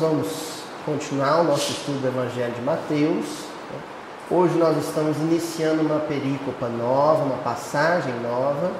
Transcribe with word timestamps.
nós 0.00 0.10
vamos 0.10 0.28
continuar 0.86 1.40
o 1.40 1.44
nosso 1.44 1.72
estudo 1.72 2.00
do 2.00 2.08
Evangelho 2.08 2.54
de 2.54 2.62
Mateus. 2.62 3.26
Hoje 4.30 4.56
nós 4.56 4.78
estamos 4.78 5.18
iniciando 5.18 5.82
uma 5.82 6.00
perícopa 6.00 6.68
nova, 6.68 7.24
uma 7.24 7.36
passagem 7.38 8.14
nova, 8.20 8.72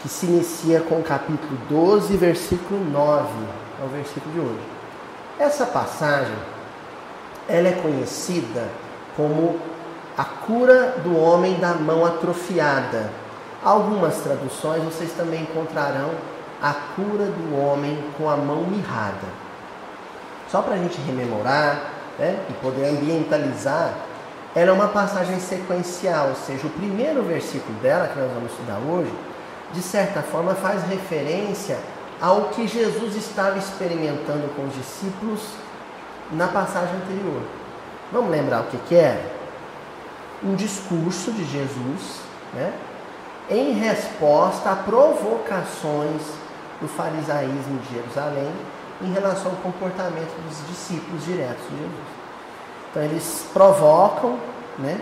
que 0.00 0.08
se 0.08 0.26
inicia 0.26 0.80
com 0.80 0.96
o 0.96 1.02
capítulo 1.02 1.58
12, 1.70 2.14
versículo 2.18 2.78
9, 2.90 3.28
é 3.80 3.84
o 3.86 3.88
versículo 3.88 4.34
de 4.34 4.40
hoje. 4.40 4.60
Essa 5.38 5.64
passagem, 5.64 6.36
ela 7.48 7.68
é 7.68 7.72
conhecida 7.72 8.68
como 9.16 9.58
a 10.16 10.24
cura 10.24 10.96
do 11.02 11.16
homem 11.16 11.58
da 11.58 11.72
mão 11.72 12.04
atrofiada. 12.04 13.10
Algumas 13.64 14.16
traduções 14.16 14.82
vocês 14.82 15.10
também 15.12 15.42
encontrarão 15.42 16.10
a 16.60 16.74
cura 16.74 17.24
do 17.24 17.56
homem 17.56 17.98
com 18.18 18.28
a 18.28 18.36
mão 18.36 18.62
mirrada. 18.64 19.47
Só 20.50 20.62
para 20.62 20.74
a 20.74 20.78
gente 20.78 20.98
rememorar 21.02 21.92
né, 22.18 22.38
e 22.48 22.52
poder 22.54 22.86
ambientalizar, 22.86 23.92
ela 24.54 24.70
é 24.70 24.72
uma 24.72 24.88
passagem 24.88 25.38
sequencial, 25.38 26.28
ou 26.30 26.34
seja, 26.34 26.66
o 26.66 26.70
primeiro 26.70 27.22
versículo 27.22 27.78
dela, 27.80 28.08
que 28.08 28.18
nós 28.18 28.32
vamos 28.32 28.50
estudar 28.50 28.78
hoje, 28.78 29.12
de 29.72 29.82
certa 29.82 30.22
forma 30.22 30.54
faz 30.54 30.82
referência 30.84 31.78
ao 32.20 32.46
que 32.48 32.66
Jesus 32.66 33.14
estava 33.14 33.58
experimentando 33.58 34.48
com 34.56 34.66
os 34.66 34.74
discípulos 34.74 35.42
na 36.32 36.48
passagem 36.48 36.96
anterior. 36.96 37.42
Vamos 38.10 38.30
lembrar 38.30 38.62
o 38.62 38.64
que, 38.64 38.78
que 38.88 38.94
era? 38.96 39.20
Um 40.42 40.54
discurso 40.54 41.30
de 41.30 41.44
Jesus, 41.44 42.20
né, 42.54 42.72
em 43.50 43.72
resposta 43.72 44.70
a 44.70 44.76
provocações 44.76 46.22
do 46.80 46.88
farisaísmo 46.88 47.78
de 47.80 47.94
Jerusalém 47.94 48.52
em 49.02 49.12
relação 49.12 49.52
ao 49.52 49.56
comportamento 49.58 50.34
dos 50.46 50.68
discípulos 50.68 51.24
diretos 51.24 51.62
de 51.70 51.76
Jesus. 51.76 52.08
Então 52.90 53.02
eles 53.02 53.46
provocam, 53.52 54.38
né? 54.78 55.00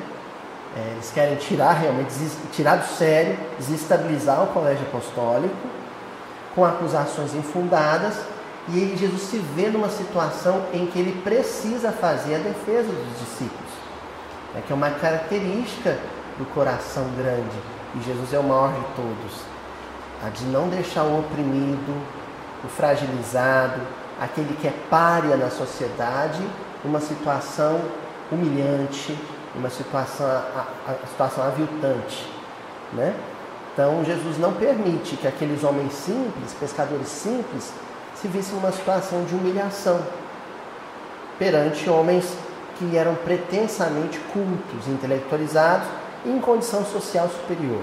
É, 0.77 0.93
eles 0.93 1.11
querem 1.11 1.37
tirar 1.37 1.73
realmente, 1.73 2.13
tirar 2.53 2.77
do 2.77 2.87
sério, 2.87 3.39
desestabilizar 3.59 4.43
o 4.43 4.49
colégio 4.49 4.87
apostólico 4.87 5.55
com 6.55 6.65
acusações 6.65 7.35
infundadas 7.35 8.15
e 8.69 8.79
ele, 8.79 8.97
Jesus 8.97 9.23
se 9.23 9.39
vê 9.39 9.69
numa 9.69 9.89
situação 9.89 10.65
em 10.75 10.87
que 10.87 10.99
ele 10.99 11.23
precisa 11.23 11.93
fazer 11.93 12.35
a 12.35 12.39
defesa 12.39 12.93
dos 12.93 13.19
discípulos, 13.21 13.71
é 14.55 14.61
que 14.61 14.73
é 14.73 14.77
uma 14.77 14.91
característica 14.91 15.97
do 16.37 16.45
coração 16.53 17.05
grande 17.17 17.57
e 17.95 18.03
Jesus 18.03 18.35
é 18.35 18.39
o 18.39 18.43
maior 18.43 18.73
de 18.73 18.85
todos 18.97 19.57
a 20.25 20.31
de 20.31 20.45
não 20.47 20.69
deixar 20.69 21.03
o 21.03 21.21
oprimido, 21.21 21.95
o 22.67 22.69
fragilizado, 22.69 23.81
aquele 24.21 24.57
que 24.61 24.67
é 24.67 24.75
párea 24.91 25.37
na 25.37 25.49
sociedade, 25.51 26.43
numa 26.85 27.01
situação 27.01 27.81
humilhante, 28.31 29.17
uma 29.55 29.71
situação, 29.71 30.27
a, 30.27 30.67
a 30.91 31.07
situação 31.07 31.45
aviltante, 31.45 32.29
né? 32.93 33.15
Então 33.73 34.03
Jesus 34.05 34.39
não 34.39 34.53
permite 34.53 35.17
que 35.17 35.29
aqueles 35.29 35.63
homens 35.63 35.93
simples, 35.93 36.55
pescadores 36.59 37.09
simples, 37.09 37.73
se 38.15 38.27
vissem 38.27 38.55
numa 38.55 38.73
situação 38.73 39.25
de 39.25 39.35
humilhação 39.35 40.01
perante 41.39 41.89
homens 41.89 42.35
que 42.79 42.97
eram 42.97 43.15
pretensamente 43.15 44.19
cultos, 44.33 44.89
intelectualizados 44.89 45.87
e 46.25 46.31
em 46.31 46.41
condição 46.41 46.85
social 46.85 47.29
superior. 47.29 47.83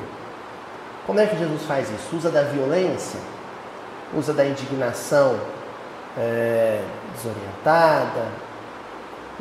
Como 1.05 1.19
é 1.19 1.27
que 1.27 1.37
Jesus 1.37 1.61
faz 1.63 1.89
isso? 1.91 2.15
Usa 2.15 2.29
da 2.29 2.43
violência? 2.43 3.19
Usa 4.15 4.33
da 4.33 4.45
indignação 4.45 5.39
é, 6.17 6.83
desorientada? 7.15 8.27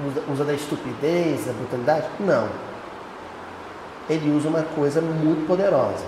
Usa, 0.06 0.22
usa 0.33 0.44
da 0.44 0.55
estupidez, 0.55 1.47
da 1.47 1.53
brutalidade? 1.53 2.06
Não. 2.21 2.49
Ele 4.09 4.31
usa 4.37 4.49
uma 4.49 4.62
coisa 4.62 5.00
muito 5.00 5.47
poderosa. 5.47 6.05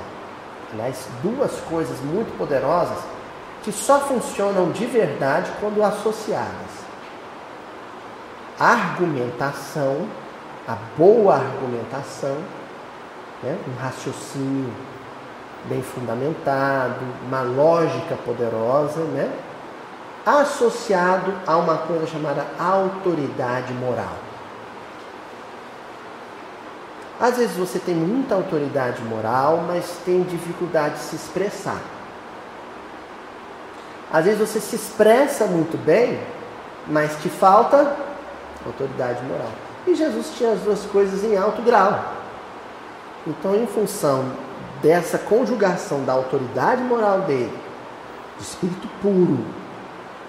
Aliás, 0.73 1.07
duas 1.23 1.53
coisas 1.69 2.01
muito 2.01 2.37
poderosas 2.37 2.99
que 3.63 3.73
só 3.73 4.01
funcionam 4.01 4.73
de 4.73 4.85
verdade 4.87 5.51
quando 5.61 5.83
associadas. 5.83 6.85
Argumentação, 8.59 10.07
a 10.67 10.77
boa 10.97 11.37
argumentação, 11.37 12.37
né? 13.43 13.59
um 13.69 13.83
raciocínio 13.83 14.73
bem 15.69 15.83
fundamentado, 15.83 17.01
uma 17.27 17.43
lógica 17.43 18.17
poderosa, 18.25 19.01
né? 19.05 19.31
associado 20.25 21.35
a 21.47 21.57
uma 21.57 21.79
coisa 21.79 22.07
chamada 22.07 22.47
autoridade 22.59 23.73
moral. 23.75 24.17
Às 27.21 27.37
vezes 27.37 27.57
você 27.57 27.79
tem 27.79 27.95
muita 27.95 28.35
autoridade 28.35 29.03
moral, 29.03 29.63
mas 29.67 29.99
tem 30.05 30.23
dificuldade 30.23 30.95
de 30.95 31.01
se 31.01 31.17
expressar. 31.17 31.81
Às 34.13 34.25
vezes 34.25 34.41
você 34.41 34.61
se 34.61 34.77
expressa 34.77 35.47
muito 35.47 35.77
bem, 35.77 36.21
mas 36.87 37.17
te 37.23 37.29
falta 37.29 37.97
autoridade 38.67 39.23
moral. 39.25 39.51
E 39.87 39.95
Jesus 39.95 40.33
tinha 40.37 40.53
as 40.53 40.61
duas 40.61 40.83
coisas 40.87 41.23
em 41.23 41.37
alto 41.37 41.63
grau. 41.63 42.15
Então, 43.27 43.55
em 43.55 43.67
função 43.67 44.33
dessa 44.85 45.17
conjugação 45.17 46.05
da 46.05 46.13
autoridade 46.13 46.83
moral 46.83 47.23
dele, 47.23 47.59
de 48.37 48.45
espírito 48.45 48.87
puro, 49.01 49.39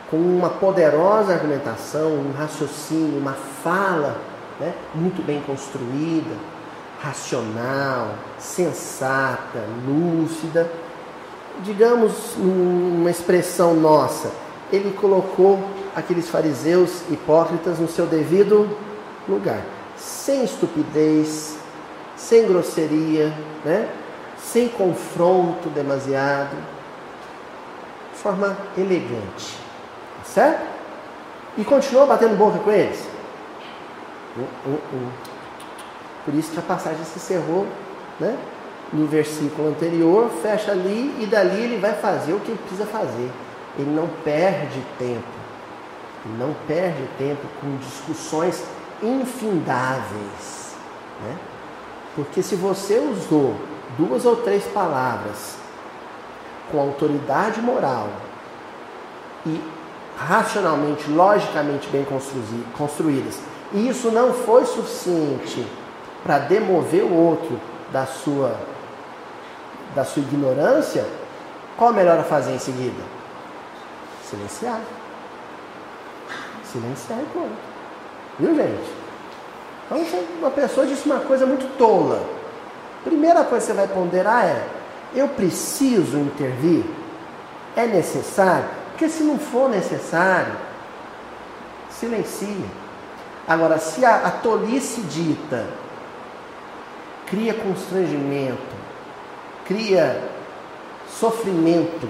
com 0.10 0.16
uma 0.16 0.50
poderosa 0.50 1.34
argumentação, 1.34 2.08
um 2.14 2.32
raciocínio, 2.32 3.20
uma 3.20 3.34
fala 3.34 4.16
né, 4.58 4.74
muito 4.94 5.22
bem 5.22 5.42
construída, 5.42 6.34
racional, 7.02 8.16
sensata, 8.40 9.60
lúcida. 9.86 10.72
Digamos, 11.62 12.38
uma 12.38 13.12
expressão 13.12 13.74
nossa, 13.74 14.32
ele 14.72 14.92
colocou 14.94 15.60
aqueles 15.94 16.30
fariseus 16.30 17.02
hipócritas 17.10 17.78
no 17.78 17.90
seu 17.90 18.06
devido 18.06 18.70
lugar, 19.28 19.62
sem 19.98 20.46
estupidez, 20.46 21.58
sem 22.16 22.48
grosseria, 22.48 23.34
né? 23.66 23.90
Sem 24.52 24.70
confronto 24.70 25.70
demasiado, 25.70 26.56
de 28.14 28.20
forma 28.20 28.56
elegante. 28.78 29.58
Tá 30.18 30.24
certo? 30.24 30.66
E 31.58 31.64
continuou 31.64 32.06
batendo 32.06 32.38
boca 32.38 32.60
com 32.60 32.72
eles. 32.72 33.08
Uh, 34.38 34.70
uh, 34.70 34.80
uh. 34.94 35.12
Por 36.26 36.34
isso 36.34 36.52
que 36.52 36.60
a 36.60 36.62
passagem 36.62 37.04
se 37.06 37.18
encerrou 37.18 37.66
né? 38.20 38.38
no 38.94 39.08
versículo 39.08 39.70
anterior, 39.70 40.30
fecha 40.42 40.72
ali 40.72 41.16
e 41.22 41.26
dali 41.26 41.64
ele 41.64 41.78
vai 41.78 41.94
fazer 41.94 42.34
o 42.34 42.40
que 42.40 42.52
ele 42.52 42.60
precisa 42.60 42.86
fazer. 42.86 43.32
Ele 43.78 43.90
não 43.90 44.08
perde 44.24 44.80
tempo. 45.00 45.24
Ele 46.26 46.38
não 46.38 46.56
perde 46.68 47.08
tempo 47.18 47.42
com 47.60 47.78
discussões 47.78 48.64
infindáveis. 49.02 50.76
Né? 51.22 51.36
Porque 52.16 52.42
se 52.42 52.56
você 52.56 53.00
usou 53.00 53.56
duas 53.98 54.26
ou 54.26 54.38
três 54.38 54.64
palavras 54.66 55.58
com 56.72 56.80
autoridade 56.80 57.62
moral 57.62 58.10
e 59.46 59.62
racionalmente, 60.18 61.10
logicamente 61.10 61.88
bem 61.90 62.06
construídas, 62.78 63.40
e 63.74 63.90
isso 63.90 64.10
não 64.12 64.34
foi 64.34 64.66
suficiente 64.66 65.66
para 66.24 66.40
demover 66.40 67.04
o 67.04 67.14
outro 67.14 67.60
da 67.92 68.06
sua 68.06 68.56
da 69.94 70.04
sua 70.04 70.22
ignorância, 70.22 71.06
qual 71.78 71.92
é 71.92 71.94
melhor 71.94 72.20
a 72.20 72.24
fazer 72.24 72.54
em 72.54 72.60
seguida? 72.60 73.02
Silenciar. 74.30 74.82
Silenciar 76.66 77.20
e 77.20 77.26
pronto. 77.28 77.56
Viu, 78.38 78.56
gente? 78.56 79.06
Então, 79.86 80.24
uma 80.40 80.52
pessoa 80.52 80.86
disse 80.86 81.06
uma 81.06 81.20
coisa 81.20 81.46
muito 81.46 81.66
tola. 81.78 82.22
Primeira 83.06 83.44
coisa 83.44 83.68
que 83.68 83.72
você 83.72 83.78
vai 83.78 83.88
ponderar 83.88 84.46
é: 84.46 84.62
eu 85.14 85.30
preciso 85.30 86.18
intervir? 86.18 86.84
É 87.76 87.86
necessário? 87.86 88.66
Porque 88.90 89.08
se 89.08 89.24
não 89.24 89.38
for 89.38 89.70
necessário, 89.70 90.54
silencie. 91.92 92.66
Agora, 93.48 93.78
se 93.78 94.04
a, 94.04 94.26
a 94.26 94.32
tolice 94.32 95.02
dita 95.02 95.66
cria 97.28 97.54
constrangimento, 97.54 98.76
cria 99.66 100.20
sofrimento 101.08 102.10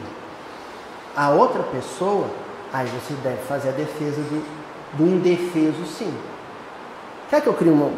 a 1.15 1.29
outra 1.29 1.63
pessoa, 1.63 2.27
aí 2.71 2.87
você 2.87 3.13
deve 3.15 3.41
fazer 3.47 3.69
a 3.69 3.73
defesa 3.73 4.21
do, 4.21 4.97
do 4.97 5.07
indefeso 5.07 5.85
sim. 5.85 6.13
Quer 7.29 7.41
que 7.41 7.47
eu 7.47 7.53
crie 7.53 7.71
uma, 7.71 7.91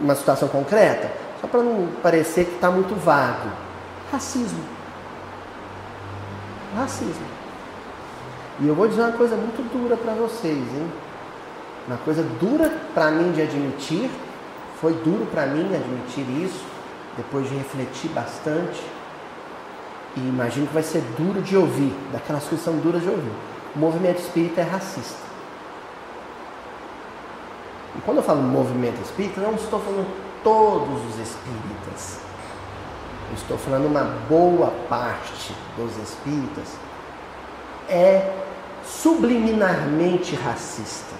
uma 0.00 0.14
situação 0.14 0.46
concreta? 0.48 1.23
Só 1.44 1.48
para 1.48 1.62
não 1.62 1.88
parecer 2.02 2.46
que 2.46 2.54
está 2.54 2.70
muito 2.70 2.94
vago. 2.94 3.50
Racismo. 4.10 4.64
Racismo. 6.74 7.26
E 8.60 8.66
eu 8.66 8.74
vou 8.74 8.88
dizer 8.88 9.02
uma 9.02 9.12
coisa 9.12 9.36
muito 9.36 9.62
dura 9.70 9.94
para 9.94 10.14
vocês, 10.14 10.56
hein? 10.56 10.90
Uma 11.86 11.98
coisa 11.98 12.22
dura 12.40 12.72
para 12.94 13.10
mim 13.10 13.30
de 13.32 13.42
admitir, 13.42 14.10
foi 14.80 14.94
duro 14.94 15.26
para 15.26 15.44
mim 15.44 15.66
admitir 15.66 16.24
isso, 16.42 16.64
depois 17.14 17.46
de 17.46 17.56
refletir 17.56 18.08
bastante. 18.12 18.82
E 20.16 20.20
imagino 20.20 20.66
que 20.66 20.72
vai 20.72 20.82
ser 20.82 21.02
duro 21.18 21.42
de 21.42 21.58
ouvir, 21.58 21.94
daquelas 22.10 22.44
coisas 22.44 22.60
que 22.60 22.72
são 22.72 22.80
duras 22.80 23.02
de 23.02 23.10
ouvir. 23.10 23.32
O 23.76 23.78
movimento 23.78 24.20
espírita 24.20 24.62
é 24.62 24.64
racista. 24.64 25.20
E 27.98 28.00
quando 28.00 28.16
eu 28.16 28.22
falo 28.22 28.40
movimento 28.40 29.02
espírita, 29.02 29.42
não 29.42 29.52
estou 29.56 29.78
falando 29.78 30.23
todos 30.44 31.02
os 31.06 31.18
espíritas. 31.18 32.18
Eu 33.30 33.34
estou 33.34 33.58
falando 33.58 33.86
uma 33.86 34.04
boa 34.28 34.70
parte 34.88 35.56
dos 35.76 35.96
espíritas 35.96 36.68
é 37.88 38.32
subliminarmente 38.84 40.34
racista. 40.36 41.14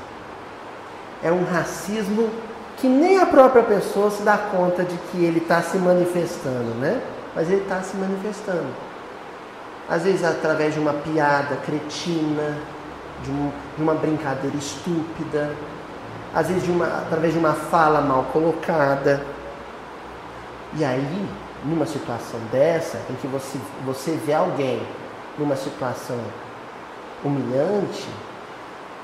É 1.23 1.33
um 1.33 1.45
racismo 1.45 2.31
que 2.77 2.87
nem 2.87 3.19
a 3.19 3.27
própria 3.27 3.63
pessoa 3.63 4.11
se 4.11 4.23
dá 4.23 4.37
conta 4.37 4.85
de 4.85 4.97
que 5.11 5.25
ele 5.25 5.39
está 5.39 5.63
se 5.63 5.79
manifestando, 5.79 6.75
né? 6.75 7.01
Mas 7.35 7.51
ele 7.51 7.63
está 7.63 7.81
se 7.81 7.97
manifestando. 7.97 8.67
Às 9.89 10.03
vezes 10.05 10.25
através 10.25 10.75
de 10.75 10.81
uma 10.81 10.93
piada 10.93 11.57
cretina, 11.65 12.59
de, 13.23 13.31
um, 13.31 13.51
de 13.77 13.83
uma 13.83 13.95
brincadeira 13.95 14.57
estúpida, 14.57 15.51
às 16.35 16.49
vezes 16.49 16.65
de 16.65 16.71
uma, 16.71 16.87
através 16.87 17.33
de 17.33 17.39
uma 17.39 17.53
fala 17.53 18.01
mal 18.01 18.25
colocada. 18.33 19.25
E 20.77 20.85
aí, 20.85 21.29
numa 21.65 21.87
situação 21.87 22.41
dessa, 22.51 22.99
em 23.09 23.15
que 23.15 23.27
você, 23.29 23.59
você 23.85 24.13
vê 24.27 24.35
alguém 24.35 24.83
numa 25.39 25.55
situação 25.55 26.19
humilhante, 27.25 28.09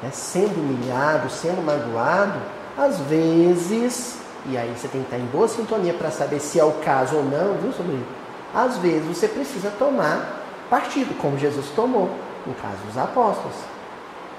né, 0.02 0.10
sendo 0.12 0.60
humilhado, 0.60 1.30
sendo 1.30 1.64
magoado, 1.64 2.38
às 2.76 2.98
vezes, 3.00 4.18
e 4.46 4.56
aí 4.56 4.74
você 4.76 4.88
tem 4.88 5.02
que 5.02 5.06
estar 5.06 5.18
em 5.18 5.26
boa 5.26 5.46
sintonia 5.46 5.94
para 5.94 6.10
saber 6.10 6.40
se 6.40 6.58
é 6.58 6.64
o 6.64 6.72
caso 6.72 7.16
ou 7.16 7.24
não, 7.24 7.54
viu, 7.54 7.72
sobrinho? 7.72 8.06
Às 8.54 8.76
vezes 8.78 9.06
você 9.06 9.28
precisa 9.28 9.70
tomar 9.78 10.40
partido, 10.68 11.16
como 11.20 11.38
Jesus 11.38 11.66
tomou, 11.76 12.10
no 12.46 12.54
caso 12.54 12.78
dos 12.86 12.98
apóstolos. 12.98 13.56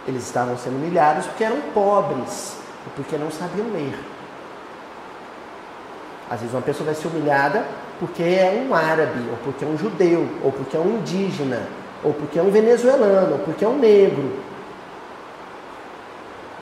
Eles 0.07 0.23
estavam 0.23 0.57
sendo 0.57 0.75
humilhados 0.75 1.25
porque 1.27 1.43
eram 1.43 1.61
pobres, 1.73 2.57
porque 2.95 3.17
não 3.17 3.31
sabiam 3.31 3.67
ler. 3.71 3.97
Às 6.29 6.39
vezes 6.39 6.55
uma 6.55 6.61
pessoa 6.61 6.85
vai 6.85 6.95
ser 6.95 7.07
humilhada 7.07 7.65
porque 7.99 8.23
é 8.23 8.65
um 8.67 8.73
árabe, 8.73 9.19
ou 9.29 9.37
porque 9.43 9.63
é 9.63 9.67
um 9.67 9.77
judeu, 9.77 10.27
ou 10.43 10.51
porque 10.51 10.75
é 10.75 10.79
um 10.79 10.97
indígena, 10.97 11.67
ou 12.03 12.13
porque 12.13 12.39
é 12.39 12.41
um 12.41 12.49
venezuelano, 12.49 13.33
ou 13.33 13.39
porque 13.39 13.63
é 13.63 13.67
um 13.67 13.77
negro. 13.77 14.39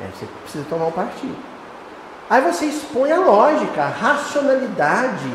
É, 0.01 0.07
você 0.07 0.25
precisa 0.43 0.65
tomar 0.69 0.87
um 0.87 0.91
partido. 0.91 1.37
Aí 2.29 2.41
você 2.41 2.65
expõe 2.65 3.11
a 3.11 3.19
lógica, 3.19 3.83
a 3.83 3.89
racionalidade, 3.89 5.31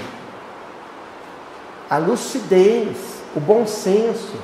a 1.89 1.97
lucidez, 1.99 2.97
o 3.35 3.41
bom 3.41 3.67
senso. 3.67 4.37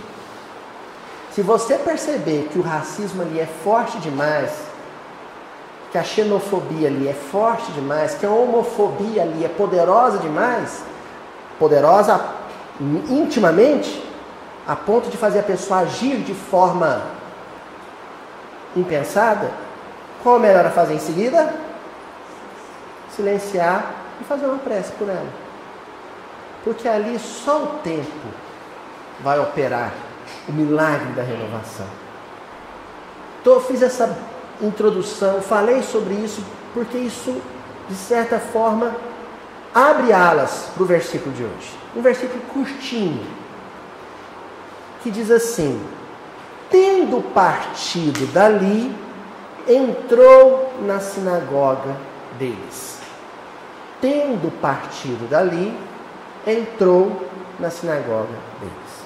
Se 1.32 1.42
você 1.42 1.76
perceber 1.76 2.48
que 2.50 2.58
o 2.58 2.62
racismo 2.62 3.22
ali 3.22 3.38
é 3.38 3.46
forte 3.46 3.98
demais, 3.98 4.69
que 5.90 5.98
a 5.98 6.04
xenofobia 6.04 6.88
ali 6.88 7.08
é 7.08 7.12
forte 7.12 7.70
demais, 7.72 8.14
que 8.14 8.24
a 8.24 8.30
homofobia 8.30 9.22
ali 9.22 9.44
é 9.44 9.48
poderosa 9.48 10.18
demais, 10.18 10.82
poderosa 11.58 12.20
intimamente, 13.08 14.02
a 14.66 14.76
ponto 14.76 15.10
de 15.10 15.16
fazer 15.16 15.40
a 15.40 15.42
pessoa 15.42 15.80
agir 15.80 16.18
de 16.18 16.32
forma 16.32 17.02
impensada, 18.76 19.50
qual 20.22 20.36
é 20.36 20.38
melhor 20.38 20.66
a 20.66 20.70
fazer 20.70 20.94
em 20.94 21.00
seguida? 21.00 21.52
Silenciar 23.14 23.92
e 24.20 24.24
fazer 24.24 24.46
uma 24.46 24.58
prece 24.58 24.92
por 24.92 25.08
ela. 25.08 25.28
Porque 26.62 26.86
ali 26.86 27.18
só 27.18 27.62
o 27.62 27.66
tempo 27.82 28.28
vai 29.20 29.40
operar 29.40 29.92
o 30.48 30.52
milagre 30.52 31.12
da 31.12 31.22
renovação. 31.22 31.86
Então, 33.40 33.54
eu 33.54 33.60
fiz 33.60 33.82
essa 33.82 34.16
introdução, 34.62 35.40
falei 35.40 35.82
sobre 35.82 36.14
isso, 36.14 36.44
porque 36.74 36.98
isso, 36.98 37.40
de 37.88 37.94
certa 37.94 38.38
forma, 38.38 38.94
abre 39.74 40.12
alas 40.12 40.70
para 40.74 40.82
o 40.82 40.86
versículo 40.86 41.34
de 41.34 41.42
hoje. 41.44 41.78
Um 41.96 42.02
versículo 42.02 42.40
curtinho, 42.52 43.26
que 45.02 45.10
diz 45.10 45.30
assim: 45.30 45.80
Tendo 46.70 47.22
partido 47.32 48.32
dali, 48.32 48.94
entrou 49.66 50.72
na 50.82 51.00
sinagoga 51.00 51.96
deles. 52.38 52.98
Tendo 54.00 54.50
partido 54.60 55.28
dali, 55.28 55.76
entrou 56.46 57.28
na 57.58 57.70
sinagoga 57.70 58.34
deles. 58.60 59.00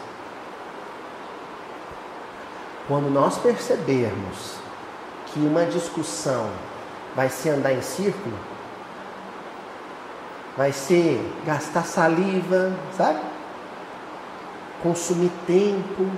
Quando 2.86 3.10
nós 3.10 3.38
percebermos 3.38 4.63
que 5.34 5.40
uma 5.40 5.66
discussão 5.66 6.48
vai 7.16 7.28
ser 7.28 7.50
andar 7.50 7.72
em 7.72 7.82
círculo, 7.82 8.38
vai 10.56 10.70
ser 10.70 11.20
gastar 11.44 11.84
saliva, 11.84 12.72
sabe? 12.96 13.18
Consumir 14.80 15.32
tempo, 15.44 16.08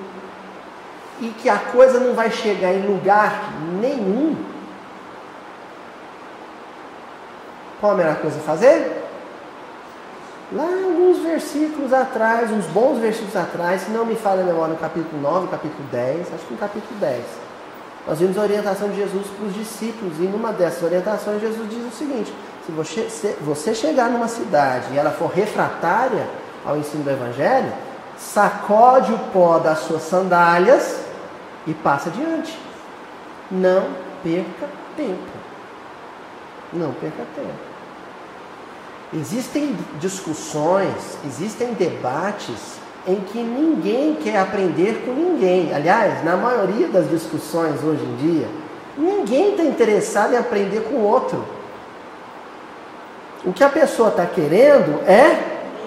e 1.18 1.28
que 1.30 1.48
a 1.48 1.56
coisa 1.56 1.98
não 1.98 2.14
vai 2.14 2.30
chegar 2.30 2.74
em 2.74 2.86
lugar 2.86 3.54
nenhum, 3.80 4.36
qual 7.80 7.92
a 7.92 7.94
melhor 7.94 8.16
coisa 8.16 8.38
a 8.38 8.42
fazer? 8.42 9.02
Lá 10.52 10.64
alguns 10.64 11.20
versículos 11.20 11.92
atrás, 11.92 12.50
uns 12.52 12.66
bons 12.66 12.98
versículos 12.98 13.34
atrás, 13.34 13.82
se 13.82 13.90
não 13.90 14.04
me 14.04 14.14
falha 14.14 14.42
a 14.42 14.44
memória, 14.44 14.74
no 14.74 14.78
capítulo 14.78 15.22
9, 15.22 15.49
capítulo 15.49 15.88
10, 15.90 16.35
acho 16.35 16.44
que 16.44 16.52
no 16.52 16.61
capítulo 16.61 17.00
10 17.00 17.46
nós 18.06 18.20
vimos 18.20 18.38
a 18.38 18.42
orientação 18.42 18.88
de 18.88 18.96
Jesus 18.96 19.26
para 19.26 19.46
os 19.46 19.54
discípulos, 19.54 20.18
e 20.18 20.22
numa 20.22 20.52
dessas 20.52 20.82
orientações, 20.82 21.40
Jesus 21.40 21.68
diz 21.68 21.84
o 21.92 21.96
seguinte: 21.96 22.32
se 22.64 22.72
você, 22.72 23.10
se 23.10 23.36
você 23.40 23.75
chegar 23.75 24.10
numa 24.10 24.28
cidade 24.28 24.92
e 24.92 24.98
ela 24.98 25.10
for 25.10 25.30
refratária 25.30 26.28
ao 26.64 26.76
ensino 26.76 27.02
do 27.02 27.10
Evangelho, 27.10 27.72
sacode 28.16 29.12
o 29.12 29.18
pó 29.32 29.58
das 29.58 29.80
suas 29.80 30.02
sandálias 30.02 31.00
e 31.66 31.75
passa 31.75 32.08
adiante. 32.08 32.56
Não 33.50 33.88
perca 34.22 34.68
tempo. 34.96 35.32
Não 36.72 36.92
perca 36.92 37.25
tempo. 37.34 37.76
Existem 39.14 39.76
discussões, 40.00 41.18
existem 41.25 41.75
debates 41.75 42.78
em 43.06 43.20
que 43.20 43.38
ninguém 43.38 44.14
quer 44.14 44.38
aprender 44.38 45.04
com 45.04 45.12
ninguém. 45.12 45.72
Aliás, 45.72 46.25
na 46.25 46.36
maioria 46.36 46.88
das 46.88 47.08
discussões 47.08 47.82
hoje 47.82 48.02
em 48.02 48.16
dia, 48.16 48.48
ninguém 48.98 49.50
está 49.50 49.62
interessado 49.62 50.34
em 50.34 50.36
aprender 50.36 50.80
com 50.80 50.96
o 50.96 51.04
outro. 51.04 51.44
O 53.44 53.52
que 53.52 53.62
a 53.62 53.68
pessoa 53.68 54.08
está 54.08 54.26
querendo 54.26 55.00
é 55.08 55.40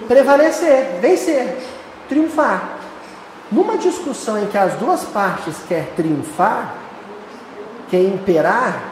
prevalecer, 0.08 0.98
vencer, 1.00 1.58
triunfar. 2.08 2.78
Numa 3.52 3.76
discussão 3.76 4.38
em 4.38 4.46
que 4.46 4.56
as 4.56 4.74
duas 4.74 5.04
partes 5.04 5.56
querem 5.68 5.88
triunfar, 5.96 6.74
quer 7.90 8.02
imperar, 8.02 8.82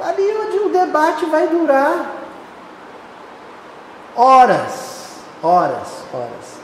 ali 0.00 0.34
onde 0.36 0.58
o 0.58 0.68
debate 0.70 1.26
vai 1.26 1.46
durar 1.46 2.16
horas, 4.16 5.20
horas, 5.42 5.88
horas 6.12 6.59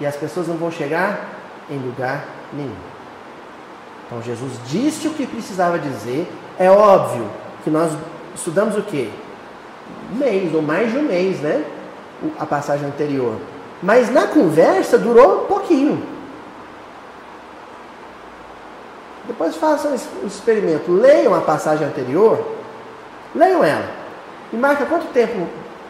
e 0.00 0.06
as 0.06 0.16
pessoas 0.16 0.48
não 0.48 0.56
vão 0.56 0.70
chegar 0.70 1.28
em 1.70 1.78
lugar 1.78 2.24
nenhum. 2.52 2.74
Então 4.06 4.22
Jesus 4.22 4.52
disse 4.66 5.08
o 5.08 5.12
que 5.12 5.26
precisava 5.26 5.78
dizer. 5.78 6.30
É 6.58 6.70
óbvio 6.70 7.28
que 7.64 7.70
nós 7.70 7.92
estudamos 8.34 8.76
o 8.76 8.82
quê? 8.82 9.10
Um 10.12 10.16
mês 10.16 10.54
ou 10.54 10.62
mais 10.62 10.92
de 10.92 10.98
um 10.98 11.02
mês, 11.02 11.40
né? 11.40 11.64
A 12.38 12.46
passagem 12.46 12.86
anterior. 12.86 13.36
Mas 13.82 14.10
na 14.10 14.28
conversa 14.28 14.96
durou 14.96 15.44
um 15.44 15.46
pouquinho. 15.46 16.02
Depois 19.26 19.56
façam 19.56 19.92
o 20.22 20.26
experimento. 20.26 20.92
Leiam 20.92 21.34
a 21.34 21.40
passagem 21.40 21.86
anterior. 21.86 22.46
Leiam 23.34 23.64
ela. 23.64 23.88
E 24.52 24.56
marca 24.56 24.86
quanto 24.86 25.06
tempo 25.12 25.46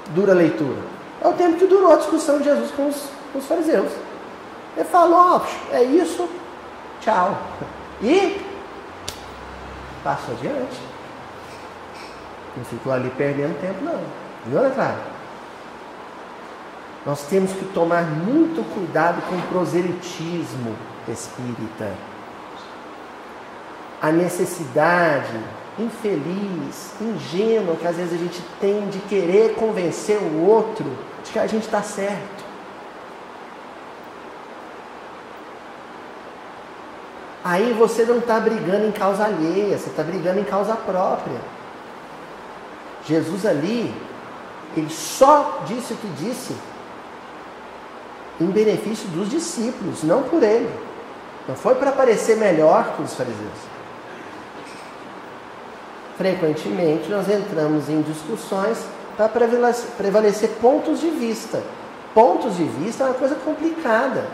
dura 0.09 0.33
a 0.33 0.35
leitura. 0.35 0.79
É 1.23 1.29
o 1.29 1.35
tempo 1.35 1.59
que 1.59 1.67
durou 1.67 1.93
a 1.93 1.97
discussão 1.97 2.39
de 2.39 2.45
Jesus 2.45 2.71
com 2.71 2.89
os 2.89 3.16
os 3.38 3.47
fariseus. 3.47 3.93
Ele 4.76 4.85
falou, 4.85 5.40
oh, 5.40 5.75
é 5.75 5.83
isso, 5.83 6.28
tchau. 7.00 7.38
E 8.02 8.40
passou 10.05 10.35
adiante. 10.35 10.81
Não 12.57 12.64
ficou 12.64 12.93
ali 12.93 13.11
perdendo 13.16 13.61
tempo, 13.61 13.85
não. 13.85 14.00
Viu, 14.47 14.59
Ana 14.59 14.71
Clara? 14.71 15.16
Nós 17.05 17.23
temos 17.26 17.52
que 17.52 17.64
tomar 17.66 18.02
muito 18.02 18.64
cuidado 18.75 19.23
com 19.28 19.37
o 19.37 19.43
proselitismo 19.43 20.75
espírita. 21.09 21.93
a 24.00 24.12
necessidade 24.12 25.38
infeliz, 25.78 26.95
ingênua 27.00 27.76
que 27.76 27.87
às 27.87 27.97
vezes 27.97 28.14
a 28.14 28.16
gente 28.16 28.43
tem 28.61 28.88
de 28.88 28.99
querer 29.00 29.55
convencer 29.55 30.19
o 30.19 30.47
outro 30.47 30.85
de 31.25 31.33
que 31.33 31.38
a 31.38 31.47
gente 31.47 31.64
está 31.64 31.83
certo. 31.83 32.46
Aí 37.49 37.73
você 37.75 38.05
não 38.05 38.19
está 38.19 38.41
brigando 38.41 38.87
em 38.87 38.91
causa 38.91 39.25
alheia, 39.25 39.79
você 39.79 39.88
está 39.88 40.03
brigando 40.03 40.41
em 40.41 40.45
causa 40.45 40.75
própria. 40.75 41.41
Jesus 43.07 43.47
ali, 43.47 43.95
ele 44.76 44.91
só 44.91 45.62
disse 45.65 45.93
o 45.93 45.97
que 45.97 46.09
disse 46.09 46.57
em 48.41 48.47
benefício 48.47 49.09
dos 49.11 49.31
discípulos, 49.31 50.03
não 50.03 50.25
por 50.25 50.43
ele. 50.43 50.69
Não 51.47 51.55
foi 51.55 51.76
para 51.76 51.93
parecer 51.93 52.37
melhor 52.37 52.97
que 52.97 53.03
os 53.03 53.15
fariseus. 53.15 53.61
Frequentemente 56.19 57.09
nós 57.09 57.29
entramos 57.29 57.88
em 57.88 58.03
discussões 58.03 58.85
para 59.17 59.29
prevalecer 59.29 60.50
pontos 60.61 60.99
de 60.99 61.11
vista. 61.11 61.62
Pontos 62.12 62.57
de 62.57 62.65
vista 62.65 63.05
é 63.05 63.07
uma 63.07 63.15
coisa 63.15 63.37
complicada. 63.37 64.25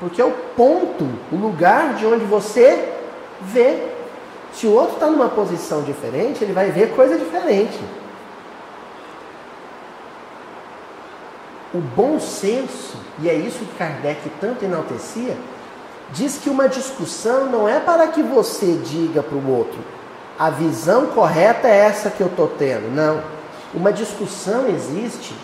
Porque 0.00 0.20
é 0.20 0.24
o 0.24 0.30
ponto, 0.56 1.08
o 1.32 1.36
lugar 1.36 1.94
de 1.94 2.06
onde 2.06 2.24
você 2.24 2.92
vê. 3.40 3.82
Se 4.52 4.66
o 4.66 4.72
outro 4.72 4.94
está 4.94 5.06
numa 5.06 5.28
posição 5.28 5.82
diferente, 5.82 6.42
ele 6.42 6.52
vai 6.52 6.70
ver 6.70 6.94
coisa 6.94 7.16
diferente. 7.16 7.78
O 11.74 11.78
bom 11.78 12.18
senso, 12.18 12.96
e 13.20 13.28
é 13.28 13.34
isso 13.34 13.58
que 13.58 13.76
Kardec 13.76 14.30
tanto 14.40 14.64
enaltecia, 14.64 15.36
diz 16.10 16.38
que 16.38 16.48
uma 16.48 16.68
discussão 16.68 17.46
não 17.46 17.68
é 17.68 17.78
para 17.78 18.06
que 18.08 18.22
você 18.22 18.80
diga 18.84 19.22
para 19.22 19.36
o 19.36 19.50
outro, 19.50 19.78
a 20.38 20.50
visão 20.50 21.08
correta 21.08 21.68
é 21.68 21.76
essa 21.76 22.10
que 22.10 22.22
eu 22.22 22.28
estou 22.28 22.46
tendo. 22.46 22.94
Não. 22.94 23.22
Uma 23.74 23.92
discussão 23.92 24.66
existe, 24.68 25.34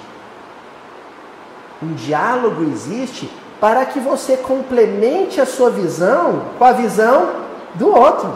um 1.83 1.93
diálogo 1.93 2.63
existe 2.63 3.29
para 3.65 3.87
que 3.87 3.99
você 3.99 4.37
complemente 4.37 5.41
a 5.41 5.47
sua 5.47 5.71
visão 5.71 6.49
com 6.59 6.65
a 6.67 6.73
visão 6.73 7.37
do 7.77 7.89
outro 7.89 8.31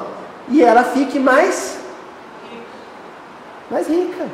e 0.48 0.62
ela 0.62 0.82
fique 0.82 1.18
mais 1.18 1.78
mais 3.70 3.86
rica. 3.86 4.26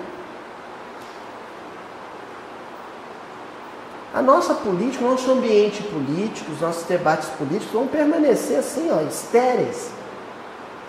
A 4.15 4.23
nossa 4.23 4.55
política, 4.55 5.05
o 5.05 5.11
nosso 5.11 5.29
ambiente 5.33 5.83
político, 5.83 6.53
os 6.53 6.61
nossos 6.61 6.85
debates 6.85 7.29
políticos 7.31 7.73
vão 7.73 7.89
permanecer 7.89 8.61
assim, 8.61 8.89
ó, 8.93 9.01
estéreis, 9.01 9.91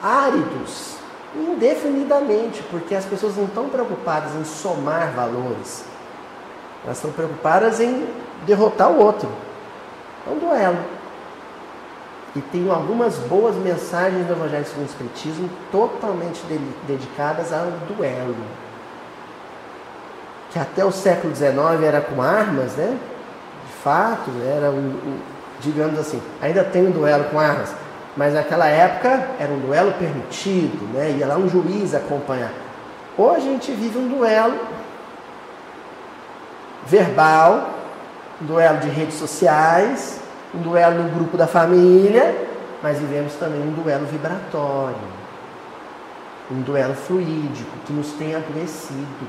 áridos, 0.04 0.98
indefinidamente, 1.36 2.62
porque 2.70 2.94
as 2.94 3.06
pessoas 3.06 3.36
não 3.38 3.46
estão 3.46 3.70
preocupadas 3.70 4.36
em 4.36 4.46
somar 4.46 5.14
valores. 5.16 5.84
Elas 6.84 6.98
estão 6.98 7.12
preocupadas 7.12 7.80
em 7.80 8.08
derrotar 8.46 8.92
o 8.92 9.00
outro. 9.00 9.45
É 10.28 10.30
um 10.30 10.40
duelo. 10.40 10.78
E 12.36 12.42
tem 12.42 12.70
algumas 12.70 13.16
boas 13.18 13.56
mensagens 13.56 14.26
do 14.28 14.34
Evangelho 14.34 14.66
segundo 14.66 14.88
o 14.88 14.90
Espiritismo 14.90 15.50
totalmente 15.72 16.42
de, 16.48 16.58
dedicadas 16.86 17.54
ao 17.54 17.68
duelo. 17.88 18.36
Que 20.52 20.60
até 20.60 20.84
o 20.84 20.92
século 20.92 21.34
XIX 21.34 21.56
era 21.84 22.02
com 22.02 22.22
armas, 22.22 22.74
né? 22.74 22.98
De 23.68 23.74
fato, 23.82 24.30
era 24.46 24.70
um, 24.70 25.18
digamos 25.62 25.98
assim, 25.98 26.22
ainda 26.42 26.64
tem 26.64 26.88
um 26.88 26.92
duelo 26.92 27.26
com 27.26 27.40
armas, 27.40 27.74
mas 28.18 28.34
naquela 28.34 28.68
época 28.68 29.30
era 29.40 29.52
um 29.52 29.60
duelo 29.60 29.94
permitido, 29.94 30.92
né? 30.94 31.16
Ia 31.18 31.28
lá 31.28 31.38
um 31.38 31.48
juiz 31.48 31.94
acompanhar. 31.94 32.52
Hoje 33.18 33.48
a 33.48 33.52
gente 33.52 33.72
vive 33.72 33.98
um 33.98 34.10
duelo 34.10 34.60
verbal, 36.86 37.75
um 38.42 38.46
duelo 38.46 38.80
de 38.80 38.90
redes 38.90 39.16
sociais, 39.16 40.20
um 40.54 40.60
duelo 40.60 41.04
no 41.04 41.10
grupo 41.10 41.38
da 41.38 41.48
família, 41.48 42.36
mas 42.82 43.00
vivemos 43.00 43.34
também 43.36 43.62
um 43.62 43.72
duelo 43.72 44.06
vibratório, 44.06 44.96
um 46.52 46.62
duelo 46.62 46.94
fluídico 46.94 47.72
que 47.86 47.94
nos 47.94 48.12
tem 48.14 48.36
adoecido. 48.36 49.28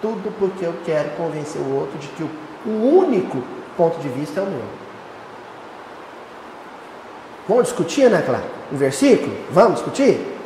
Tudo 0.00 0.32
porque 0.38 0.64
eu 0.64 0.74
quero 0.84 1.10
convencer 1.10 1.60
o 1.60 1.74
outro 1.74 1.98
de 1.98 2.06
que 2.08 2.22
o 2.22 2.70
único 2.70 3.42
ponto 3.76 3.98
de 4.00 4.08
vista 4.08 4.40
é 4.40 4.42
o 4.42 4.46
meu. 4.46 4.64
Vamos 7.48 7.64
discutir, 7.64 8.04
Ana 8.04 8.22
Clara? 8.22 8.44
Um 8.70 8.76
versículo? 8.76 9.34
Vamos 9.50 9.76
discutir? 9.76 10.36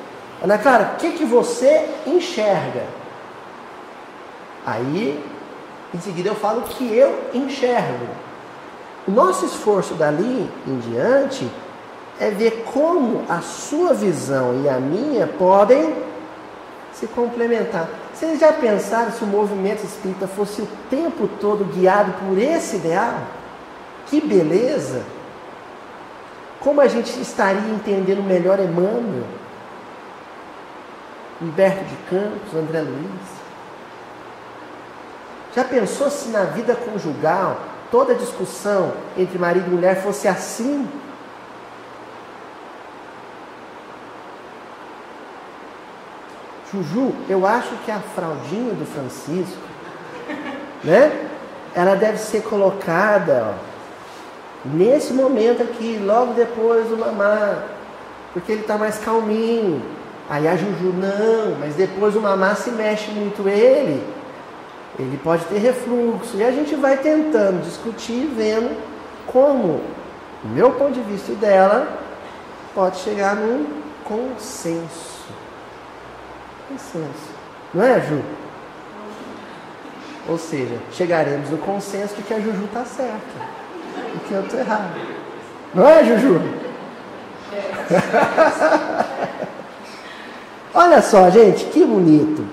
Ana 0.42 0.56
Clara, 0.56 0.92
o 0.94 0.96
que, 0.96 1.12
que 1.12 1.24
você 1.24 1.88
enxerga? 2.06 2.84
Aí 4.64 5.22
em 5.94 6.00
seguida 6.00 6.28
eu 6.28 6.34
falo 6.34 6.62
que 6.62 6.96
eu 6.96 7.30
enxergo. 7.34 8.06
O 9.06 9.10
nosso 9.10 9.44
esforço 9.44 9.94
dali 9.94 10.48
em 10.66 10.78
diante 10.78 11.50
é 12.20 12.30
ver 12.30 12.64
como 12.72 13.24
a 13.28 13.40
sua 13.40 13.92
visão 13.92 14.62
e 14.62 14.68
a 14.68 14.78
minha 14.78 15.26
podem 15.26 15.94
se 16.92 17.06
complementar. 17.08 17.88
Vocês 18.14 18.38
já 18.38 18.52
pensaram 18.52 19.10
se 19.10 19.24
o 19.24 19.26
movimento 19.26 19.84
espírita 19.84 20.28
fosse 20.28 20.62
o 20.62 20.68
tempo 20.88 21.28
todo 21.40 21.64
guiado 21.64 22.12
por 22.24 22.38
esse 22.38 22.76
ideal? 22.76 23.18
Que 24.06 24.20
beleza! 24.20 25.02
Como 26.60 26.80
a 26.80 26.86
gente 26.86 27.20
estaria 27.20 27.72
entendendo 27.72 28.22
melhor 28.22 28.60
Emmanuel, 28.60 29.24
Humberto 31.40 31.84
de 31.84 31.96
Campos, 32.08 32.54
André 32.54 32.82
Luiz? 32.82 33.41
Já 35.54 35.64
pensou 35.64 36.10
se 36.10 36.28
na 36.30 36.44
vida 36.44 36.74
conjugal 36.74 37.60
toda 37.90 38.14
discussão 38.14 38.92
entre 39.18 39.38
marido 39.38 39.66
e 39.66 39.70
mulher 39.70 40.02
fosse 40.02 40.26
assim? 40.26 40.88
Juju, 46.72 47.12
eu 47.28 47.46
acho 47.46 47.68
que 47.84 47.90
a 47.90 47.98
fraldinha 47.98 48.72
do 48.72 48.86
Francisco, 48.86 49.60
né? 50.82 51.28
Ela 51.74 51.94
deve 51.96 52.16
ser 52.16 52.42
colocada 52.42 53.54
ó, 53.54 54.68
nesse 54.68 55.12
momento 55.12 55.62
aqui, 55.62 56.00
logo 56.02 56.32
depois 56.32 56.88
do 56.88 56.96
mamar, 56.96 57.64
porque 58.32 58.52
ele 58.52 58.62
está 58.62 58.78
mais 58.78 58.96
calminho. 58.98 59.82
Aí 60.30 60.48
a 60.48 60.56
Juju, 60.56 60.94
não, 60.94 61.58
mas 61.60 61.74
depois 61.74 62.16
o 62.16 62.20
mamar 62.20 62.56
se 62.56 62.70
mexe 62.70 63.10
muito 63.10 63.46
ele 63.46 64.21
ele 64.98 65.18
pode 65.22 65.44
ter 65.46 65.58
refluxo. 65.58 66.36
E 66.36 66.44
a 66.44 66.50
gente 66.50 66.74
vai 66.74 66.96
tentando 66.96 67.62
discutir, 67.64 68.26
vendo 68.36 68.76
como, 69.26 69.80
do 70.42 70.48
meu 70.54 70.72
ponto 70.72 70.92
de 70.92 71.00
vista 71.00 71.32
e 71.32 71.36
dela, 71.36 71.88
pode 72.74 72.98
chegar 72.98 73.34
num 73.36 73.66
consenso. 74.04 75.26
Consenso. 76.68 77.32
Não 77.72 77.84
é, 77.84 78.00
Ju? 78.00 78.22
Ou 80.28 80.38
seja, 80.38 80.78
chegaremos 80.92 81.50
no 81.50 81.58
consenso 81.58 82.14
de 82.14 82.22
que 82.22 82.32
a 82.34 82.38
Juju 82.38 82.64
está 82.66 82.84
certa 82.84 83.62
e 84.14 84.18
que 84.28 84.32
eu 84.32 84.42
estou 84.42 84.60
errado. 84.60 84.94
Não 85.74 85.88
é, 85.88 86.04
Juju? 86.04 86.40
Olha 90.74 91.02
só, 91.02 91.28
gente, 91.28 91.64
que 91.66 91.84
bonito. 91.84 92.46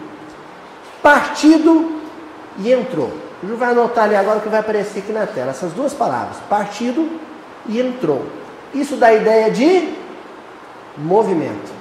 Partido 1.02 1.99
e 2.58 2.72
entrou. 2.72 3.12
O 3.42 3.48
Ju 3.48 3.56
vai 3.56 3.72
anotar 3.72 4.06
ali 4.06 4.16
agora 4.16 4.40
que 4.40 4.50
vai 4.50 4.60
aparecer 4.60 5.00
aqui 5.00 5.12
na 5.12 5.26
tela. 5.26 5.52
Essas 5.52 5.72
duas 5.72 5.94
palavras, 5.94 6.38
partido 6.50 7.10
e 7.68 7.80
entrou. 7.80 8.26
Isso 8.74 8.96
dá 8.96 9.14
ideia 9.14 9.50
de 9.50 9.94
movimento. 10.98 11.72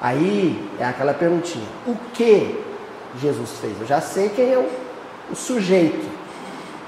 Aí 0.00 0.68
é 0.78 0.84
aquela 0.84 1.14
perguntinha: 1.14 1.66
o 1.86 1.94
que 2.12 2.58
Jesus 3.18 3.58
fez? 3.60 3.80
Eu 3.80 3.86
já 3.86 4.00
sei 4.00 4.28
quem 4.28 4.52
é 4.52 4.58
o, 4.58 4.68
o 5.32 5.36
sujeito, 5.36 6.06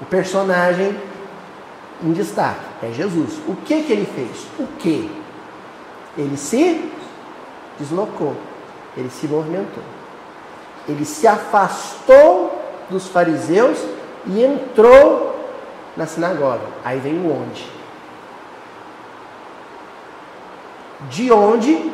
o 0.00 0.04
personagem 0.06 0.96
em 2.02 2.12
destaque. 2.12 2.60
É 2.82 2.90
Jesus. 2.92 3.38
O 3.46 3.54
que 3.56 3.82
que 3.82 3.92
ele 3.92 4.06
fez? 4.06 4.46
O 4.58 4.66
que? 4.78 5.10
Ele 6.16 6.36
se 6.36 6.90
deslocou, 7.78 8.36
ele 8.96 9.10
se 9.10 9.26
movimentou. 9.26 9.82
Ele 10.88 11.04
se 11.04 11.26
afastou 11.26 12.60
dos 12.90 13.06
fariseus 13.06 13.78
e 14.26 14.44
entrou 14.44 15.32
na 15.96 16.06
sinagoga. 16.06 16.66
Aí 16.84 16.98
vem 16.98 17.18
o 17.18 17.30
onde. 17.30 17.66
De 21.08 21.32
onde 21.32 21.92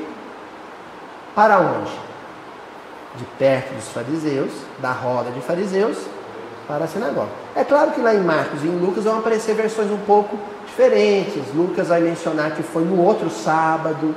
para 1.35 1.59
onde? 1.61 1.93
De 3.17 3.25
perto 3.39 3.75
dos 3.75 3.89
fariseus, 3.89 4.51
da 4.81 4.93
roda 4.93 5.31
de 5.31 5.41
fariseus, 5.41 5.99
para 6.67 6.85
a 6.85 6.89
sinagoga. 6.89 7.31
É 7.57 7.65
claro 7.65 7.93
que 7.93 8.01
lá 8.01 8.15
em 8.15 8.21
Marcos 8.21 8.63
e 8.63 8.67
em 8.67 8.79
Lucas 8.79 9.05
vão 9.05 9.19
aparecer 9.19 9.55
versões 9.55 9.91
um 9.91 9.99
pouco 9.99 10.39
diferentes. 10.67 11.43
Lucas 11.55 11.89
vai 11.89 12.01
mencionar 12.01 12.53
que 12.53 12.63
foi 12.63 12.85
no 12.85 13.03
outro 13.03 13.31
sábado, 13.31 14.15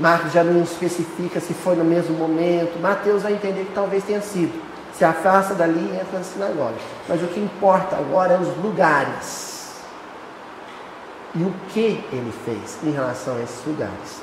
Marcos 0.00 0.32
já 0.32 0.42
não 0.42 0.62
especifica 0.62 1.40
se 1.40 1.52
foi 1.52 1.76
no 1.76 1.84
mesmo 1.84 2.16
momento. 2.16 2.80
Mateus 2.80 3.22
vai 3.22 3.34
entender 3.34 3.66
que 3.66 3.74
talvez 3.74 4.02
tenha 4.02 4.22
sido. 4.22 4.60
Se 4.94 5.04
afasta 5.04 5.54
dali 5.54 5.78
e 5.78 6.00
entra 6.00 6.18
na 6.18 6.24
sinagoga. 6.24 6.74
Mas 7.06 7.22
o 7.22 7.26
que 7.26 7.38
importa 7.38 7.96
agora 7.96 8.34
é 8.34 8.38
os 8.38 8.56
lugares. 8.56 9.74
E 11.34 11.42
o 11.42 11.54
que 11.68 12.02
ele 12.10 12.32
fez 12.44 12.78
em 12.82 12.90
relação 12.90 13.36
a 13.36 13.42
esses 13.42 13.64
lugares. 13.66 14.22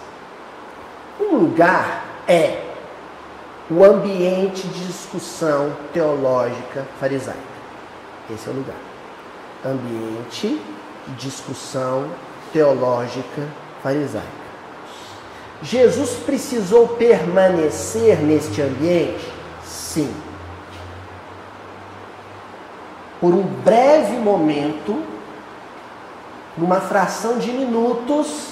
Um 1.20 1.38
lugar 1.38 2.04
é 2.28 2.64
o 3.70 3.84
ambiente 3.84 4.68
de 4.68 4.88
discussão 4.88 5.76
teológica 5.94 6.86
farisaica. 7.00 7.40
Esse 8.34 8.48
é 8.48 8.52
o 8.52 8.56
lugar. 8.56 8.76
Ambiente 9.66 10.60
de 11.08 11.14
discussão 11.16 12.10
teológica 12.52 13.48
farisaica. 13.84 14.47
Jesus 15.62 16.12
precisou 16.26 16.90
permanecer 16.90 18.20
neste 18.20 18.62
ambiente? 18.62 19.26
Sim. 19.66 20.14
Por 23.20 23.34
um 23.34 23.42
breve 23.42 24.18
momento, 24.18 25.02
numa 26.56 26.80
fração 26.80 27.40
de 27.40 27.52
minutos, 27.52 28.50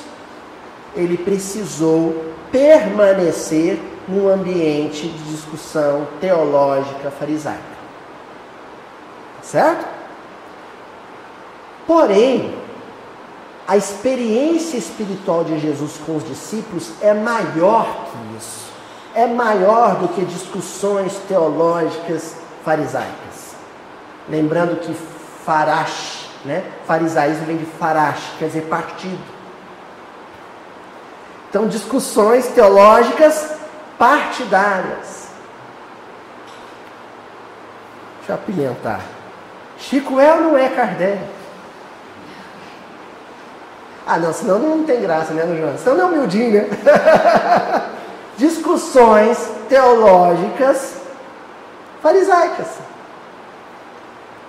ele 0.96 1.18
precisou 1.18 2.34
permanecer 2.52 3.80
num 4.08 4.28
ambiente 4.28 5.08
de 5.08 5.24
discussão 5.32 6.08
teológica 6.20 7.12
farisaica. 7.12 7.76
Certo? 9.42 9.86
Porém, 11.86 12.56
a 13.68 13.76
experiência 13.76 14.78
espiritual 14.78 15.44
de 15.44 15.58
Jesus 15.60 15.98
com 16.06 16.18
os 16.18 16.28
discípulos 16.28 16.92
é 17.02 17.14
maior 17.14 18.06
que 18.12 18.38
isso. 18.38 18.66
É 19.16 19.26
maior 19.26 19.96
do 19.96 20.10
que 20.10 20.24
discussões 20.24 21.14
teológicas 21.28 22.36
farisaicas. 22.64 23.56
Lembrando 24.30 24.80
que 24.80 24.94
farash, 25.46 26.30
né? 26.44 26.64
Farisaísmo 26.86 27.46
vem 27.46 27.58
de 27.58 27.66
farash, 27.66 28.34
quer 28.38 28.48
dizer 28.48 28.64
partido. 28.64 29.36
Então, 31.50 31.68
discussões 31.68 32.48
teológicas 32.48 33.56
partidárias. 33.98 35.30
Deixa 38.18 38.32
eu 38.32 38.36
apimentar. 38.36 39.02
Chico 39.78 40.20
é 40.20 40.34
ou 40.34 40.42
não 40.42 40.58
é 40.58 40.70
Kardec? 40.70 41.35
Ah, 44.06 44.20
não, 44.20 44.32
senão 44.32 44.60
não 44.60 44.84
tem 44.84 45.02
graça, 45.02 45.34
né, 45.34 45.44
João? 45.58 45.78
Senão 45.78 45.98
não 45.98 46.04
é 46.04 46.08
humildinho, 46.08 46.52
né? 46.52 46.70
Discussões 48.38 49.38
teológicas 49.68 50.96
farisaicas, 52.06 52.68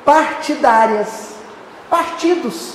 partidárias, 0.05 1.37
partidos. 1.89 2.75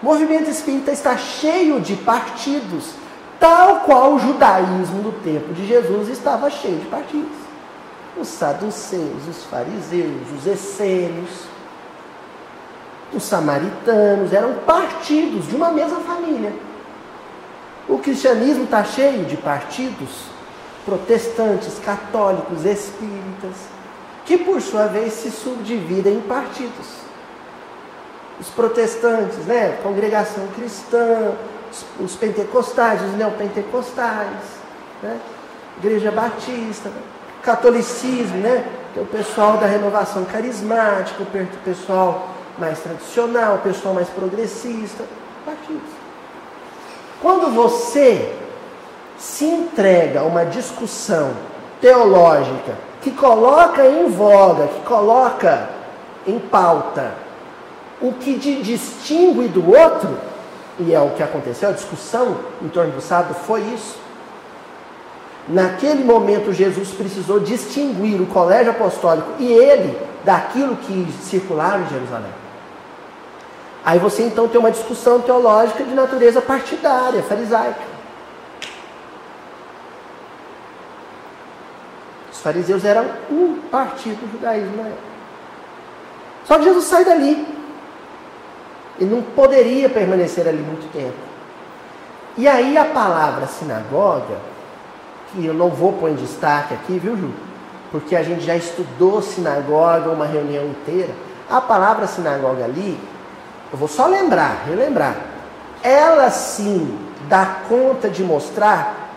O 0.00 0.06
movimento 0.06 0.48
espírita 0.48 0.92
está 0.92 1.16
cheio 1.16 1.80
de 1.80 1.96
partidos, 1.96 2.92
tal 3.40 3.80
qual 3.80 4.12
o 4.12 4.20
judaísmo 4.20 5.02
do 5.02 5.12
tempo 5.24 5.52
de 5.52 5.66
Jesus 5.66 6.10
estava 6.10 6.48
cheio 6.48 6.78
de 6.78 6.86
partidos. 6.86 7.36
Os 8.16 8.28
saduceus, 8.28 9.26
os 9.28 9.42
fariseus, 9.46 10.22
os 10.36 10.46
essênios, 10.46 11.47
os 13.12 13.22
samaritanos, 13.22 14.32
eram 14.32 14.54
partidos 14.66 15.48
de 15.48 15.56
uma 15.56 15.70
mesma 15.70 16.00
família. 16.00 16.52
O 17.88 17.98
cristianismo 17.98 18.64
está 18.64 18.84
cheio 18.84 19.24
de 19.24 19.36
partidos, 19.36 20.26
protestantes, 20.84 21.78
católicos, 21.78 22.64
espíritas, 22.64 23.54
que 24.26 24.36
por 24.36 24.60
sua 24.60 24.86
vez 24.86 25.14
se 25.14 25.30
subdividem 25.30 26.16
em 26.16 26.20
partidos. 26.20 26.98
Os 28.38 28.48
protestantes, 28.48 29.38
né? 29.46 29.78
Congregação 29.82 30.46
cristã, 30.48 31.32
os, 31.98 32.14
pentecostais, 32.14 33.02
os 33.02 33.16
neopentecostais, 33.16 34.42
né? 35.02 35.18
Igreja 35.78 36.10
Batista, 36.10 36.90
catolicismo, 37.42 38.36
né? 38.36 38.64
É 38.96 39.00
o 39.00 39.06
pessoal 39.06 39.56
da 39.56 39.66
renovação 39.66 40.24
carismática, 40.24 41.22
o 41.22 41.64
pessoal 41.64 42.28
mais 42.58 42.78
tradicional, 42.80 43.56
o 43.56 43.58
pessoal 43.58 43.94
mais 43.94 44.08
progressista, 44.08 45.04
partidos. 45.44 45.90
Quando 47.20 47.52
você 47.54 48.34
se 49.18 49.44
entrega 49.44 50.20
a 50.20 50.24
uma 50.24 50.44
discussão 50.44 51.32
teológica 51.80 52.76
que 53.02 53.10
coloca 53.10 53.86
em 53.86 54.08
voga, 54.08 54.68
que 54.68 54.80
coloca 54.80 55.68
em 56.26 56.38
pauta 56.38 57.14
o 58.00 58.12
que 58.12 58.38
te 58.38 58.62
distingue 58.62 59.48
do 59.48 59.74
outro, 59.76 60.16
e 60.78 60.94
é 60.94 61.00
o 61.00 61.10
que 61.10 61.22
aconteceu, 61.22 61.70
a 61.70 61.72
discussão 61.72 62.36
em 62.62 62.68
torno 62.68 62.92
do 62.92 63.00
sábado 63.00 63.34
foi 63.34 63.60
isso. 63.62 63.98
Naquele 65.48 66.04
momento, 66.04 66.52
Jesus 66.52 66.90
precisou 66.90 67.40
distinguir 67.40 68.20
o 68.20 68.26
colégio 68.26 68.70
apostólico 68.70 69.32
e 69.38 69.50
ele 69.50 69.98
daquilo 70.24 70.76
que 70.76 71.10
circulava 71.22 71.78
em 71.78 71.88
Jerusalém. 71.88 72.37
Aí 73.88 73.98
você 73.98 74.22
então 74.22 74.46
tem 74.46 74.60
uma 74.60 74.70
discussão 74.70 75.18
teológica 75.18 75.82
de 75.82 75.94
natureza 75.94 76.42
partidária, 76.42 77.22
farisaica. 77.22 77.80
Os 82.30 82.38
fariseus 82.38 82.84
eram 82.84 83.06
um 83.30 83.60
partido 83.70 84.20
do 84.20 84.30
judaísmo 84.30 84.76
na 84.76 84.88
época. 84.88 85.02
Só 86.44 86.58
que 86.58 86.64
Jesus 86.64 86.84
sai 86.84 87.02
dali. 87.02 87.46
E 89.00 89.06
não 89.06 89.22
poderia 89.22 89.88
permanecer 89.88 90.46
ali 90.46 90.60
muito 90.60 90.92
tempo. 90.92 91.16
E 92.36 92.46
aí 92.46 92.76
a 92.76 92.84
palavra 92.84 93.46
sinagoga, 93.46 94.36
que 95.32 95.46
eu 95.46 95.54
não 95.54 95.70
vou 95.70 95.94
pôr 95.94 96.10
em 96.10 96.16
destaque 96.16 96.74
aqui, 96.74 96.98
viu, 96.98 97.16
Ju? 97.16 97.30
Porque 97.90 98.14
a 98.14 98.22
gente 98.22 98.42
já 98.42 98.54
estudou 98.54 99.22
sinagoga 99.22 100.10
uma 100.10 100.26
reunião 100.26 100.66
inteira. 100.66 101.14
A 101.48 101.58
palavra 101.58 102.06
sinagoga 102.06 102.66
ali 102.66 103.00
eu 103.72 103.78
vou 103.78 103.88
só 103.88 104.06
lembrar, 104.06 104.64
relembrar. 104.66 105.16
Ela 105.82 106.30
sim 106.30 106.98
dá 107.28 107.58
conta 107.68 108.08
de 108.08 108.24
mostrar 108.24 109.08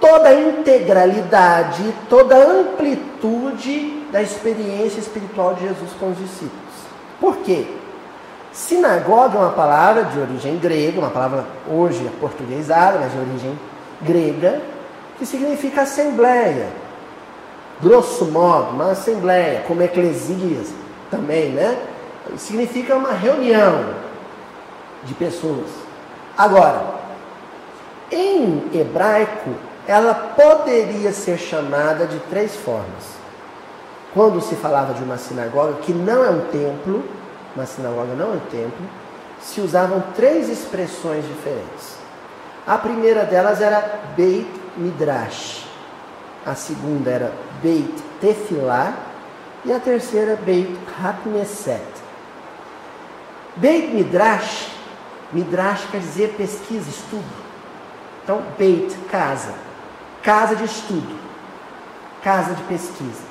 toda 0.00 0.28
a 0.28 0.34
integralidade, 0.34 1.94
toda 2.08 2.36
a 2.36 2.44
amplitude 2.44 4.06
da 4.12 4.22
experiência 4.22 5.00
espiritual 5.00 5.54
de 5.54 5.62
Jesus 5.62 5.90
com 5.98 6.10
os 6.10 6.18
discípulos. 6.18 6.52
Por 7.20 7.36
quê? 7.38 7.66
Sinagoga 8.52 9.36
é 9.36 9.40
uma 9.40 9.52
palavra 9.52 10.04
de 10.04 10.18
origem 10.18 10.58
grega, 10.58 10.98
uma 10.98 11.10
palavra 11.10 11.44
hoje 11.70 12.04
é 12.06 12.20
portuguesada, 12.20 12.98
mas 12.98 13.12
de 13.12 13.18
origem 13.18 13.58
grega, 14.02 14.60
que 15.18 15.26
significa 15.26 15.82
assembleia. 15.82 16.68
Grosso 17.80 18.24
modo, 18.26 18.70
uma 18.70 18.92
assembleia, 18.92 19.62
como 19.66 19.82
eclesias 19.82 20.68
também, 21.10 21.50
né? 21.50 21.78
Significa 22.36 22.94
uma 22.96 23.12
reunião 23.12 23.94
de 25.04 25.14
pessoas. 25.14 25.66
Agora, 26.36 26.82
em 28.10 28.70
hebraico, 28.72 29.50
ela 29.86 30.14
poderia 30.14 31.12
ser 31.12 31.38
chamada 31.38 32.06
de 32.06 32.18
três 32.30 32.54
formas. 32.54 33.18
Quando 34.12 34.40
se 34.40 34.54
falava 34.54 34.94
de 34.94 35.02
uma 35.02 35.16
sinagoga, 35.16 35.80
que 35.82 35.92
não 35.92 36.24
é 36.24 36.30
um 36.30 36.40
templo, 36.50 37.04
uma 37.54 37.66
sinagoga 37.66 38.14
não 38.14 38.32
é 38.32 38.36
um 38.36 38.40
templo, 38.50 38.86
se 39.40 39.60
usavam 39.60 40.02
três 40.14 40.48
expressões 40.48 41.24
diferentes. 41.26 41.96
A 42.66 42.76
primeira 42.76 43.24
delas 43.24 43.60
era 43.60 44.00
Beit 44.16 44.48
Midrash, 44.76 45.66
a 46.44 46.54
segunda 46.54 47.10
era 47.10 47.32
Beit 47.62 47.94
Tefillah 48.20 48.94
e 49.64 49.72
a 49.72 49.78
terceira 49.78 50.36
Beit 50.36 50.78
Hakneset. 51.02 51.97
Beit 53.56 53.94
Midrash, 53.94 54.68
Midrash 55.32 55.86
quer 55.90 56.00
dizer 56.00 56.34
pesquisa, 56.36 56.88
estudo. 56.88 57.24
Então, 58.22 58.42
Beit, 58.58 58.94
casa. 59.10 59.54
Casa 60.22 60.56
de 60.56 60.64
estudo. 60.64 61.18
Casa 62.22 62.54
de 62.54 62.62
pesquisa. 62.64 63.28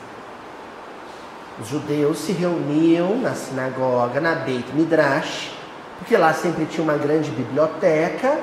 Os 1.62 1.70
judeus 1.70 2.20
se 2.20 2.32
reuniam 2.32 3.18
na 3.18 3.34
sinagoga, 3.34 4.20
na 4.20 4.36
Beit 4.36 4.72
Midrash, 4.74 5.52
porque 5.98 6.16
lá 6.16 6.34
sempre 6.34 6.66
tinha 6.66 6.84
uma 6.84 6.98
grande 6.98 7.32
biblioteca, 7.32 8.38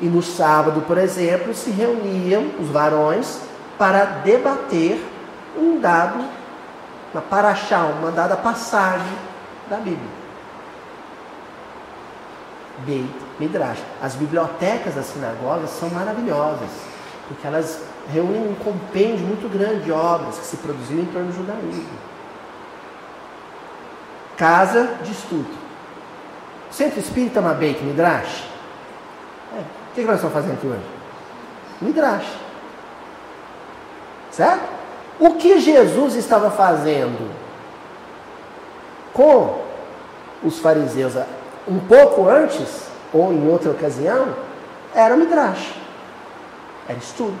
e 0.00 0.06
no 0.06 0.22
sábado, 0.22 0.82
por 0.82 0.98
exemplo, 0.98 1.54
se 1.54 1.70
reuniam 1.70 2.50
os 2.58 2.68
varões 2.68 3.38
para 3.78 4.04
debater 4.04 5.00
um 5.56 5.78
dado 5.78 6.24
uma 7.14 7.22
paraxá, 7.22 7.78
uma 7.84 8.10
dada 8.10 8.36
passagem 8.36 9.16
da 9.70 9.76
Bíblia. 9.76 10.23
Beit 12.84 13.10
Midrash. 13.38 13.82
As 14.02 14.14
bibliotecas 14.14 14.94
das 14.94 15.06
sinagogas 15.06 15.70
são 15.70 15.88
maravilhosas, 15.90 16.70
porque 17.28 17.46
elas 17.46 17.82
reúnem 18.12 18.48
um 18.48 18.54
compêndio 18.54 19.26
muito 19.26 19.48
grande 19.48 19.84
de 19.84 19.92
obras 19.92 20.38
que 20.38 20.46
se 20.46 20.56
produziu 20.58 21.00
em 21.00 21.06
torno 21.06 21.28
do 21.28 21.36
judaísmo. 21.36 21.98
Casa 24.36 24.96
de 25.02 25.12
estudo. 25.12 25.64
Centro 26.70 26.98
Espírita 26.98 27.38
é 27.38 27.42
uma 27.42 27.54
Beit 27.54 27.82
Midrash. 27.82 28.44
É. 29.56 29.60
O 29.60 29.94
que 29.94 30.02
nós 30.02 30.16
estamos 30.16 30.34
fazendo 30.34 30.54
aqui 30.54 30.66
hoje? 30.66 30.82
Midrash. 31.80 32.26
Certo? 34.30 34.68
O 35.20 35.34
que 35.34 35.60
Jesus 35.60 36.16
estava 36.16 36.50
fazendo 36.50 37.32
com 39.12 39.62
os 40.42 40.58
fariseus 40.58 41.14
um 41.66 41.78
pouco 41.80 42.28
antes, 42.28 42.88
ou 43.12 43.32
em 43.32 43.48
outra 43.48 43.70
ocasião, 43.70 44.34
era 44.94 45.16
Midrash. 45.16 45.74
Era 46.88 46.98
estudo 46.98 47.38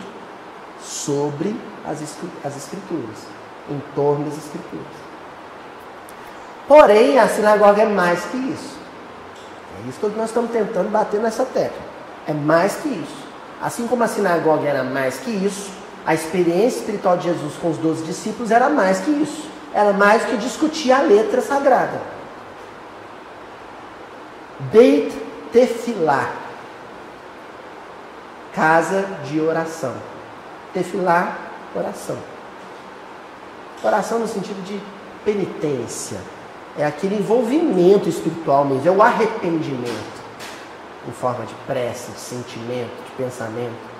sobre 0.80 1.54
as, 1.84 2.00
as 2.44 2.56
Escrituras, 2.56 3.18
em 3.70 3.80
torno 3.94 4.24
das 4.24 4.38
Escrituras. 4.38 4.86
Porém, 6.66 7.18
a 7.18 7.28
sinagoga 7.28 7.82
é 7.82 7.86
mais 7.86 8.24
que 8.24 8.36
isso. 8.36 8.78
É 9.78 9.88
isso 9.88 10.00
que 10.00 10.16
nós 10.16 10.30
estamos 10.30 10.50
tentando 10.50 10.90
bater 10.90 11.20
nessa 11.20 11.44
tecla. 11.44 11.82
É 12.26 12.32
mais 12.32 12.76
que 12.76 12.88
isso. 12.88 13.24
Assim 13.60 13.86
como 13.86 14.02
a 14.02 14.08
sinagoga 14.08 14.66
era 14.66 14.82
mais 14.82 15.18
que 15.18 15.30
isso, 15.30 15.70
a 16.06 16.14
experiência 16.14 16.78
espiritual 16.78 17.16
de 17.16 17.24
Jesus 17.24 17.54
com 17.60 17.70
os 17.70 17.78
doze 17.78 18.02
discípulos 18.04 18.50
era 18.50 18.68
mais 18.68 19.00
que 19.00 19.10
isso. 19.10 19.48
Era 19.74 19.92
mais 19.92 20.24
que 20.24 20.36
discutir 20.36 20.92
a 20.92 21.00
letra 21.02 21.40
sagrada. 21.40 22.13
Beit 24.60 25.12
Tefilá, 25.52 26.32
casa 28.52 29.04
de 29.24 29.40
oração. 29.40 29.94
Tefilá, 30.72 31.36
oração. 31.74 32.16
Oração 33.82 34.18
no 34.18 34.26
sentido 34.26 34.60
de 34.64 34.80
penitência. 35.24 36.18
É 36.76 36.84
aquele 36.84 37.16
envolvimento 37.16 38.08
espiritual 38.08 38.64
mesmo, 38.64 38.88
é 38.88 38.90
o 38.90 39.00
arrependimento 39.00 40.24
em 41.06 41.12
forma 41.12 41.44
de 41.44 41.54
prece, 41.66 42.10
de 42.10 42.18
sentimento, 42.18 42.90
de 43.04 43.12
pensamento. 43.16 43.94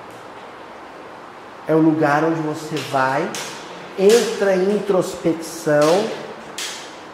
É 1.69 1.75
o 1.75 1.79
lugar 1.79 2.25
onde 2.25 2.41
você 2.41 2.75
vai, 2.91 3.31
entra 3.97 4.57
em 4.57 4.75
introspecção, 4.75 6.05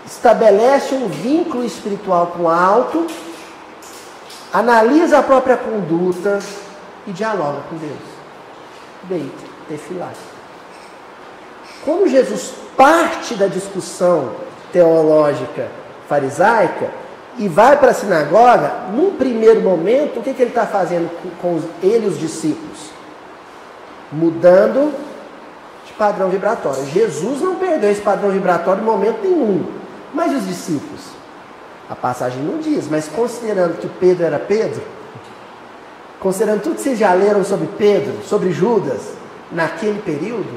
estabelece 0.06 0.94
um 0.94 1.08
vínculo 1.08 1.62
espiritual 1.62 2.28
com 2.28 2.44
o 2.44 2.48
alto 2.48 3.06
analisa 4.52 5.18
a 5.18 5.22
própria 5.22 5.56
conduta 5.56 6.38
e 7.06 7.12
dialoga 7.12 7.60
com 7.68 7.76
Deus. 7.76 7.98
Beit, 9.04 9.32
tefilat. 9.68 10.16
Quando 11.84 12.08
Jesus 12.08 12.52
parte 12.76 13.34
da 13.34 13.46
discussão 13.46 14.32
teológica 14.72 15.68
farisaica 16.08 16.90
e 17.38 17.48
vai 17.48 17.76
para 17.76 17.92
a 17.92 17.94
sinagoga, 17.94 18.72
num 18.92 19.14
primeiro 19.14 19.60
momento, 19.60 20.18
o 20.18 20.22
que, 20.22 20.34
que 20.34 20.42
ele 20.42 20.50
está 20.50 20.66
fazendo 20.66 21.08
com 21.40 21.60
ele 21.82 22.06
e 22.06 22.08
os 22.08 22.18
discípulos? 22.18 22.90
Mudando 24.12 24.92
de 25.86 25.92
padrão 25.92 26.28
vibratório. 26.28 26.84
Jesus 26.86 27.40
não 27.40 27.56
perdeu 27.56 27.90
esse 27.90 28.00
padrão 28.00 28.30
vibratório 28.30 28.82
em 28.82 28.84
momento 28.84 29.22
nenhum. 29.22 29.64
Mas 30.12 30.34
os 30.34 30.46
discípulos? 30.46 31.19
A 31.90 31.96
passagem 31.96 32.40
não 32.40 32.58
diz, 32.58 32.88
mas 32.88 33.08
considerando 33.08 33.78
que 33.78 33.88
Pedro 33.88 34.24
era 34.24 34.38
Pedro, 34.38 34.80
considerando 36.20 36.62
tudo 36.62 36.76
que 36.76 36.82
vocês 36.82 36.96
já 36.96 37.12
leram 37.12 37.42
sobre 37.42 37.68
Pedro, 37.76 38.22
sobre 38.24 38.52
Judas, 38.52 39.14
naquele 39.50 40.00
período, 40.00 40.56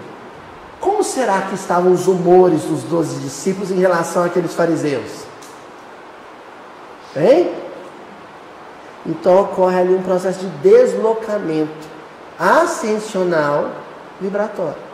como 0.80 1.04
será 1.04 1.41
que 1.41 1.56
estavam 1.56 1.91
os 1.91 2.08
humores 2.08 2.62
dos 2.63 2.84
doze 2.84 3.19
discípulos 3.19 3.72
em 3.72 3.80
relação 3.80 4.24
àqueles 4.24 4.54
fariseus? 4.54 5.24
Hein? 7.15 7.52
Então 9.04 9.41
ocorre 9.41 9.80
ali 9.80 9.96
um 9.96 10.04
processo 10.04 10.39
de 10.39 10.48
deslocamento 10.58 11.88
ascensional 12.38 13.72
vibratório. 14.22 14.93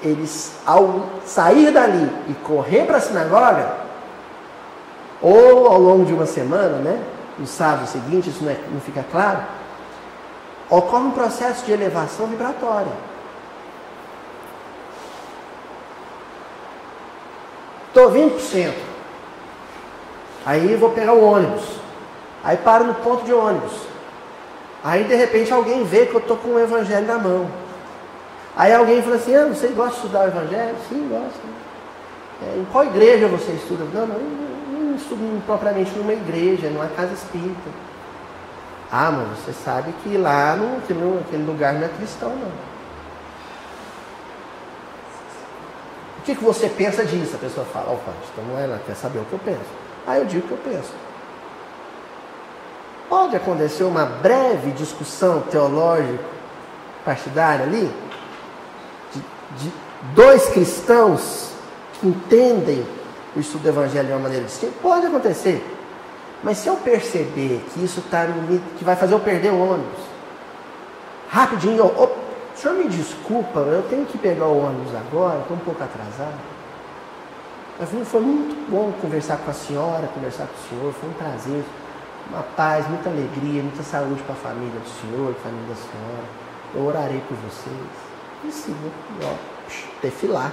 Eles, 0.00 0.52
ao 0.64 1.06
sair 1.24 1.72
dali 1.72 2.10
e 2.28 2.34
correr 2.34 2.84
para 2.84 2.98
a 2.98 3.00
sinagoga, 3.00 3.81
ou 5.22 5.68
ao 5.68 5.80
longo 5.80 6.04
de 6.04 6.12
uma 6.12 6.26
semana, 6.26 6.78
né? 6.78 7.02
no 7.38 7.46
sábado 7.46 7.86
seguinte, 7.86 8.30
isso 8.30 8.44
não, 8.44 8.50
é, 8.50 8.56
não 8.70 8.80
fica 8.80 9.04
claro, 9.10 9.42
ocorre 10.68 11.04
um 11.04 11.10
processo 11.10 11.64
de 11.64 11.72
elevação 11.72 12.26
vibratória. 12.26 12.92
Estou 17.88 18.10
vindo 18.10 18.30
para 18.30 18.38
o 18.38 18.40
centro. 18.40 18.92
Aí 20.46 20.74
vou 20.76 20.90
pegar 20.90 21.12
o 21.12 21.22
ônibus. 21.22 21.62
Aí 22.42 22.56
paro 22.56 22.84
no 22.84 22.94
ponto 22.94 23.24
de 23.24 23.32
ônibus. 23.32 23.72
Aí 24.82 25.04
de 25.04 25.14
repente 25.14 25.52
alguém 25.52 25.84
vê 25.84 26.06
que 26.06 26.14
eu 26.14 26.20
estou 26.20 26.36
com 26.36 26.50
o 26.50 26.60
evangelho 26.60 27.06
na 27.06 27.18
mão. 27.18 27.48
Aí 28.56 28.72
alguém 28.72 29.02
fala 29.02 29.16
assim, 29.16 29.34
ah, 29.34 29.46
você 29.46 29.68
gosta 29.68 29.92
de 29.92 29.96
estudar 29.96 30.24
o 30.24 30.28
evangelho? 30.28 30.74
Sim, 30.88 31.08
gosto. 31.08 31.40
É, 32.42 32.58
em 32.58 32.64
qual 32.72 32.84
igreja 32.84 33.28
você 33.28 33.52
estuda? 33.52 33.84
Não, 33.92 34.06
não, 34.06 34.18
estudo 35.02 35.42
propriamente 35.44 35.90
numa 35.96 36.12
igreja, 36.12 36.70
numa 36.70 36.88
casa 36.88 37.12
espírita. 37.12 37.70
Ah, 38.90 39.10
mas 39.10 39.38
você 39.38 39.52
sabe 39.52 39.92
que 40.02 40.16
lá 40.16 40.54
no, 40.56 40.80
que 40.82 40.92
no, 40.92 41.20
aquele 41.20 41.44
lugar 41.44 41.72
não 41.74 41.84
é 41.84 41.88
cristão, 41.88 42.30
não. 42.30 42.72
O 46.18 46.24
que, 46.24 46.34
que 46.34 46.44
você 46.44 46.68
pensa 46.68 47.04
disso? 47.04 47.34
A 47.34 47.38
pessoa 47.38 47.66
fala, 47.66 47.92
opa, 47.92 48.12
então 48.32 48.44
não 48.44 48.58
é 48.58 48.66
lá, 48.66 48.78
quer 48.86 48.94
saber 48.94 49.18
o 49.18 49.24
que 49.24 49.32
eu 49.32 49.40
penso. 49.40 49.70
Aí 50.06 50.20
eu 50.20 50.26
digo 50.26 50.44
o 50.44 50.48
que 50.48 50.52
eu 50.52 50.72
penso. 50.72 50.92
Pode 53.08 53.34
acontecer 53.34 53.84
uma 53.84 54.06
breve 54.06 54.70
discussão 54.72 55.40
teológica 55.42 56.24
partidária 57.04 57.64
ali, 57.64 57.92
de, 59.12 59.64
de 59.64 59.72
dois 60.14 60.46
cristãos 60.50 61.50
que 61.94 62.06
entendem 62.06 62.86
o 63.34 63.40
estudo 63.40 63.62
do 63.62 63.68
evangelho 63.68 64.06
de 64.06 64.12
uma 64.12 64.20
maneira 64.20 64.44
distinta? 64.44 64.72
Pode 64.82 65.06
acontecer. 65.06 65.64
Mas 66.42 66.58
se 66.58 66.68
eu 66.68 66.76
perceber 66.76 67.64
que 67.72 67.84
isso 67.84 68.00
está 68.00 68.26
que 68.76 68.84
vai 68.84 68.96
fazer 68.96 69.14
eu 69.14 69.20
perder 69.20 69.52
o 69.52 69.58
ônibus, 69.58 70.00
rapidinho, 71.28 71.84
oh, 71.84 72.04
o 72.04 72.56
senhor 72.56 72.76
me 72.76 72.88
desculpa, 72.88 73.60
eu 73.60 73.82
tenho 73.88 74.04
que 74.04 74.18
pegar 74.18 74.46
o 74.46 74.58
ônibus 74.58 74.92
agora, 74.94 75.40
estou 75.40 75.56
um 75.56 75.60
pouco 75.60 75.82
atrasado. 75.82 76.40
Mas 77.78 77.88
foi 78.08 78.20
muito 78.20 78.70
bom 78.70 78.92
conversar 79.00 79.38
com 79.38 79.50
a 79.50 79.54
senhora, 79.54 80.06
conversar 80.08 80.46
com 80.46 80.54
o 80.54 80.68
senhor, 80.68 80.92
foi 80.92 81.08
um 81.08 81.12
prazer, 81.14 81.64
uma 82.28 82.42
paz, 82.42 82.86
muita 82.88 83.08
alegria, 83.08 83.62
muita 83.62 83.82
saúde 83.82 84.22
para 84.22 84.34
a 84.34 84.38
família 84.38 84.80
do 84.80 85.00
senhor, 85.00 85.34
família 85.42 85.68
da 85.68 85.74
senhora. 85.74 86.24
Eu 86.74 86.86
orarei 86.86 87.22
por 87.28 87.36
vocês. 87.36 88.12
E 88.44 88.50
sim, 88.50 88.76
ó, 89.22 89.34
defilar 90.02 90.52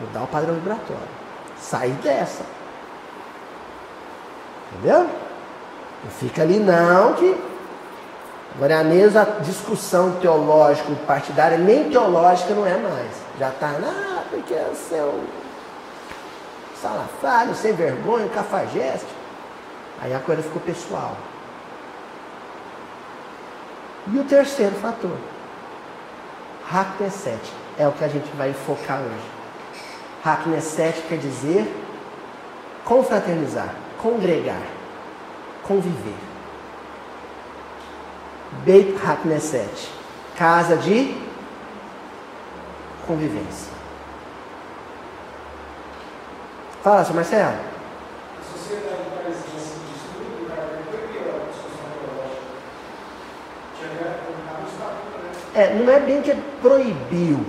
mudar 0.00 0.22
o 0.22 0.26
padrão 0.26 0.54
vibratório. 0.54 1.20
Sair 1.58 1.92
dessa. 1.94 2.44
Entendeu? 4.72 5.08
Não 6.04 6.10
fica 6.10 6.42
ali 6.42 6.58
não 6.58 7.14
que. 7.14 7.50
Agora 8.54 8.74
é 8.74 8.80
a 8.80 8.84
mesma 8.84 9.24
discussão 9.42 10.16
teológica 10.16 10.92
partidária, 11.06 11.56
nem 11.56 11.88
teológica 11.88 12.52
não 12.52 12.66
é 12.66 12.76
mais. 12.76 13.12
Já 13.38 13.48
está, 13.48 13.68
ah, 13.68 14.24
porque 14.28 14.52
é 14.52 14.68
um 15.04 15.24
salafrário, 16.80 17.54
sem 17.54 17.72
vergonha, 17.72 18.28
cafajeste. 18.28 19.06
Aí 20.02 20.12
a 20.14 20.18
coisa 20.18 20.42
ficou 20.42 20.60
pessoal. 20.62 21.16
E 24.08 24.18
o 24.18 24.24
terceiro 24.24 24.74
fator, 24.76 25.16
Hakneset, 26.72 27.40
é 27.78 27.86
o 27.86 27.92
que 27.92 28.04
a 28.04 28.08
gente 28.08 28.28
vai 28.36 28.52
focar 28.52 29.00
hoje. 29.00 29.39
Hakneset 30.24 31.02
quer 31.08 31.18
dizer 31.18 31.66
confraternizar, 32.84 33.74
congregar, 33.98 34.62
conviver. 35.62 36.18
Beit 38.64 38.96
Hakneset, 39.02 39.88
casa 40.36 40.76
de 40.76 41.16
convivência. 43.06 43.72
Fala, 46.82 47.04
seu 47.04 47.14
Marcelo. 47.14 47.54
A 47.54 48.58
sociedade 48.58 49.02
a 49.22 49.30
discussão 51.50 51.90
teológica. 55.04 55.60
É, 55.60 55.74
não 55.74 55.92
é 55.92 56.00
bem 56.00 56.22
que 56.22 56.34
proibiu, 56.60 57.46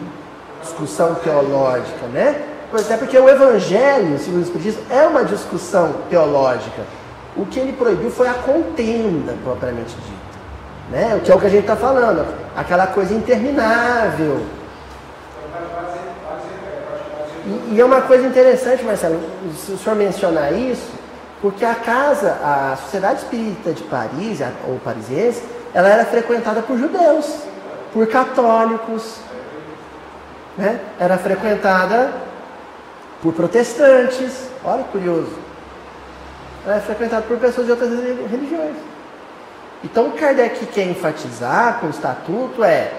discussão 0.61 1.15
teológica, 1.15 2.05
né? 2.07 2.50
Até 2.73 2.95
porque 2.95 3.17
o 3.17 3.27
Evangelho, 3.27 4.17
segundo 4.17 4.39
o 4.39 4.43
Espiritismo, 4.43 4.81
é 4.89 5.05
uma 5.05 5.25
discussão 5.25 5.93
teológica. 6.09 6.83
O 7.35 7.45
que 7.45 7.59
ele 7.59 7.73
proibiu 7.73 8.09
foi 8.09 8.29
a 8.29 8.33
contenda, 8.33 9.35
propriamente 9.43 9.93
dita. 9.93 10.31
Né? 10.89 11.15
O 11.15 11.19
que 11.19 11.31
é 11.31 11.35
o 11.35 11.39
que 11.39 11.45
a 11.47 11.49
gente 11.49 11.61
está 11.61 11.75
falando, 11.75 12.25
aquela 12.55 12.87
coisa 12.87 13.13
interminável. 13.13 14.41
E, 17.45 17.75
e, 17.75 17.81
é 17.81 17.83
uma 17.83 18.01
coisa 18.01 18.25
interessante, 18.25 18.83
Marcelo, 18.83 19.19
se 19.57 19.73
o 19.73 19.77
senhor 19.77 19.95
mencionar 19.95 20.53
isso, 20.53 20.91
porque 21.41 21.65
a 21.65 21.75
casa, 21.75 22.37
a 22.43 22.77
Sociedade 22.83 23.19
Espírita 23.19 23.73
de 23.73 23.83
Paris, 23.83 24.39
ou 24.67 24.77
parisiense, 24.79 25.43
ela 25.73 25.89
era 25.89 26.05
frequentada 26.05 26.61
por 26.61 26.77
judeus, 26.77 27.25
por 27.91 28.07
católicos, 28.07 29.17
né? 30.57 30.79
era 30.99 31.17
frequentada 31.17 32.30
por 33.21 33.33
protestantes, 33.33 34.49
olha 34.63 34.83
curioso. 34.85 35.31
Ela 36.65 36.77
é 36.77 36.79
frequentada 36.79 37.23
por 37.23 37.37
pessoas 37.37 37.67
de 37.67 37.71
outras 37.71 37.89
religiões. 37.89 38.75
Então 39.83 40.07
o 40.07 40.11
Kardec 40.11 40.65
quer 40.67 40.87
enfatizar 40.87 41.79
com 41.79 41.87
o 41.87 41.89
estatuto 41.89 42.63
é 42.63 42.93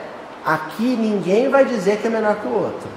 aqui 0.44 0.96
ninguém 0.96 1.48
vai 1.48 1.64
dizer 1.64 1.98
que 1.98 2.06
é 2.06 2.10
menor 2.10 2.36
que 2.36 2.46
o 2.46 2.52
outro. 2.52 2.88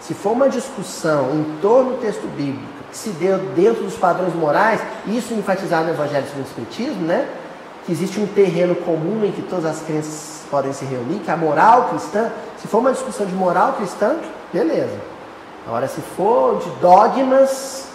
Se 0.00 0.14
for 0.14 0.32
uma 0.32 0.48
discussão 0.48 1.30
em 1.34 1.58
torno 1.60 1.92
do 1.92 2.00
texto 2.00 2.26
bíblico 2.36 2.76
que 2.90 2.96
se 2.96 3.10
deu 3.10 3.38
dentro 3.54 3.82
dos 3.82 3.96
padrões 3.96 4.34
morais, 4.34 4.80
isso 5.06 5.34
enfatizado 5.34 5.86
no 5.86 5.90
Evangelho 5.90 6.26
segundo 6.26 6.44
o 6.44 6.48
Espiritismo, 6.48 7.06
né? 7.06 7.28
Que 7.84 7.92
existe 7.92 8.18
um 8.20 8.26
terreno 8.26 8.74
comum 8.76 9.24
em 9.24 9.32
que 9.32 9.42
todas 9.42 9.64
as 9.64 9.80
crenças 9.82 10.44
podem 10.50 10.72
se 10.72 10.84
reunir, 10.84 11.18
que 11.18 11.30
a 11.30 11.36
moral 11.36 11.88
cristã, 11.88 12.30
se 12.56 12.68
for 12.68 12.78
uma 12.78 12.92
discussão 12.92 13.26
de 13.26 13.34
moral 13.34 13.74
cristã, 13.74 14.16
beleza. 14.52 15.15
Agora, 15.66 15.88
se 15.88 16.00
for 16.00 16.58
de 16.58 16.70
dogmas, 16.80 17.88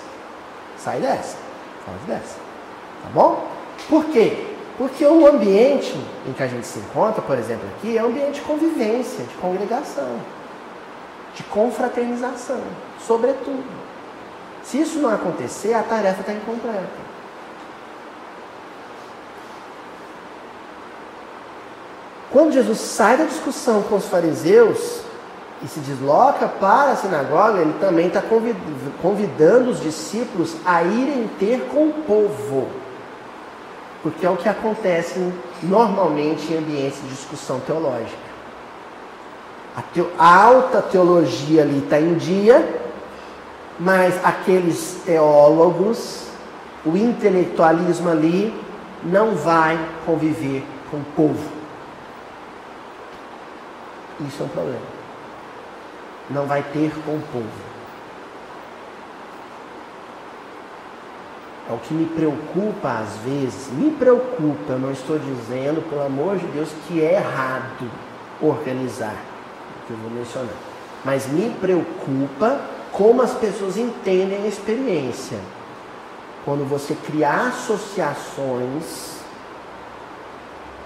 sai 0.78 1.00
dessa. 1.00 1.38
Foge 1.86 2.06
dessa. 2.06 2.36
Tá 3.04 3.10
bom? 3.14 3.48
Por 3.90 4.06
quê? 4.06 4.48
Porque 4.78 5.06
o 5.06 5.28
ambiente 5.28 5.96
em 6.28 6.34
que 6.34 6.44
a 6.44 6.48
gente 6.48 6.66
se 6.68 6.80
encontra, 6.80 7.22
por 7.22 7.38
exemplo, 7.38 7.68
aqui, 7.78 7.98
é 7.98 8.04
um 8.04 8.08
ambiente 8.08 8.36
de 8.36 8.42
convivência, 8.42 9.24
de 9.24 9.34
congregação, 9.36 10.20
de 11.34 11.44
confraternização, 11.44 12.62
sobretudo. 13.06 13.64
Se 14.64 14.82
isso 14.82 15.00
não 15.00 15.14
acontecer, 15.14 15.74
a 15.74 15.84
tarefa 15.84 16.22
está 16.22 16.34
incompleta. 16.34 17.12
Quando 22.32 22.54
Jesus 22.54 22.80
sai 22.80 23.18
da 23.18 23.26
discussão 23.26 23.82
com 23.84 23.96
os 23.96 24.08
fariseus, 24.08 25.02
e 25.64 25.68
se 25.68 25.80
desloca 25.80 26.48
para 26.48 26.92
a 26.92 26.96
sinagoga, 26.96 27.62
ele 27.62 27.76
também 27.80 28.08
está 28.08 28.22
convidando 29.02 29.70
os 29.70 29.80
discípulos 29.80 30.56
a 30.66 30.82
irem 30.84 31.30
ter 31.40 31.68
com 31.72 31.88
o 31.88 31.94
povo. 32.08 32.68
Porque 34.02 34.26
é 34.26 34.30
o 34.30 34.38
que 34.38 34.50
acontece 34.50 35.32
normalmente 35.62 36.52
em 36.52 36.58
ambientes 36.58 37.00
de 37.02 37.10
discussão 37.10 37.60
teológica. 37.60 38.32
A, 39.78 39.82
teo, 39.84 40.10
a 40.18 40.44
alta 40.44 40.82
teologia 40.82 41.62
ali 41.62 41.78
está 41.78 42.00
em 42.00 42.16
dia, 42.16 42.82
mas 43.80 44.20
aqueles 44.26 45.02
teólogos, 45.06 46.26
o 46.84 46.98
intelectualismo 46.98 48.10
ali, 48.10 48.52
não 49.04 49.36
vai 49.36 49.80
conviver 50.06 50.66
com 50.90 50.98
o 50.98 51.06
povo. 51.16 51.52
Isso 54.28 54.42
é 54.42 54.46
um 54.46 54.50
problema 54.50 54.91
não 56.32 56.46
vai 56.46 56.64
ter 56.64 56.92
com 57.06 57.12
o 57.12 57.22
povo. 57.32 57.72
É 61.70 61.74
o 61.74 61.78
que 61.78 61.94
me 61.94 62.06
preocupa 62.06 63.00
às 63.00 63.18
vezes, 63.24 63.70
me 63.72 63.92
preocupa, 63.92 64.76
não 64.76 64.92
estou 64.92 65.18
dizendo, 65.18 65.88
pelo 65.90 66.02
amor 66.02 66.38
de 66.38 66.46
Deus, 66.48 66.70
que 66.88 67.02
é 67.02 67.14
errado 67.14 67.90
organizar, 68.42 69.16
que 69.88 69.94
eu 69.94 69.98
vou 69.98 70.12
mencionar. 70.12 70.56
Mas 71.06 71.28
me 71.28 71.50
preocupa 71.62 72.60
como 72.92 73.22
as 73.22 73.34
pessoas 73.34 73.78
entendem 73.78 74.44
a 74.44 74.48
experiência. 74.48 75.38
Quando 76.44 76.68
você 76.68 76.96
cria 77.06 77.48
associações 77.48 79.22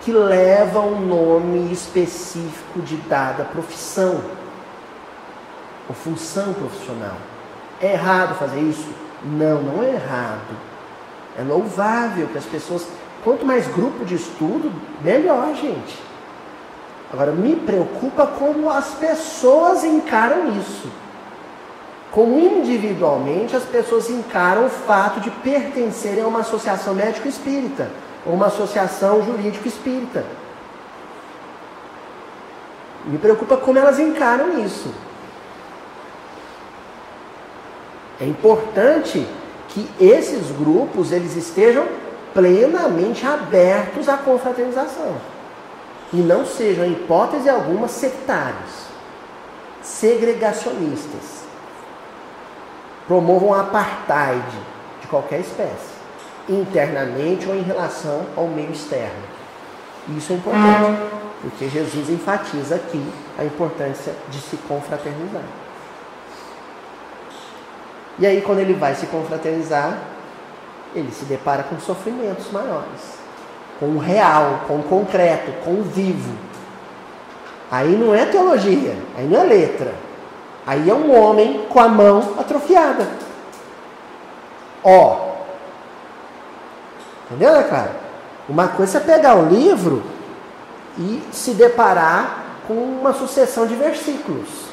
que 0.01 0.11
levam 0.11 0.93
um 0.93 1.01
nome 1.01 1.71
específico 1.71 2.81
de 2.81 2.97
dada 2.97 3.43
profissão 3.45 4.21
ou 5.87 5.95
função 5.95 6.53
profissional. 6.53 7.17
É 7.81 7.93
errado 7.93 8.37
fazer 8.37 8.59
isso? 8.59 8.87
Não, 9.23 9.61
não 9.61 9.83
é 9.83 9.93
errado. 9.93 10.55
É 11.37 11.41
louvável 11.41 12.27
que 12.27 12.37
as 12.37 12.45
pessoas, 12.45 12.87
quanto 13.23 13.45
mais 13.45 13.67
grupo 13.67 14.05
de 14.05 14.15
estudo, 14.15 14.71
melhor, 15.01 15.53
gente. 15.55 15.99
Agora, 17.11 17.31
me 17.31 17.55
preocupa 17.55 18.25
como 18.25 18.69
as 18.69 18.95
pessoas 18.95 19.83
encaram 19.83 20.57
isso. 20.59 20.89
Como 22.11 22.39
individualmente 22.39 23.55
as 23.55 23.63
pessoas 23.63 24.09
encaram 24.09 24.65
o 24.65 24.69
fato 24.69 25.19
de 25.19 25.29
pertencerem 25.29 26.23
a 26.23 26.27
uma 26.27 26.39
associação 26.39 26.93
médico-espírita 26.93 27.89
ou 28.25 28.33
uma 28.33 28.47
associação 28.47 29.23
jurídico-espírita. 29.23 30.25
Me 33.05 33.17
preocupa 33.17 33.57
como 33.57 33.77
elas 33.77 33.99
encaram 33.99 34.59
isso. 34.65 34.91
É 38.19 38.25
importante 38.25 39.25
que 39.69 39.89
esses 39.99 40.51
grupos 40.51 41.11
eles 41.11 41.35
estejam 41.35 41.85
plenamente 42.33 43.25
abertos 43.25 44.07
à 44.09 44.17
confraternização 44.17 45.15
e 46.13 46.17
não 46.17 46.45
sejam, 46.45 46.85
em 46.85 46.93
hipótese 46.93 47.49
alguma, 47.49 47.87
sectários, 47.87 48.85
segregacionistas, 49.81 51.43
promovam 53.07 53.53
apartheid 53.53 54.45
de 55.01 55.07
qualquer 55.07 55.39
espécie, 55.39 55.95
internamente 56.47 57.47
ou 57.47 57.55
em 57.55 57.61
relação 57.61 58.25
ao 58.35 58.47
meio 58.47 58.71
externo. 58.71 59.35
Isso 60.15 60.33
é 60.33 60.35
importante, 60.35 61.01
porque 61.41 61.67
Jesus 61.67 62.09
enfatiza 62.09 62.75
aqui 62.75 63.03
a 63.37 63.43
importância 63.43 64.13
de 64.29 64.39
se 64.39 64.57
confraternizar. 64.57 65.43
E 68.17 68.25
aí, 68.25 68.41
quando 68.41 68.59
ele 68.59 68.73
vai 68.73 68.95
se 68.95 69.07
confraternizar, 69.07 69.97
ele 70.95 71.11
se 71.11 71.25
depara 71.25 71.63
com 71.63 71.77
sofrimentos 71.79 72.49
maiores, 72.51 73.19
com 73.79 73.87
o 73.87 73.97
real, 73.97 74.61
com 74.67 74.77
o 74.77 74.83
concreto, 74.83 75.51
com 75.63 75.71
o 75.71 75.83
vivo. 75.83 76.33
Aí 77.69 77.95
não 77.97 78.15
é 78.15 78.25
teologia, 78.25 78.95
aí 79.17 79.27
não 79.27 79.41
é 79.41 79.43
letra. 79.43 79.93
Aí 80.65 80.89
é 80.89 80.93
um 80.93 81.13
homem 81.13 81.65
com 81.69 81.79
a 81.79 81.87
mão 81.87 82.35
atrofiada. 82.39 83.07
Ó. 84.83 85.35
Entendeu, 87.25 87.53
né, 87.53 87.63
cara? 87.63 87.91
Uma 88.47 88.67
coisa 88.69 88.99
é 88.99 89.01
pegar 89.01 89.35
um 89.35 89.49
livro 89.49 90.03
e 90.97 91.21
se 91.31 91.51
deparar 91.51 92.45
com 92.67 92.73
uma 92.73 93.13
sucessão 93.13 93.67
de 93.67 93.75
versículos. 93.75 94.64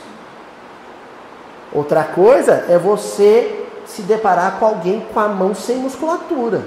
Outra 1.75 2.05
coisa 2.05 2.67
é 2.69 2.77
você 2.77 3.67
se 3.87 4.03
deparar 4.03 4.59
com 4.59 4.67
alguém 4.67 5.01
com 5.13 5.19
a 5.19 5.29
mão 5.29 5.55
sem 5.55 5.77
musculatura. 5.79 6.63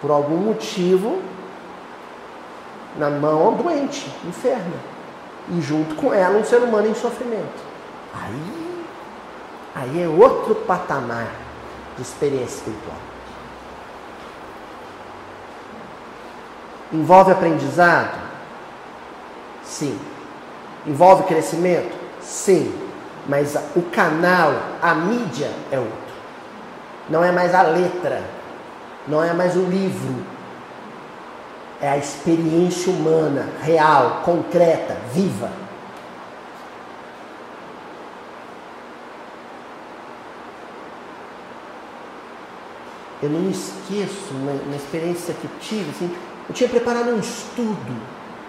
Por 0.00 0.10
algum 0.10 0.36
motivo, 0.36 1.22
na 2.96 3.08
mão 3.08 3.54
doente, 3.54 4.12
enferma. 4.26 4.76
E 5.48 5.60
junto 5.60 5.94
com 5.94 6.12
ela 6.12 6.38
um 6.38 6.44
ser 6.44 6.58
humano 6.62 6.88
em 6.88 6.94
sofrimento. 6.94 7.62
Aí, 8.12 8.84
aí 9.74 10.02
é 10.02 10.08
outro 10.08 10.56
patamar 10.56 11.28
de 11.96 12.02
experiência 12.02 12.56
espiritual. 12.56 12.96
Envolve 16.92 17.30
aprendizado? 17.30 18.20
Sim. 19.62 19.98
Envolve 20.84 21.22
crescimento? 21.22 21.96
Sim 22.20 22.91
mas 23.28 23.56
o 23.76 23.82
canal, 23.82 24.52
a 24.80 24.94
mídia 24.94 25.50
é 25.70 25.78
outro. 25.78 25.92
Não 27.08 27.24
é 27.24 27.30
mais 27.30 27.54
a 27.54 27.62
letra, 27.62 28.22
não 29.06 29.22
é 29.22 29.32
mais 29.32 29.56
o 29.56 29.64
livro. 29.64 30.24
É 31.80 31.88
a 31.88 31.96
experiência 31.96 32.92
humana, 32.92 33.48
real, 33.60 34.22
concreta, 34.24 34.96
viva. 35.12 35.50
Eu 43.20 43.30
não 43.30 43.50
esqueço, 43.50 44.32
uma, 44.32 44.52
uma 44.52 44.76
experiência 44.76 45.34
que 45.34 45.48
tive, 45.60 45.90
assim, 45.90 46.16
eu 46.48 46.54
tinha 46.54 46.68
preparado 46.68 47.10
um 47.10 47.20
estudo 47.20 48.02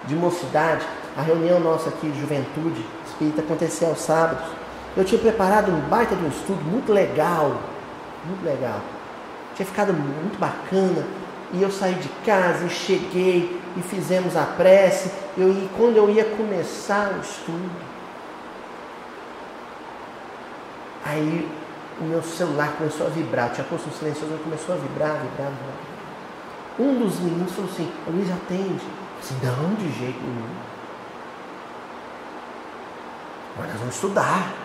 de 0.04 0.14
mocidade 0.16 0.84
a 1.16 1.22
reunião 1.22 1.60
nossa 1.60 1.90
aqui 1.90 2.08
de 2.08 2.20
juventude 2.20 2.84
espírita 3.06 3.40
acontecia 3.40 3.88
aos 3.88 4.00
sábados. 4.00 4.44
Eu 4.96 5.04
tinha 5.04 5.20
preparado 5.20 5.72
um 5.72 5.80
baita 5.88 6.14
de 6.14 6.24
um 6.24 6.28
estudo 6.28 6.62
muito 6.62 6.92
legal, 6.92 7.60
muito 8.24 8.44
legal. 8.44 8.80
Tinha 9.56 9.66
ficado 9.66 9.92
muito 9.92 10.38
bacana. 10.38 11.04
E 11.52 11.62
eu 11.62 11.70
saí 11.70 11.94
de 11.94 12.08
casa 12.24 12.64
e 12.64 12.70
cheguei 12.70 13.60
e 13.76 13.82
fizemos 13.82 14.36
a 14.36 14.44
prece. 14.44 15.10
Eu, 15.36 15.50
e 15.50 15.68
quando 15.76 15.96
eu 15.96 16.08
ia 16.10 16.24
começar 16.24 17.12
o 17.16 17.20
estudo, 17.20 17.70
aí 21.04 21.48
o 22.00 22.04
meu 22.04 22.22
celular 22.22 22.72
começou 22.76 23.06
a 23.06 23.10
vibrar. 23.10 23.48
Eu 23.48 23.54
tinha 23.54 23.66
posto 23.66 23.88
um 23.88 23.92
silencioso, 23.92 24.38
começou 24.42 24.74
a 24.74 24.78
vibrar, 24.78 25.12
vibrar, 25.12 25.50
vibrar. 25.50 25.94
Um 26.78 26.98
dos 26.98 27.20
meninos 27.20 27.52
falou 27.52 27.70
assim, 27.70 27.92
Luiz, 28.08 28.30
atende. 28.30 28.84
Eu 28.84 29.20
disse, 29.20 29.34
não, 29.42 29.74
de 29.74 29.92
jeito 29.98 30.20
nenhum. 30.20 30.54
Mas 33.56 33.68
nós 33.68 33.78
vamos 33.78 33.94
estudar. 33.94 34.63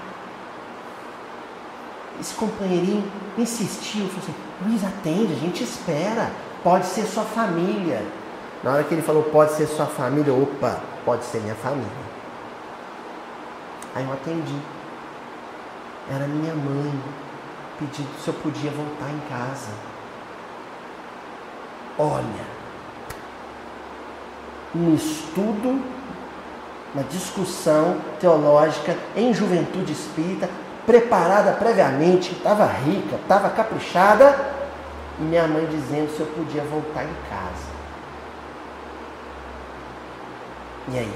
Esse 2.19 2.33
companheirinho 2.35 3.03
insistiu, 3.37 4.07
falou 4.07 4.21
assim, 4.23 4.35
Luiz, 4.65 4.83
atende, 4.83 5.33
a 5.33 5.37
gente 5.37 5.63
espera. 5.63 6.31
Pode 6.63 6.85
ser 6.87 7.05
sua 7.05 7.23
família. 7.23 8.05
Na 8.63 8.73
hora 8.73 8.83
que 8.83 8.93
ele 8.93 9.01
falou, 9.01 9.23
pode 9.23 9.53
ser 9.53 9.67
sua 9.67 9.85
família, 9.85 10.33
opa, 10.33 10.81
pode 11.05 11.23
ser 11.23 11.39
minha 11.39 11.55
família. 11.55 11.87
Aí 13.95 14.03
eu 14.03 14.13
atendi. 14.13 14.55
Era 16.11 16.27
minha 16.27 16.53
mãe 16.53 16.93
pedindo 17.77 18.09
se 18.21 18.27
eu 18.27 18.33
podia 18.33 18.69
voltar 18.71 19.09
em 19.09 19.19
casa. 19.29 19.71
Olha, 21.97 22.45
um 24.75 24.93
estudo, 24.93 25.81
uma 26.93 27.03
discussão 27.05 27.97
teológica 28.19 28.97
em 29.15 29.33
juventude 29.33 29.93
espírita, 29.93 30.49
preparada 30.89 31.51
previamente, 31.51 32.31
estava 32.31 32.65
rica, 32.65 33.17
estava 33.17 33.47
caprichada, 33.51 34.35
e 35.19 35.21
minha 35.21 35.47
mãe 35.47 35.67
dizendo 35.67 36.09
se 36.09 36.19
eu 36.19 36.25
podia 36.25 36.63
voltar 36.63 37.03
em 37.03 37.15
casa. 37.29 37.69
E 40.87 40.97
aí? 40.97 41.13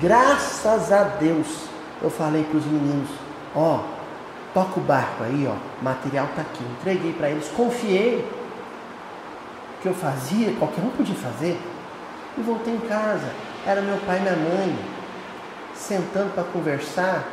Graças 0.00 0.90
a 0.90 1.04
Deus, 1.04 1.46
eu 2.02 2.10
falei 2.10 2.42
para 2.42 2.58
os 2.58 2.66
meninos, 2.66 3.10
ó, 3.54 3.84
toca 4.52 4.80
o 4.80 4.82
barco 4.82 5.22
aí, 5.22 5.48
ó, 5.48 5.54
material 5.80 6.26
está 6.26 6.42
aqui. 6.42 6.64
Entreguei 6.80 7.12
para 7.12 7.30
eles, 7.30 7.48
confiei 7.50 8.28
que 9.80 9.86
eu 9.86 9.94
fazia, 9.94 10.52
qualquer 10.58 10.82
um 10.82 10.90
podia 10.90 11.14
fazer. 11.14 11.60
E 12.36 12.40
voltei 12.40 12.74
em 12.74 12.80
casa. 12.88 13.30
Era 13.64 13.80
meu 13.80 13.98
pai 13.98 14.18
e 14.18 14.20
minha 14.22 14.36
mãe 14.36 14.99
sentando 15.80 16.34
para 16.34 16.44
conversar, 16.44 17.24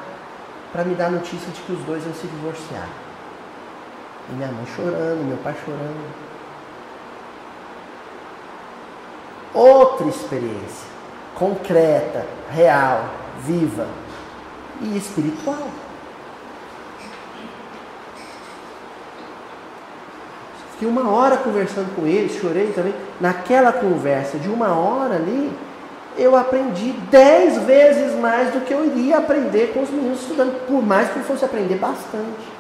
para 0.72 0.84
me 0.84 0.96
dar 0.96 1.12
notícia 1.12 1.52
de 1.52 1.62
que 1.62 1.74
os 1.74 1.80
dois 1.84 2.04
iam 2.06 2.14
se 2.14 2.28
divorciar. 2.28 2.88
E 4.30 4.34
minha 4.34 4.48
mãe 4.48 4.66
chorando, 4.76 5.28
meu 5.28 5.38
pai 5.38 5.56
chorando. 5.66 6.28
Outra 9.54 10.08
experiência, 10.08 10.88
concreta, 11.36 12.26
real, 12.50 13.10
viva 13.44 13.88
e 14.82 14.98
espiritual. 14.98 15.68
Fiquei 20.72 20.88
uma 20.88 21.10
hora 21.10 21.38
conversando 21.38 21.96
com 21.96 22.06
eles, 22.06 22.40
chorei 22.40 22.72
também. 22.72 22.94
Naquela 23.20 23.74
conversa 23.74 24.38
de 24.38 24.48
uma 24.48 24.76
hora 24.76 25.16
ali, 25.16 25.52
eu 26.17 26.36
aprendi 26.36 26.91
dez 27.12 27.58
vezes 27.63 28.13
mais 28.19 28.51
do 28.51 28.62
que 28.62 28.73
eu 28.73 28.86
iria 28.86 29.17
aprender 29.17 29.71
com 29.73 29.82
os 29.82 29.89
meninos 29.89 30.21
estudando, 30.21 30.65
por 30.67 30.84
mais 30.84 31.10
que 31.10 31.17
eu 31.17 31.23
fosse 31.23 31.45
aprender 31.45 31.75
bastante. 31.75 32.58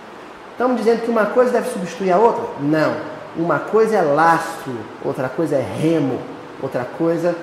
Estamos 0.51 0.77
dizendo 0.77 1.01
que 1.01 1.09
uma 1.09 1.25
coisa 1.27 1.51
deve 1.51 1.69
substituir 1.69 2.11
a 2.11 2.17
outra? 2.17 2.43
Não. 2.61 2.95
Uma 3.35 3.59
coisa 3.59 3.97
é 3.97 4.01
lastro, 4.01 4.73
outra 5.03 5.29
coisa 5.29 5.55
é 5.55 5.61
remo, 5.61 6.19
outra 6.61 6.85
coisa, 6.97 7.35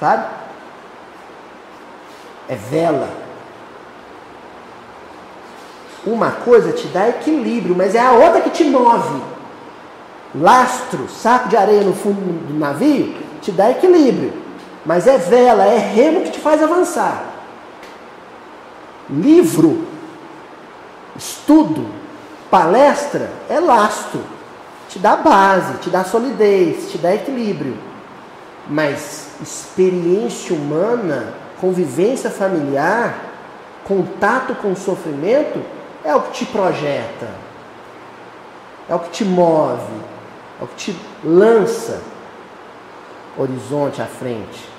sabe? 0.00 0.26
É 2.48 2.54
vela. 2.54 3.08
Uma 6.06 6.30
coisa 6.30 6.72
te 6.72 6.86
dá 6.88 7.08
equilíbrio, 7.08 7.74
mas 7.76 7.94
é 7.94 8.00
a 8.00 8.12
outra 8.12 8.40
que 8.40 8.50
te 8.50 8.64
move. 8.64 9.22
Lastro, 10.34 11.08
saco 11.08 11.48
de 11.48 11.56
areia 11.56 11.82
no 11.82 11.94
fundo 11.94 12.20
do 12.46 12.58
navio, 12.58 13.14
te 13.40 13.52
dá 13.52 13.70
equilíbrio, 13.70 14.32
mas 14.84 15.06
é 15.06 15.16
vela, 15.16 15.64
é 15.64 15.78
remo 15.78 16.22
que 16.22 16.30
te 16.30 16.40
faz 16.40 16.62
avançar. 16.62 17.24
Livro, 19.08 19.86
estudo, 21.16 21.86
Palestra 22.50 23.30
é 23.48 23.58
lastro, 23.58 24.20
te 24.88 24.98
dá 24.98 25.16
base, 25.16 25.78
te 25.78 25.90
dá 25.90 26.04
solidez, 26.04 26.90
te 26.90 26.98
dá 26.98 27.14
equilíbrio. 27.14 27.76
Mas 28.68 29.28
experiência 29.42 30.54
humana, 30.54 31.34
convivência 31.60 32.30
familiar, 32.30 33.14
contato 33.84 34.54
com 34.54 34.72
o 34.72 34.76
sofrimento 34.76 35.62
é 36.04 36.14
o 36.14 36.22
que 36.22 36.32
te 36.32 36.46
projeta, 36.46 37.28
é 38.88 38.94
o 38.94 39.00
que 39.00 39.10
te 39.10 39.24
move, 39.24 39.92
é 40.60 40.64
o 40.64 40.66
que 40.68 40.76
te 40.76 41.00
lança 41.24 42.00
horizonte 43.36 44.00
à 44.00 44.06
frente. 44.06 44.73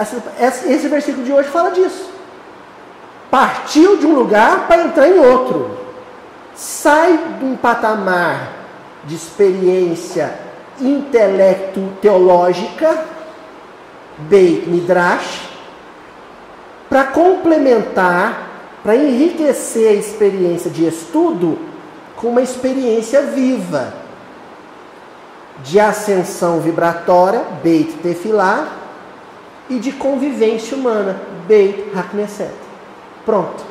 Esse 0.00 0.88
versículo 0.88 1.24
de 1.24 1.32
hoje 1.32 1.48
fala 1.48 1.70
disso. 1.70 2.10
Partiu 3.30 3.96
de 3.96 4.06
um 4.06 4.14
lugar 4.14 4.66
para 4.68 4.84
entrar 4.84 5.08
em 5.08 5.18
outro. 5.18 5.76
Sai 6.54 7.18
de 7.38 7.44
um 7.44 7.56
patamar 7.56 8.52
de 9.04 9.14
experiência 9.14 10.38
intelecto 10.80 11.92
teológica, 12.00 13.04
Beit 14.18 14.68
Midrash, 14.68 15.48
para 16.88 17.04
complementar, 17.04 18.48
para 18.82 18.96
enriquecer 18.96 19.90
a 19.90 19.94
experiência 19.94 20.70
de 20.70 20.86
estudo 20.86 21.58
com 22.16 22.28
uma 22.28 22.42
experiência 22.42 23.22
viva 23.22 23.92
de 25.62 25.78
ascensão 25.78 26.60
vibratória, 26.60 27.42
Beit 27.62 27.92
Tefilá, 27.94 28.77
e 29.68 29.78
de 29.78 29.92
convivência 29.92 30.76
humana, 30.76 31.20
Beit 31.46 31.92
Hakneset. 31.96 32.54
Pronto. 33.24 33.64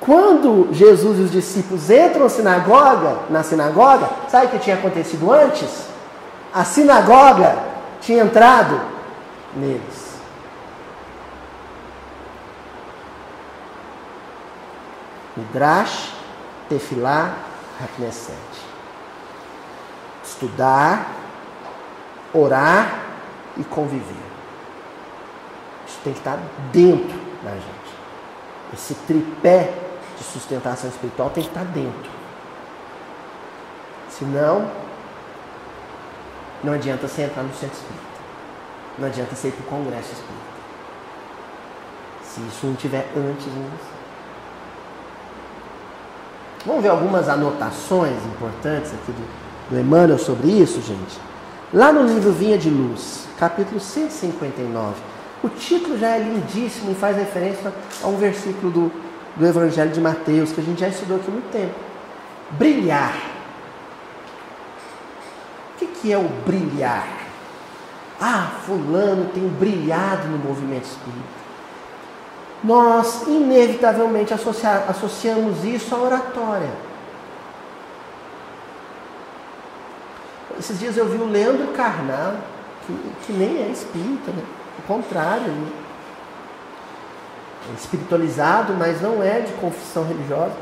Quando 0.00 0.72
Jesus 0.72 1.18
e 1.18 1.22
os 1.22 1.30
discípulos 1.30 1.90
entram 1.90 2.22
na 2.22 2.28
sinagoga, 2.30 3.18
na 3.28 3.42
sinagoga, 3.42 4.08
sabe 4.28 4.46
o 4.46 4.48
que 4.48 4.58
tinha 4.58 4.76
acontecido 4.76 5.30
antes? 5.30 5.88
A 6.54 6.64
sinagoga 6.64 7.58
tinha 8.00 8.24
entrado 8.24 8.80
neles. 9.54 10.10
Midrash, 15.36 16.14
Tefilá, 16.68 17.34
Hakneset. 17.80 18.36
Estudar, 20.24 21.06
orar 22.32 23.00
e 23.58 23.64
conviver 23.64 24.29
tem 26.04 26.12
que 26.12 26.18
estar 26.20 26.38
dentro 26.72 27.18
da 27.42 27.50
gente. 27.50 27.90
Esse 28.72 28.94
tripé 28.94 29.72
de 30.16 30.24
sustentação 30.24 30.88
espiritual 30.88 31.30
tem 31.30 31.42
que 31.42 31.50
estar 31.50 31.64
dentro. 31.64 32.10
Senão, 34.08 34.70
não 36.62 36.74
adianta 36.74 37.08
você 37.08 37.22
entrar 37.22 37.42
no 37.42 37.54
centro 37.54 37.76
espírita. 37.76 38.10
Não 38.98 39.06
adianta 39.06 39.34
você 39.34 39.48
ir 39.48 39.52
para 39.52 39.62
o 39.62 39.78
congresso 39.78 40.12
espírita. 40.12 40.50
Se 42.22 42.40
isso 42.42 42.66
não 42.66 42.74
tiver 42.74 43.08
antes 43.16 43.46
em 43.46 43.70
você. 43.70 44.00
Vamos 46.66 46.82
ver 46.82 46.90
algumas 46.90 47.28
anotações 47.28 48.22
importantes 48.26 48.92
aqui 48.92 49.12
do, 49.12 49.70
do 49.70 49.80
Emmanuel 49.80 50.18
sobre 50.18 50.48
isso, 50.48 50.80
gente? 50.82 51.18
Lá 51.72 51.92
no 51.92 52.02
livro 52.02 52.32
Vinha 52.32 52.58
de 52.58 52.68
Luz, 52.68 53.26
capítulo 53.38 53.80
159, 53.80 54.96
o 55.42 55.48
título 55.48 55.98
já 55.98 56.08
é 56.08 56.18
lindíssimo 56.18 56.92
e 56.92 56.94
faz 56.94 57.16
referência 57.16 57.72
a 58.02 58.06
um 58.06 58.16
versículo 58.16 58.70
do, 58.70 58.92
do 59.36 59.46
Evangelho 59.46 59.90
de 59.90 60.00
Mateus, 60.00 60.52
que 60.52 60.60
a 60.60 60.64
gente 60.64 60.80
já 60.80 60.88
estudou 60.88 61.16
aqui 61.16 61.28
há 61.28 61.30
muito 61.30 61.50
tempo. 61.50 61.74
Brilhar. 62.50 63.14
O 65.74 65.78
que, 65.78 65.86
que 65.86 66.12
é 66.12 66.18
o 66.18 66.28
brilhar? 66.46 67.08
Ah, 68.20 68.50
fulano 68.66 69.30
tem 69.32 69.48
brilhado 69.48 70.28
no 70.28 70.36
movimento 70.36 70.84
espírita. 70.84 71.40
Nós, 72.62 73.26
inevitavelmente, 73.26 74.34
associa, 74.34 74.84
associamos 74.88 75.64
isso 75.64 75.94
à 75.94 75.98
oratória. 75.98 76.70
Esses 80.58 80.78
dias 80.78 80.98
eu 80.98 81.08
vi 81.08 81.16
o 81.16 81.24
Leandro 81.24 81.68
Carnal, 81.68 82.34
que, 82.86 82.92
que 83.24 83.32
nem 83.32 83.62
é 83.62 83.70
espírita, 83.70 84.30
né? 84.32 84.42
O 84.80 84.86
contrário, 84.86 85.46
né? 85.46 85.70
é 87.68 87.74
espiritualizado, 87.74 88.72
mas 88.74 89.00
não 89.00 89.22
é 89.22 89.40
de 89.40 89.52
confissão 89.54 90.04
religiosa. 90.04 90.54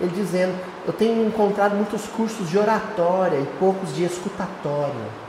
Ele 0.00 0.12
dizendo: 0.14 0.54
Eu 0.86 0.92
tenho 0.92 1.26
encontrado 1.26 1.74
muitos 1.74 2.06
cursos 2.06 2.48
de 2.48 2.58
oratória 2.58 3.36
e 3.36 3.46
poucos 3.58 3.94
de 3.94 4.04
escutatória. 4.04 5.24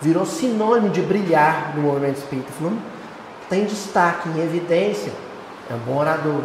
Virou 0.00 0.26
sinônimo 0.26 0.90
de 0.90 1.00
brilhar 1.00 1.74
no 1.74 1.82
movimento 1.82 2.18
espírita. 2.18 2.52
Falando, 2.52 2.82
tem 3.48 3.64
destaque, 3.64 4.28
em 4.28 4.40
evidência. 4.40 5.12
É 5.70 5.74
um 5.74 5.78
bom 5.78 5.98
orador. 5.98 6.42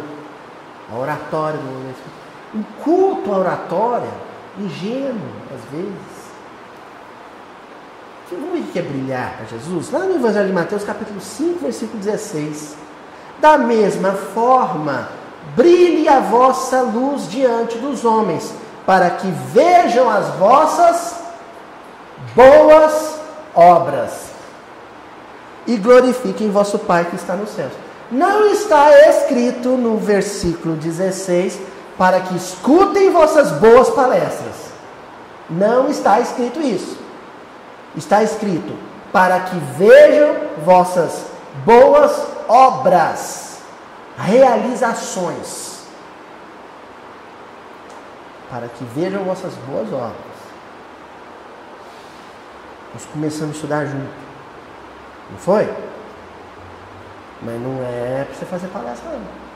A 0.90 0.96
oratória 0.96 1.58
no 1.58 1.70
movimento 1.70 1.96
espírita. 1.96 2.20
Um 2.52 2.62
culto 2.82 3.32
à 3.32 3.38
oratória, 3.38 4.10
ingênuo, 4.58 5.30
às 5.54 5.70
vezes. 5.70 6.09
Vamos 8.30 8.52
ver 8.52 8.60
o 8.60 8.62
que 8.72 8.78
é 8.78 8.82
brilhar 8.82 9.34
para 9.36 9.46
Jesus? 9.46 9.90
Lá 9.90 10.00
no 10.00 10.14
Evangelho 10.14 10.46
de 10.46 10.52
Mateus, 10.52 10.84
capítulo 10.84 11.20
5, 11.20 11.58
versículo 11.60 11.98
16. 11.98 12.76
Da 13.40 13.58
mesma 13.58 14.12
forma, 14.12 15.08
brilhe 15.56 16.08
a 16.08 16.20
vossa 16.20 16.80
luz 16.82 17.28
diante 17.28 17.76
dos 17.78 18.04
homens, 18.04 18.54
para 18.86 19.10
que 19.10 19.26
vejam 19.52 20.08
as 20.08 20.28
vossas 20.36 21.16
boas 22.36 23.16
obras 23.52 24.30
e 25.66 25.76
glorifiquem 25.76 26.50
vosso 26.50 26.78
Pai 26.78 27.06
que 27.06 27.16
está 27.16 27.34
nos 27.34 27.50
céus. 27.50 27.72
Não 28.12 28.46
está 28.52 28.90
escrito 29.08 29.70
no 29.70 29.96
versículo 29.96 30.76
16 30.76 31.58
para 31.98 32.20
que 32.20 32.36
escutem 32.36 33.10
vossas 33.10 33.50
boas 33.52 33.90
palestras. 33.90 34.70
Não 35.48 35.88
está 35.88 36.20
escrito 36.20 36.60
isso. 36.60 36.99
Está 37.96 38.22
escrito 38.22 38.76
para 39.12 39.40
que 39.40 39.56
vejam 39.76 40.34
vossas 40.64 41.26
boas 41.64 42.26
obras, 42.48 43.62
realizações. 44.16 45.84
Para 48.48 48.68
que 48.68 48.84
vejam 48.84 49.24
vossas 49.24 49.54
boas 49.68 49.92
obras. 49.92 50.40
Nós 52.92 53.04
começamos 53.12 53.50
a 53.50 53.54
estudar 53.54 53.86
junto. 53.86 54.10
Não 55.30 55.38
foi? 55.38 55.72
Mas 57.42 57.60
não 57.60 57.82
é 57.82 58.24
para 58.24 58.34
você 58.34 58.44
fazer 58.44 58.66
palestra, 58.68 59.10
não. 59.10 59.50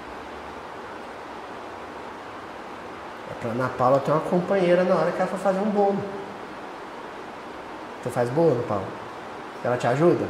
É 3.30 3.34
para 3.40 3.50
Ana 3.50 3.68
Paula 3.76 4.00
ter 4.00 4.12
uma 4.12 4.20
companheira 4.20 4.84
na 4.84 4.94
hora 4.94 5.12
que 5.12 5.20
ela 5.20 5.28
for 5.28 5.38
fazer 5.38 5.58
um 5.58 5.70
bolo. 5.70 5.98
Você 8.04 8.10
faz 8.10 8.28
bolo, 8.28 8.62
Paulo? 8.68 8.84
Ela 9.64 9.78
te 9.78 9.86
ajuda? 9.86 10.26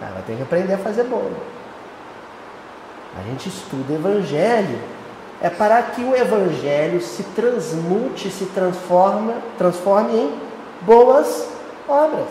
Ela 0.00 0.24
ter 0.26 0.34
que 0.34 0.42
aprender 0.42 0.72
a 0.72 0.78
fazer 0.78 1.04
bolo. 1.04 1.36
A 3.18 3.22
gente 3.28 3.50
estuda 3.50 3.92
evangelho. 3.92 4.80
É 5.42 5.50
para 5.50 5.82
que 5.82 6.02
o 6.02 6.16
evangelho 6.16 7.02
se 7.02 7.22
transmute, 7.22 8.30
se 8.30 8.46
transforma, 8.46 9.34
transforme 9.58 10.16
em 10.16 10.40
boas 10.80 11.48
obras. 11.86 12.30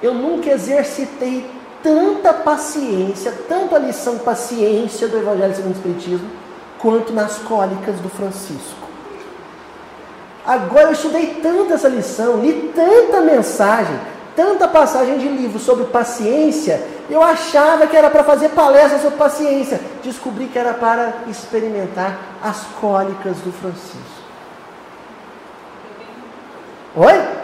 Eu 0.00 0.14
nunca 0.14 0.50
exercitei 0.50 1.50
tanta 1.82 2.32
paciência, 2.32 3.34
tanto 3.48 3.74
a 3.74 3.80
lição 3.80 4.18
paciência 4.18 5.08
do 5.08 5.16
Evangelho 5.16 5.56
segundo 5.56 5.72
o 5.72 5.76
Espiritismo, 5.76 6.30
quanto 6.78 7.12
nas 7.12 7.38
cólicas 7.38 7.98
do 7.98 8.08
Francisco. 8.08 8.77
Agora 10.48 10.84
eu 10.84 10.92
estudei 10.92 11.40
tanto 11.42 11.74
essa 11.74 11.88
lição, 11.88 12.40
li 12.40 12.72
tanta 12.74 13.20
mensagem, 13.20 14.00
tanta 14.34 14.66
passagem 14.66 15.18
de 15.18 15.28
livro 15.28 15.58
sobre 15.58 15.84
paciência, 15.84 16.82
eu 17.10 17.22
achava 17.22 17.86
que 17.86 17.94
era 17.94 18.08
para 18.08 18.24
fazer 18.24 18.48
palestra 18.50 18.98
sobre 18.98 19.18
paciência. 19.18 19.78
Descobri 20.02 20.46
que 20.46 20.58
era 20.58 20.72
para 20.72 21.24
experimentar 21.28 22.18
as 22.42 22.62
cólicas 22.80 23.36
do 23.40 23.52
Francisco. 23.52 24.22
Oi? 26.96 27.38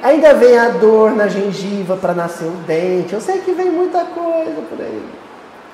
Ainda 0.00 0.34
vem 0.34 0.56
a 0.56 0.68
dor 0.68 1.10
na 1.10 1.26
gengiva 1.26 1.96
para 1.96 2.14
nascer 2.14 2.46
o 2.46 2.56
dente. 2.68 3.14
Eu 3.14 3.20
sei 3.20 3.38
que 3.38 3.50
vem 3.50 3.70
muita 3.72 4.04
coisa 4.04 4.62
por 4.70 4.80
aí. 4.80 5.04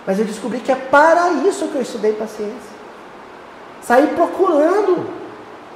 Mas 0.06 0.18
eu 0.18 0.24
descobri 0.24 0.60
que 0.60 0.72
é 0.72 0.76
para 0.76 1.30
isso 1.46 1.68
que 1.68 1.76
eu 1.76 1.82
estudei 1.82 2.14
paciência. 2.14 2.80
Saí 3.82 4.06
procurando. 4.14 5.19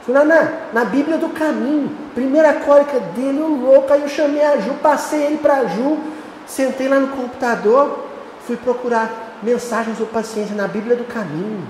Fui 0.04 0.12
lá 0.12 0.22
na, 0.22 0.52
na 0.72 0.84
Bíblia 0.84 1.16
do 1.16 1.30
Caminho. 1.30 1.96
Primeira 2.14 2.52
cólica 2.60 3.00
dele, 3.00 3.40
o 3.40 3.48
louco. 3.48 3.90
Aí 3.90 4.02
eu 4.02 4.08
chamei 4.08 4.44
a 4.44 4.58
Ju, 4.58 4.74
passei 4.74 5.22
ele 5.22 5.38
para 5.38 5.60
a 5.60 5.66
Ju. 5.66 5.98
Sentei 6.46 6.88
lá 6.88 7.00
no 7.00 7.08
computador. 7.08 8.04
Fui 8.46 8.56
procurar 8.56 9.38
mensagens 9.42 9.96
sobre 9.96 10.12
paciência 10.12 10.54
na 10.54 10.68
Bíblia 10.68 10.94
do 10.94 11.04
Caminho. 11.04 11.66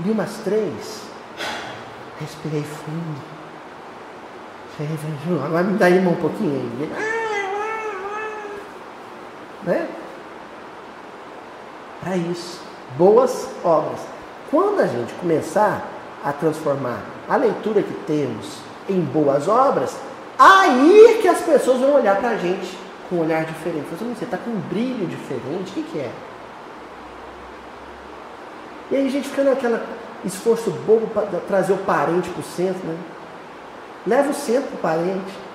Li 0.00 0.10
umas 0.10 0.38
três. 0.38 1.02
Respirei 2.18 2.62
fundo. 2.62 3.36
Agora 5.44 5.62
me 5.62 5.78
dá 5.78 5.88
uma 5.88 6.10
um 6.10 6.16
pouquinho 6.16 6.52
aí. 6.52 6.90
Né? 9.64 9.88
Para 12.00 12.16
isso. 12.16 12.62
Boas 12.96 13.48
obras. 13.62 14.00
Quando 14.50 14.80
a 14.80 14.86
gente 14.86 15.12
começar 15.14 15.86
a 16.24 16.32
transformar 16.32 17.15
a 17.28 17.36
leitura 17.36 17.82
que 17.82 17.94
temos 18.06 18.58
em 18.88 19.00
boas 19.00 19.48
obras, 19.48 19.96
aí 20.38 21.18
que 21.20 21.28
as 21.28 21.40
pessoas 21.40 21.80
vão 21.80 21.94
olhar 21.94 22.16
para 22.16 22.30
a 22.30 22.36
gente 22.36 22.78
com 23.08 23.16
um 23.16 23.20
olhar 23.20 23.44
diferente. 23.44 23.86
Você 23.90 24.24
está 24.24 24.36
com 24.36 24.50
um 24.50 24.60
brilho 24.60 25.06
diferente, 25.06 25.70
o 25.70 25.74
que, 25.74 25.82
que 25.82 25.98
é? 25.98 26.10
E 28.90 28.96
aí 28.96 29.06
a 29.06 29.10
gente 29.10 29.28
fica 29.28 29.42
naquele 29.42 29.80
esforço 30.24 30.70
bobo 30.70 31.08
para 31.08 31.40
trazer 31.40 31.72
o 31.72 31.78
parente 31.78 32.30
para 32.30 32.40
o 32.40 32.44
centro, 32.44 32.86
né? 32.86 32.96
Leva 34.06 34.30
o 34.30 34.34
centro 34.34 34.68
para 34.68 34.76
o 34.76 34.80
parente. 34.80 35.46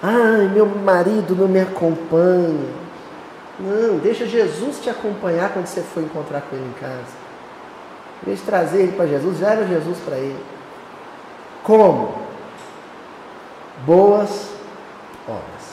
Ai, 0.00 0.48
meu 0.48 0.66
marido 0.66 1.34
não 1.34 1.48
me 1.48 1.60
acompanha. 1.60 2.82
Não, 3.58 3.98
deixa 3.98 4.26
Jesus 4.26 4.80
te 4.80 4.90
acompanhar 4.90 5.52
quando 5.52 5.66
você 5.66 5.80
for 5.80 6.02
encontrar 6.02 6.42
com 6.42 6.56
ele 6.56 6.66
em 6.66 6.80
casa. 6.80 7.21
Em 8.22 8.26
vez 8.26 8.38
de 8.38 8.44
trazer 8.44 8.82
ele 8.82 8.92
para 8.92 9.06
Jesus, 9.06 9.40
leva 9.40 9.66
Jesus 9.66 9.98
para 10.04 10.16
ele. 10.16 10.44
Como? 11.62 12.14
Boas 13.84 14.50
obras. 15.26 15.72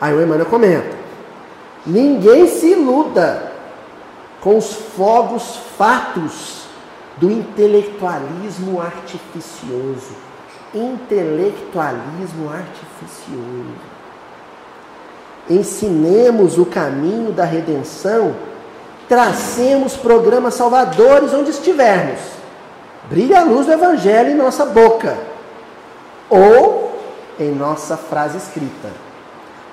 Aí 0.00 0.12
o 0.12 0.20
Emmanuel 0.20 0.46
comenta: 0.46 0.96
Ninguém 1.86 2.48
se 2.48 2.72
iluda 2.72 3.52
com 4.40 4.58
os 4.58 4.72
fogos 4.72 5.58
fatos 5.78 6.62
do 7.16 7.30
intelectualismo 7.30 8.80
artificioso. 8.80 10.16
Intelectualismo 10.74 12.50
artificioso. 12.50 13.92
Ensinemos 15.48 16.58
o 16.58 16.64
caminho 16.64 17.32
da 17.32 17.44
redenção, 17.44 18.34
tracemos 19.08 19.96
programas 19.96 20.54
salvadores 20.54 21.32
onde 21.34 21.50
estivermos. 21.50 22.20
Brilha 23.08 23.40
a 23.40 23.44
luz 23.44 23.66
do 23.66 23.72
Evangelho 23.72 24.30
em 24.30 24.34
nossa 24.34 24.64
boca 24.64 25.16
ou 26.30 26.98
em 27.38 27.50
nossa 27.50 27.96
frase 27.96 28.38
escrita. 28.38 28.88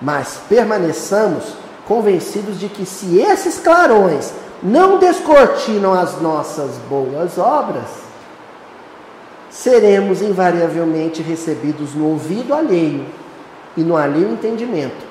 Mas 0.02 0.40
permaneçamos 0.50 1.54
convencidos 1.88 2.60
de 2.60 2.70
que 2.70 2.86
se 2.86 3.20
esses 3.20 3.60
clarões 3.60 4.34
não 4.62 4.98
descortinam 4.98 5.94
as 5.94 6.22
nossas 6.22 6.72
boas 6.90 7.38
obras, 7.38 7.88
seremos 9.50 10.22
invariavelmente 10.22 11.22
recebidos 11.22 11.96
no 11.96 12.08
ouvido 12.08 12.54
alheio 12.54 13.06
e 13.76 13.82
no 13.82 13.96
alheio 13.96 14.32
entendimento, 14.32 15.06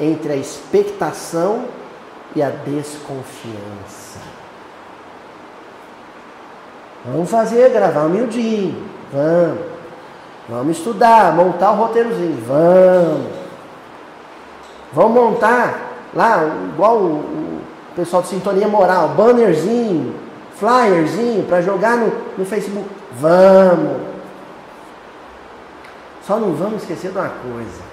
entre 0.00 0.32
a 0.32 0.36
expectação 0.36 1.64
e 2.34 2.42
a 2.42 2.50
desconfiança. 2.50 4.20
Vamos 7.04 7.30
fazer, 7.30 7.70
gravar 7.70 8.02
humildinho, 8.02 8.84
vamos. 9.12 9.78
Vamos 10.48 10.78
estudar, 10.78 11.34
montar 11.34 11.72
o 11.72 11.76
roteirozinho, 11.76 12.42
vamos. 12.46 13.32
Vamos 14.92 15.12
montar 15.12 15.88
lá, 16.14 16.42
igual 16.72 16.96
o, 16.96 17.60
pessoal 17.94 18.22
de 18.22 18.28
Sintonia 18.28 18.68
Moral, 18.68 19.08
bannerzinho, 19.08 20.14
flyerzinho 20.54 21.44
para 21.44 21.60
jogar 21.60 21.96
no, 21.96 22.12
no 22.38 22.44
Facebook. 22.44 22.88
Vamos! 23.18 24.08
Só 26.26 26.38
não 26.38 26.54
vamos 26.54 26.82
esquecer 26.82 27.10
de 27.10 27.18
uma 27.18 27.28
coisa. 27.28 27.87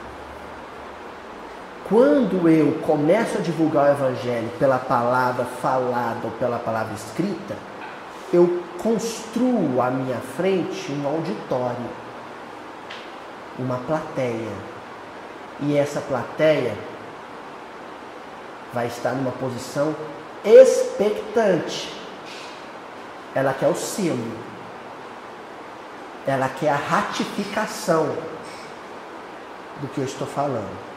Quando 1.88 2.49
eu 2.49 2.79
começo 2.81 3.38
a 3.38 3.41
divulgar 3.41 3.86
o 3.86 3.91
Evangelho 3.91 4.49
pela 4.57 4.79
palavra 4.79 5.45
falada 5.45 6.21
ou 6.23 6.31
pela 6.31 6.57
palavra 6.57 6.95
escrita, 6.95 7.55
eu 8.33 8.63
construo 8.81 9.79
à 9.79 9.91
minha 9.91 10.17
frente 10.17 10.91
um 10.91 11.07
auditório, 11.07 11.89
uma 13.59 13.77
plateia. 13.77 14.51
E 15.59 15.77
essa 15.77 16.01
plateia 16.01 16.75
vai 18.73 18.88
estar 18.88 19.11
numa 19.11 19.31
posição 19.31 19.95
expectante. 20.43 21.93
Ela 23.36 23.53
quer 23.53 23.67
o 23.67 23.75
selo. 23.75 24.38
Ela 26.25 26.49
quer 26.49 26.69
a 26.69 26.75
ratificação 26.75 28.07
do 29.81 29.88
que 29.88 29.99
eu 29.99 30.05
estou 30.05 30.25
falando. 30.25 30.95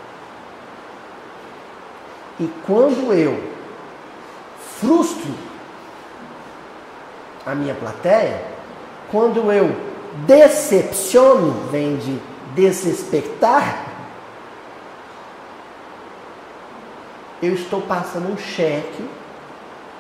E 2.41 2.49
quando 2.64 3.12
eu 3.12 3.43
frustro 4.80 5.34
a 7.45 7.55
minha 7.55 7.74
plateia, 7.74 8.45
quando 9.11 9.51
eu 9.51 9.74
decepciono, 10.26 11.68
vem 11.70 11.97
de 11.97 12.18
desespectar, 12.55 13.86
eu 17.43 17.55
estou 17.55 17.80
passando 17.82 18.32
um 18.32 18.36
cheque 18.36 19.09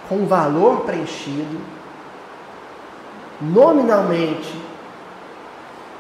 com 0.08 0.26
valor 0.26 0.80
preenchido, 0.80 1.60
nominalmente, 3.40 4.54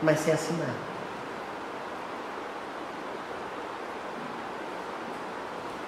mas 0.02 0.20
sem 0.20 0.32
assinar. 0.32 0.87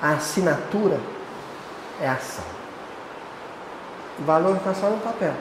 A 0.02 0.12
assinatura 0.12 0.98
é 2.00 2.08
ação. 2.08 2.44
O 4.18 4.24
valor 4.24 4.56
está 4.56 4.74
só 4.74 4.88
no 4.88 4.98
papel. 4.98 5.34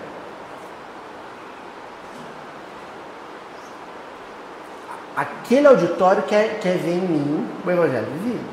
Aquele 5.15 5.67
auditório 5.67 6.23
quer, 6.23 6.59
quer 6.59 6.77
ver 6.77 6.91
em 6.91 7.01
mim 7.01 7.49
o 7.65 7.69
Evangelho 7.69 8.05
vivido. 8.05 8.49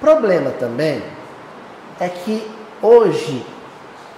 Problema 0.00 0.50
também 0.50 1.02
é 2.00 2.08
que 2.08 2.50
hoje 2.80 3.44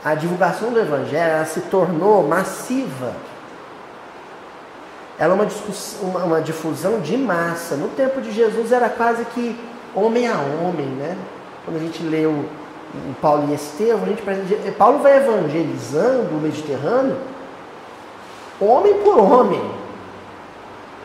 a 0.05 0.15
divulgação 0.15 0.73
do 0.73 0.79
Evangelho 0.79 1.47
se 1.47 1.63
tornou 1.63 2.27
massiva. 2.27 3.13
Ela 5.19 5.33
é 5.33 5.35
uma, 5.35 5.49
uma, 6.03 6.25
uma 6.25 6.41
difusão 6.41 7.01
de 7.01 7.17
massa. 7.17 7.75
No 7.75 7.89
tempo 7.89 8.21
de 8.21 8.31
Jesus 8.31 8.71
era 8.71 8.89
quase 8.89 9.25
que 9.27 9.59
homem 9.97 10.29
a 10.29 10.39
homem, 10.39 10.87
né? 10.87 11.17
Quando 11.65 11.79
a 11.79 11.81
gente 11.81 12.03
leu 12.03 12.45
em 12.95 13.13
Paulo 13.15 13.49
e 13.51 13.55
Estevão, 13.55 14.05
a 14.05 14.07
gente, 14.07 14.71
Paulo 14.73 14.99
vai 15.01 15.17
evangelizando 15.17 16.35
o 16.35 16.41
Mediterrâneo 16.41 17.17
homem 18.61 18.95
por 19.03 19.19
homem, 19.19 19.63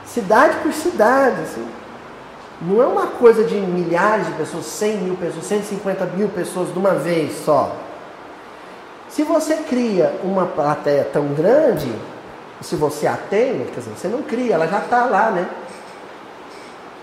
cidade 0.06 0.58
por 0.58 0.74
cidade. 0.74 1.42
Assim. 1.42 1.68
Não 2.62 2.82
é 2.82 2.86
uma 2.86 3.08
coisa 3.08 3.44
de 3.44 3.56
milhares 3.56 4.28
de 4.28 4.34
pessoas, 4.34 4.66
100 4.66 4.98
mil 4.98 5.16
pessoas, 5.16 5.46
150 5.46 6.06
mil 6.06 6.30
pessoas 6.30 6.72
de 6.72 6.78
uma 6.78 6.94
vez 6.94 7.44
só. 7.44 7.76
Se 9.10 9.24
você 9.24 9.58
cria 9.58 10.14
uma 10.24 10.46
plateia 10.46 11.04
tão 11.12 11.28
grande, 11.34 11.92
se 12.62 12.76
você 12.76 13.08
a 13.08 13.18
tem, 13.18 13.66
quer 13.66 13.80
dizer, 13.80 13.92
você 13.98 14.08
não 14.08 14.22
cria, 14.22 14.54
ela 14.54 14.68
já 14.68 14.80
está 14.80 15.06
lá, 15.06 15.32
né? 15.32 15.48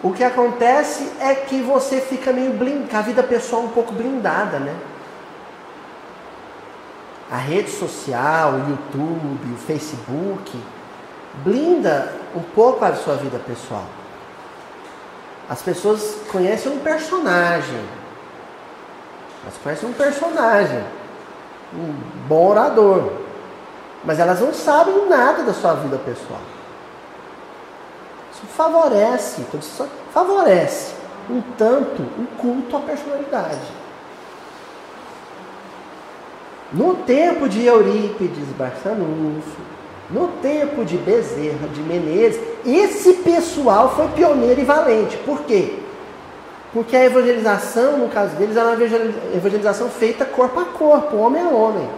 O 0.02 0.12
que 0.12 0.22
acontece 0.22 1.10
é 1.20 1.34
que 1.34 1.60
você 1.60 2.00
fica 2.00 2.32
meio 2.32 2.52
blindado, 2.52 2.96
a 2.96 3.00
vida 3.02 3.22
pessoal 3.22 3.62
um 3.62 3.68
pouco 3.68 3.92
blindada, 3.92 4.58
né? 4.60 4.74
A 7.30 7.36
rede 7.36 7.70
social, 7.70 8.52
o 8.52 8.70
YouTube, 8.70 9.54
o 9.54 9.56
Facebook, 9.58 10.58
blinda 11.44 12.12
um 12.34 12.40
pouco 12.40 12.84
a 12.84 12.94
sua 12.94 13.16
vida 13.16 13.38
pessoal. 13.40 13.84
As 15.48 15.62
pessoas 15.62 16.16
conhecem 16.30 16.70
um 16.70 16.78
personagem. 16.78 17.80
Elas 19.42 19.56
conhecem 19.62 19.88
um 19.88 19.92
personagem, 19.92 20.84
um 21.74 21.92
bom 22.28 22.50
orador. 22.50 23.12
Mas 24.04 24.20
elas 24.20 24.40
não 24.40 24.54
sabem 24.54 25.08
nada 25.08 25.42
da 25.42 25.52
sua 25.52 25.74
vida 25.74 25.98
pessoal. 25.98 26.40
Isso 28.38 28.46
favorece, 28.46 29.42
isso 29.52 29.88
favorece 30.12 30.94
um 31.28 31.42
tanto 31.56 32.02
o 32.02 32.26
culto 32.38 32.76
à 32.76 32.80
personalidade. 32.80 33.58
No 36.72 36.94
tempo 36.94 37.48
de 37.48 37.64
Eurípides 37.64 38.46
Barçanufo, 38.56 39.60
no 40.08 40.28
tempo 40.40 40.84
de 40.84 40.96
Bezerra, 40.96 41.66
de 41.72 41.80
Menezes, 41.80 42.40
esse 42.64 43.14
pessoal 43.14 43.94
foi 43.96 44.06
pioneiro 44.08 44.60
e 44.60 44.64
valente. 44.64 45.16
Por 45.18 45.42
quê? 45.42 45.80
Porque 46.72 46.96
a 46.96 47.06
evangelização, 47.06 47.98
no 47.98 48.08
caso 48.08 48.36
deles, 48.36 48.56
era 48.56 48.68
uma 48.68 48.84
evangelização 49.34 49.88
feita 49.88 50.24
corpo 50.24 50.60
a 50.60 50.64
corpo, 50.66 51.16
homem 51.16 51.42
a 51.42 51.48
homem. 51.48 51.88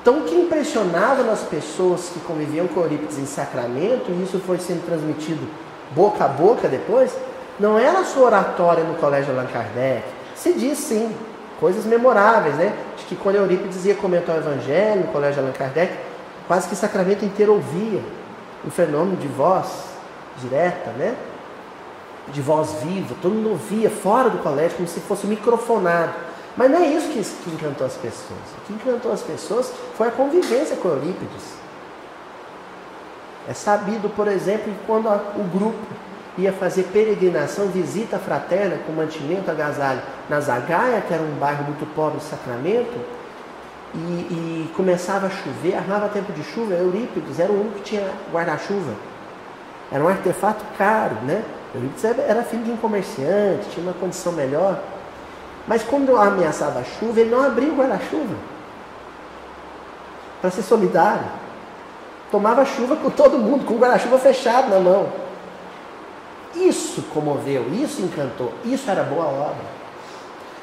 Então, 0.00 0.20
o 0.20 0.24
que 0.24 0.34
impressionava 0.34 1.22
nas 1.22 1.40
pessoas 1.42 2.10
que 2.12 2.20
conviviam 2.20 2.66
com 2.68 2.80
Eurípides 2.80 3.18
em 3.18 3.26
Sacramento, 3.26 4.10
e 4.10 4.22
isso 4.22 4.38
foi 4.38 4.58
sendo 4.58 4.86
transmitido 4.86 5.46
boca 5.94 6.24
a 6.24 6.28
boca 6.28 6.68
depois, 6.68 7.12
não 7.58 7.78
era 7.78 8.00
a 8.00 8.04
sua 8.04 8.26
oratória 8.26 8.84
no 8.84 8.94
colégio 8.94 9.32
Allan 9.32 9.46
Kardec. 9.46 10.04
Se 10.36 10.52
diz 10.52 10.78
sim, 10.78 11.12
coisas 11.58 11.84
memoráveis, 11.84 12.54
né? 12.54 12.72
De 12.96 13.04
que 13.04 13.16
quando 13.16 13.36
Eurípides 13.36 13.84
ia 13.84 13.94
comentar 13.94 14.36
o 14.36 14.38
Evangelho 14.38 15.06
no 15.06 15.08
colégio 15.08 15.42
Allan 15.42 15.52
Kardec, 15.52 15.92
quase 16.46 16.68
que 16.68 16.76
Sacramento 16.76 17.24
inteiro 17.24 17.54
ouvia 17.54 18.00
o 18.64 18.70
fenômeno 18.70 19.16
de 19.16 19.26
voz 19.28 19.66
direta, 20.40 20.90
né? 20.96 21.16
De 22.28 22.40
voz 22.40 22.74
viva, 22.82 23.14
todo 23.20 23.34
mundo 23.34 23.50
ouvia 23.50 23.90
fora 23.90 24.30
do 24.30 24.38
colégio, 24.38 24.76
como 24.76 24.88
se 24.88 25.00
fosse 25.00 25.26
microfonado. 25.26 26.12
Mas 26.56 26.70
não 26.70 26.78
é 26.78 26.86
isso 26.86 27.08
que, 27.08 27.22
que 27.22 27.54
encantou 27.54 27.86
as 27.86 27.94
pessoas. 27.94 28.40
O 28.58 28.66
que 28.66 28.72
encantou 28.72 29.12
as 29.12 29.22
pessoas 29.22 29.72
foi 29.96 30.08
a 30.08 30.10
convivência 30.10 30.76
com 30.76 30.88
Eurípides. 30.88 31.58
É 33.48 33.54
sabido, 33.54 34.10
por 34.10 34.28
exemplo, 34.28 34.72
que 34.72 34.86
quando 34.86 35.08
o 35.08 35.44
grupo 35.44 35.78
ia 36.36 36.52
fazer 36.52 36.84
peregrinação, 36.92 37.66
visita 37.68 38.18
fraterna 38.18 38.78
com 38.86 38.92
mantimento, 38.92 39.50
agasalho, 39.50 40.00
na 40.28 40.40
Zagaia, 40.40 41.00
que 41.00 41.12
era 41.12 41.22
um 41.22 41.38
bairro 41.38 41.64
muito 41.64 41.86
pobre 41.94 42.20
Sacramento, 42.20 42.98
e, 43.94 43.98
e, 43.98 44.72
começava 44.76 45.26
a 45.26 45.30
chover, 45.30 45.74
armava 45.74 46.08
tempo 46.08 46.32
de 46.32 46.42
chuva, 46.42 46.74
Eurípides 46.74 47.40
era 47.40 47.50
o 47.50 47.60
único 47.60 47.76
que 47.76 47.84
tinha 47.84 48.10
guarda-chuva. 48.30 48.92
Era 49.90 50.04
um 50.04 50.08
artefato 50.08 50.62
caro, 50.76 51.16
né? 51.22 51.42
Eurípides 51.74 52.04
era 52.04 52.42
filho 52.42 52.64
de 52.64 52.70
um 52.70 52.76
comerciante, 52.76 53.70
tinha 53.70 53.84
uma 53.84 53.94
condição 53.94 54.32
melhor. 54.32 54.78
Mas 55.68 55.82
quando 55.84 56.16
ameaçava 56.16 56.80
a 56.80 56.84
chuva, 56.84 57.20
ele 57.20 57.30
não 57.30 57.44
abria 57.44 57.70
o 57.70 57.76
guarda-chuva 57.76 58.34
para 60.40 60.50
ser 60.50 60.62
solidário. 60.62 61.26
Tomava 62.30 62.64
chuva 62.64 62.96
com 62.96 63.10
todo 63.10 63.38
mundo, 63.38 63.66
com 63.66 63.74
o 63.74 63.78
guarda-chuva 63.78 64.18
fechado 64.18 64.70
na 64.70 64.80
mão. 64.80 65.08
Isso 66.54 67.02
comoveu, 67.14 67.66
isso 67.74 68.00
encantou, 68.00 68.52
isso 68.64 68.90
era 68.90 69.02
boa 69.02 69.26
obra. 69.26 69.78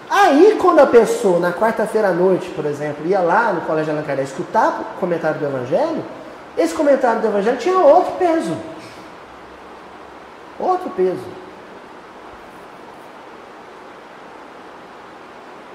Aí, 0.10 0.58
quando 0.60 0.80
a 0.80 0.88
pessoa, 0.88 1.40
na 1.40 1.52
quarta-feira 1.52 2.10
à 2.10 2.12
noite, 2.12 2.50
por 2.50 2.66
exemplo, 2.66 3.06
ia 3.06 3.20
lá 3.20 3.54
no 3.54 3.62
Colégio 3.62 3.94
Allan 3.94 4.04
Kardec 4.04 4.28
escutar 4.28 4.82
o 4.82 5.00
comentário 5.00 5.40
do 5.40 5.46
Evangelho, 5.46 6.04
esse 6.58 6.74
comentário 6.74 7.22
do 7.22 7.28
Evangelho 7.28 7.58
tinha 7.58 7.78
outro 7.78 8.14
peso. 8.14 8.56
Outro 10.60 10.90
peso. 10.92 11.45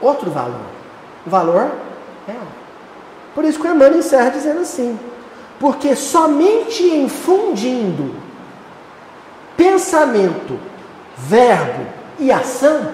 Outro 0.01 0.31
valor. 0.31 0.67
Valor 1.27 1.71
é. 2.29 2.37
Por 3.35 3.45
isso 3.45 3.59
que 3.59 3.67
o 3.67 3.71
Emmanuel 3.71 3.99
encerra 3.99 4.31
dizendo 4.31 4.61
assim: 4.61 4.99
porque 5.59 5.95
somente 5.95 6.83
infundindo 6.83 8.15
pensamento, 9.57 10.59
verbo 11.17 11.87
e 12.19 12.33
ação, 12.33 12.89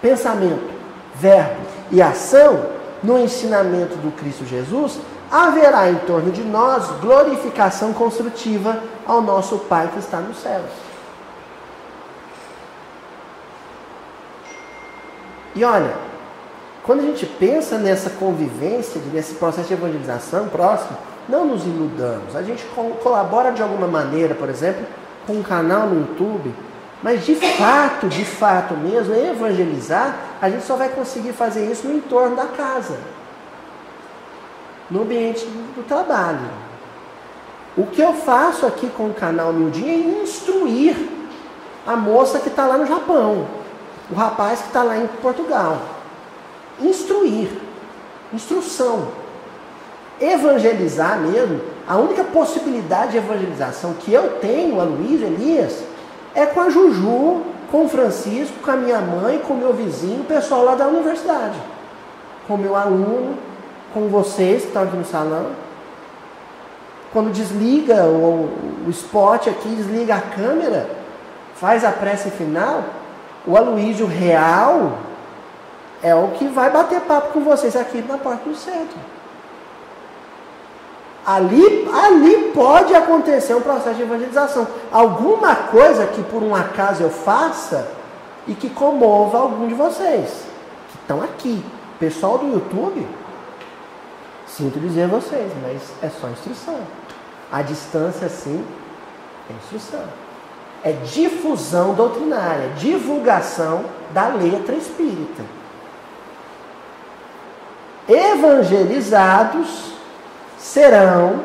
pensamento, 0.00 0.70
verbo 1.16 1.60
e 1.90 2.00
ação, 2.00 2.78
no 3.02 3.18
ensinamento 3.18 3.96
do 3.96 4.10
Cristo 4.12 4.44
Jesus, 4.44 4.98
haverá 5.30 5.90
em 5.90 5.96
torno 5.96 6.30
de 6.30 6.42
nós 6.42 6.88
glorificação 7.00 7.92
construtiva 7.92 8.82
ao 9.06 9.20
nosso 9.20 9.58
Pai 9.58 9.88
que 9.92 9.98
está 9.98 10.18
nos 10.18 10.38
céus. 10.38 10.87
E 15.58 15.64
olha, 15.64 15.92
quando 16.84 17.00
a 17.00 17.02
gente 17.02 17.26
pensa 17.26 17.78
nessa 17.78 18.10
convivência, 18.10 19.00
nesse 19.12 19.34
processo 19.34 19.66
de 19.66 19.74
evangelização 19.74 20.48
próximo, 20.48 20.96
não 21.28 21.44
nos 21.46 21.64
iludamos. 21.64 22.36
A 22.36 22.44
gente 22.44 22.64
colabora 23.02 23.50
de 23.50 23.60
alguma 23.60 23.88
maneira, 23.88 24.36
por 24.36 24.48
exemplo, 24.48 24.86
com 25.26 25.32
um 25.32 25.42
canal 25.42 25.88
no 25.88 26.02
YouTube 26.02 26.54
Mas 27.02 27.26
de 27.26 27.34
fato, 27.34 28.06
de 28.06 28.24
fato 28.24 28.74
mesmo, 28.74 29.12
evangelizar, 29.14 30.16
a 30.40 30.48
gente 30.48 30.64
só 30.64 30.76
vai 30.76 30.90
conseguir 30.90 31.32
fazer 31.32 31.68
isso 31.68 31.88
no 31.88 31.96
entorno 31.96 32.36
da 32.36 32.46
casa, 32.46 32.96
no 34.88 35.02
ambiente 35.02 35.44
do 35.44 35.84
trabalho. 35.86 36.48
O 37.76 37.84
que 37.86 38.00
eu 38.00 38.12
faço 38.14 38.64
aqui 38.64 38.88
com 38.90 39.08
o 39.08 39.14
canal 39.14 39.52
Mildinho 39.52 39.88
é 39.88 40.22
instruir 40.22 40.96
a 41.84 41.96
moça 41.96 42.38
que 42.38 42.48
está 42.48 42.64
lá 42.64 42.78
no 42.78 42.86
Japão, 42.86 43.57
o 44.10 44.14
rapaz 44.14 44.60
que 44.60 44.68
está 44.68 44.82
lá 44.82 44.96
em 44.96 45.06
Portugal. 45.06 45.78
Instruir. 46.80 47.48
Instrução. 48.32 49.08
Evangelizar 50.20 51.18
mesmo, 51.20 51.60
a 51.86 51.96
única 51.96 52.24
possibilidade 52.24 53.12
de 53.12 53.18
evangelização 53.18 53.94
que 53.94 54.12
eu 54.12 54.38
tenho, 54.40 54.80
a 54.80 54.84
Luiz 54.84 55.22
Elias, 55.22 55.84
é 56.34 56.44
com 56.44 56.60
a 56.60 56.70
Juju, 56.70 57.42
com 57.70 57.84
o 57.84 57.88
Francisco, 57.88 58.56
com 58.62 58.70
a 58.70 58.76
minha 58.76 59.00
mãe, 59.00 59.38
com 59.38 59.54
o 59.54 59.56
meu 59.56 59.72
vizinho, 59.72 60.22
o 60.22 60.24
pessoal 60.24 60.64
lá 60.64 60.74
da 60.74 60.86
universidade. 60.86 61.58
Com 62.46 62.54
o 62.54 62.58
meu 62.58 62.74
aluno, 62.74 63.36
com 63.94 64.08
vocês 64.08 64.62
que 64.62 64.68
estão 64.68 64.82
aqui 64.82 64.96
no 64.96 65.04
salão. 65.04 65.46
Quando 67.12 67.32
desliga 67.32 68.04
o, 68.04 68.50
o 68.86 68.90
spot 68.90 69.48
aqui, 69.48 69.68
desliga 69.68 70.16
a 70.16 70.20
câmera, 70.20 70.90
faz 71.54 71.84
a 71.84 71.90
prece 71.90 72.30
final, 72.30 72.84
o 73.46 73.56
Aloísio 73.56 74.06
real 74.06 74.98
é 76.02 76.14
o 76.14 76.28
que 76.28 76.46
vai 76.48 76.70
bater 76.70 77.00
papo 77.02 77.32
com 77.32 77.40
vocês 77.40 77.74
aqui 77.76 78.02
na 78.02 78.18
porta 78.18 78.48
do 78.48 78.54
centro. 78.54 78.98
Ali, 81.26 81.88
ali 81.92 82.52
pode 82.54 82.94
acontecer 82.94 83.54
um 83.54 83.60
processo 83.60 83.96
de 83.96 84.02
evangelização. 84.02 84.66
Alguma 84.90 85.54
coisa 85.54 86.06
que 86.06 86.22
por 86.22 86.42
um 86.42 86.54
acaso 86.54 87.02
eu 87.02 87.10
faça 87.10 87.86
e 88.46 88.54
que 88.54 88.70
comova 88.70 89.38
algum 89.38 89.68
de 89.68 89.74
vocês 89.74 90.44
que 90.90 90.98
estão 90.98 91.22
aqui. 91.22 91.62
Pessoal 91.98 92.38
do 92.38 92.46
YouTube, 92.46 93.06
sinto 94.46 94.78
dizer 94.78 95.04
a 95.04 95.08
vocês, 95.08 95.52
mas 95.60 95.82
é 96.02 96.08
só 96.08 96.28
instrução. 96.28 96.78
A 97.50 97.60
distância, 97.60 98.28
sim, 98.28 98.64
é 99.50 99.52
instrução. 99.54 100.04
É 100.84 100.92
difusão 100.92 101.94
doutrinária, 101.94 102.70
divulgação 102.76 103.84
da 104.12 104.28
letra 104.28 104.74
espírita. 104.74 105.42
Evangelizados 108.08 109.92
serão 110.58 111.40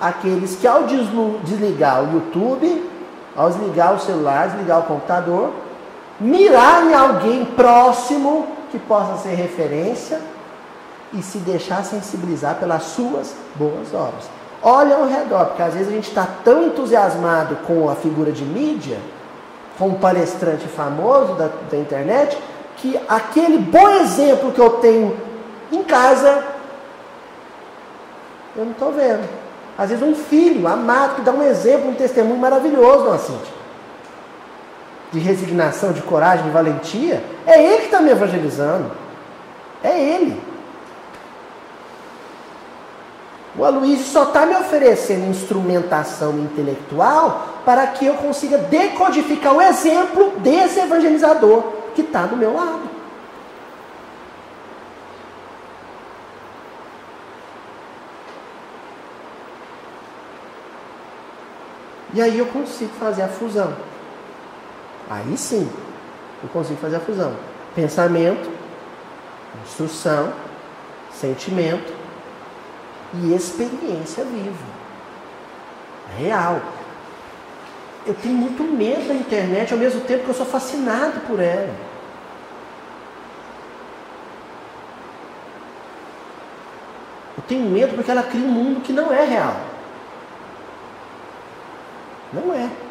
aqueles 0.00 0.56
que 0.56 0.66
ao 0.66 0.84
desligar 0.84 2.02
o 2.02 2.14
YouTube, 2.14 2.90
ao 3.36 3.50
desligar 3.50 3.94
o 3.94 4.00
celular, 4.00 4.48
desligar 4.48 4.80
o 4.80 4.84
computador, 4.84 5.52
mirarem 6.18 6.94
alguém 6.94 7.44
próximo 7.44 8.46
que 8.70 8.78
possa 8.78 9.16
ser 9.22 9.34
referência 9.34 10.20
e 11.12 11.22
se 11.22 11.38
deixar 11.38 11.84
sensibilizar 11.84 12.56
pelas 12.56 12.82
suas 12.84 13.34
boas 13.54 13.92
obras. 13.94 14.37
Olha 14.62 14.96
ao 14.96 15.06
redor, 15.06 15.46
porque 15.46 15.62
às 15.62 15.74
vezes 15.74 15.88
a 15.88 15.92
gente 15.92 16.08
está 16.08 16.26
tão 16.44 16.66
entusiasmado 16.66 17.56
com 17.66 17.88
a 17.88 17.94
figura 17.94 18.32
de 18.32 18.44
mídia, 18.44 18.98
com 19.78 19.88
um 19.88 19.94
palestrante 19.94 20.66
famoso 20.66 21.34
da, 21.34 21.48
da 21.70 21.76
internet, 21.76 22.36
que 22.76 22.98
aquele 23.08 23.58
bom 23.58 23.88
exemplo 23.88 24.52
que 24.52 24.60
eu 24.60 24.70
tenho 24.70 25.16
em 25.70 25.82
casa 25.84 26.44
eu 28.58 28.64
não 28.64 28.72
estou 28.72 28.90
vendo. 28.90 29.28
Às 29.78 29.90
vezes 29.90 30.04
um 30.04 30.14
filho 30.14 30.66
amado 30.66 31.14
que 31.14 31.20
dá 31.20 31.30
um 31.30 31.44
exemplo, 31.44 31.90
um 31.90 31.94
testemunho 31.94 32.40
maravilhoso, 32.40 33.04
dona 33.04 33.18
Cíntia. 33.18 33.58
De 35.12 35.20
resignação, 35.20 35.92
de 35.92 36.02
coragem, 36.02 36.44
de 36.46 36.50
valentia. 36.50 37.22
É 37.46 37.62
ele 37.62 37.78
que 37.78 37.84
está 37.84 38.00
me 38.00 38.10
evangelizando. 38.10 38.90
É 39.82 39.96
ele. 39.96 40.42
O 43.58 43.64
Aloysio 43.64 44.04
só 44.04 44.22
está 44.22 44.46
me 44.46 44.54
oferecendo 44.54 45.28
instrumentação 45.28 46.38
intelectual 46.38 47.62
para 47.64 47.88
que 47.88 48.06
eu 48.06 48.14
consiga 48.14 48.56
decodificar 48.56 49.52
o 49.52 49.60
exemplo 49.60 50.38
desse 50.38 50.78
evangelizador 50.78 51.64
que 51.92 52.02
está 52.02 52.24
do 52.24 52.36
meu 52.36 52.54
lado. 52.54 52.88
E 62.14 62.22
aí 62.22 62.38
eu 62.38 62.46
consigo 62.46 62.92
fazer 63.00 63.22
a 63.22 63.28
fusão. 63.28 63.74
Aí 65.10 65.36
sim, 65.36 65.68
eu 66.44 66.48
consigo 66.50 66.78
fazer 66.80 66.96
a 66.96 67.00
fusão. 67.00 67.34
Pensamento, 67.74 68.48
instrução, 69.64 70.32
sentimento 71.12 71.97
e 73.14 73.34
experiência 73.34 74.24
viva. 74.24 74.78
Real. 76.18 76.60
Eu 78.06 78.14
tenho 78.14 78.34
muito 78.34 78.62
medo 78.62 79.08
da 79.08 79.14
internet 79.14 79.72
ao 79.72 79.78
mesmo 79.78 80.00
tempo 80.02 80.24
que 80.24 80.30
eu 80.30 80.34
sou 80.34 80.46
fascinado 80.46 81.20
por 81.20 81.40
ela. 81.40 81.74
Eu 87.36 87.42
tenho 87.46 87.68
medo 87.70 87.94
porque 87.94 88.10
ela 88.10 88.22
cria 88.22 88.44
um 88.44 88.50
mundo 88.50 88.80
que 88.80 88.92
não 88.92 89.12
é 89.12 89.24
real. 89.24 89.56
Não 92.32 92.54
é. 92.54 92.87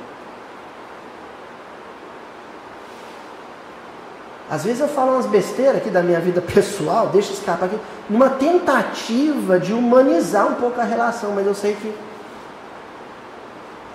Às 4.58 4.64
vezes 4.64 4.80
eu 4.80 4.88
falo 4.88 5.12
umas 5.12 5.28
besteiras 5.28 5.78
aqui 5.78 5.92
da 5.92 6.02
minha 6.02 6.20
vida 6.20 6.42
pessoal, 6.54 7.10
deixa 7.10 7.32
escapar 7.32 7.66
aqui, 7.66 7.78
numa 8.10 8.28
tentativa 8.28 9.60
de 9.60 9.72
humanizar 9.72 10.48
um 10.48 10.56
pouco 10.56 10.82
a 10.82 10.84
relação, 10.84 11.32
mas 11.36 11.46
eu 11.46 11.54
sei 11.54 11.76
que 11.76 11.94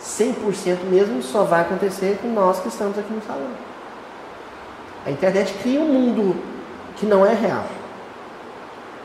100% 0.00 0.84
mesmo 0.88 1.20
só 1.20 1.42
vai 1.42 1.62
acontecer 1.62 2.16
com 2.22 2.28
nós 2.28 2.60
que 2.60 2.68
estamos 2.68 2.96
aqui 2.96 3.12
no 3.12 3.20
salão. 3.22 3.50
A 5.04 5.10
internet 5.10 5.52
cria 5.54 5.80
um 5.80 5.92
mundo 5.92 6.36
que 6.94 7.06
não 7.06 7.26
é 7.26 7.34
real. 7.34 7.66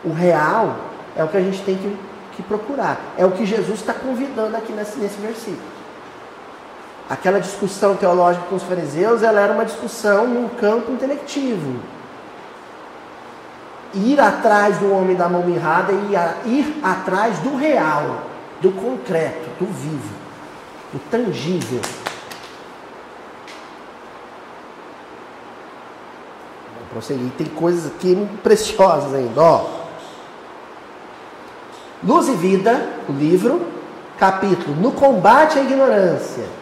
O 0.05 0.13
real 0.13 0.75
é 1.15 1.23
o 1.23 1.27
que 1.27 1.37
a 1.37 1.41
gente 1.41 1.63
tem 1.63 1.75
que, 1.75 1.97
que 2.35 2.43
procurar. 2.43 2.99
É 3.17 3.25
o 3.25 3.31
que 3.31 3.47
Jesus 3.47 3.79
está 3.79 3.95
convidando 3.95 4.55
aqui 4.55 4.71
nesse, 4.73 4.99
nesse 4.99 5.19
versículo. 5.19 5.76
Aquela 7.09 7.39
discussão 7.39 7.95
teológica 7.95 8.45
com 8.49 8.55
os 8.55 8.63
fariseus, 8.63 9.23
ela 9.23 9.39
era 9.39 9.53
uma 9.53 9.63
discussão 9.63 10.27
num 10.27 10.49
campo 10.49 10.91
intelectivo. 10.91 11.79
Ir 13.93 14.19
atrás 14.19 14.77
do 14.77 14.91
homem 14.91 15.15
da 15.15 15.29
mão 15.29 15.43
mirrada 15.43 15.93
e 15.93 16.49
ir 16.49 16.79
atrás 16.83 17.39
do 17.39 17.55
real, 17.55 18.23
do 18.59 18.71
concreto, 18.73 19.49
do 19.57 19.65
vivo, 19.65 20.13
do 20.91 20.99
tangível. 21.09 21.79
Vamos 26.73 26.89
prosseguir. 26.91 27.31
Tem 27.37 27.47
coisas 27.47 27.87
aqui 27.87 28.27
preciosas 28.43 29.13
ainda. 29.13 29.41
Ó. 29.41 29.77
Luz 32.03 32.27
e 32.27 32.33
Vida, 32.33 32.85
o 33.07 33.13
livro, 33.13 33.65
capítulo 34.17 34.75
No 34.75 34.91
Combate 34.91 35.57
à 35.57 35.63
Ignorância. 35.63 36.56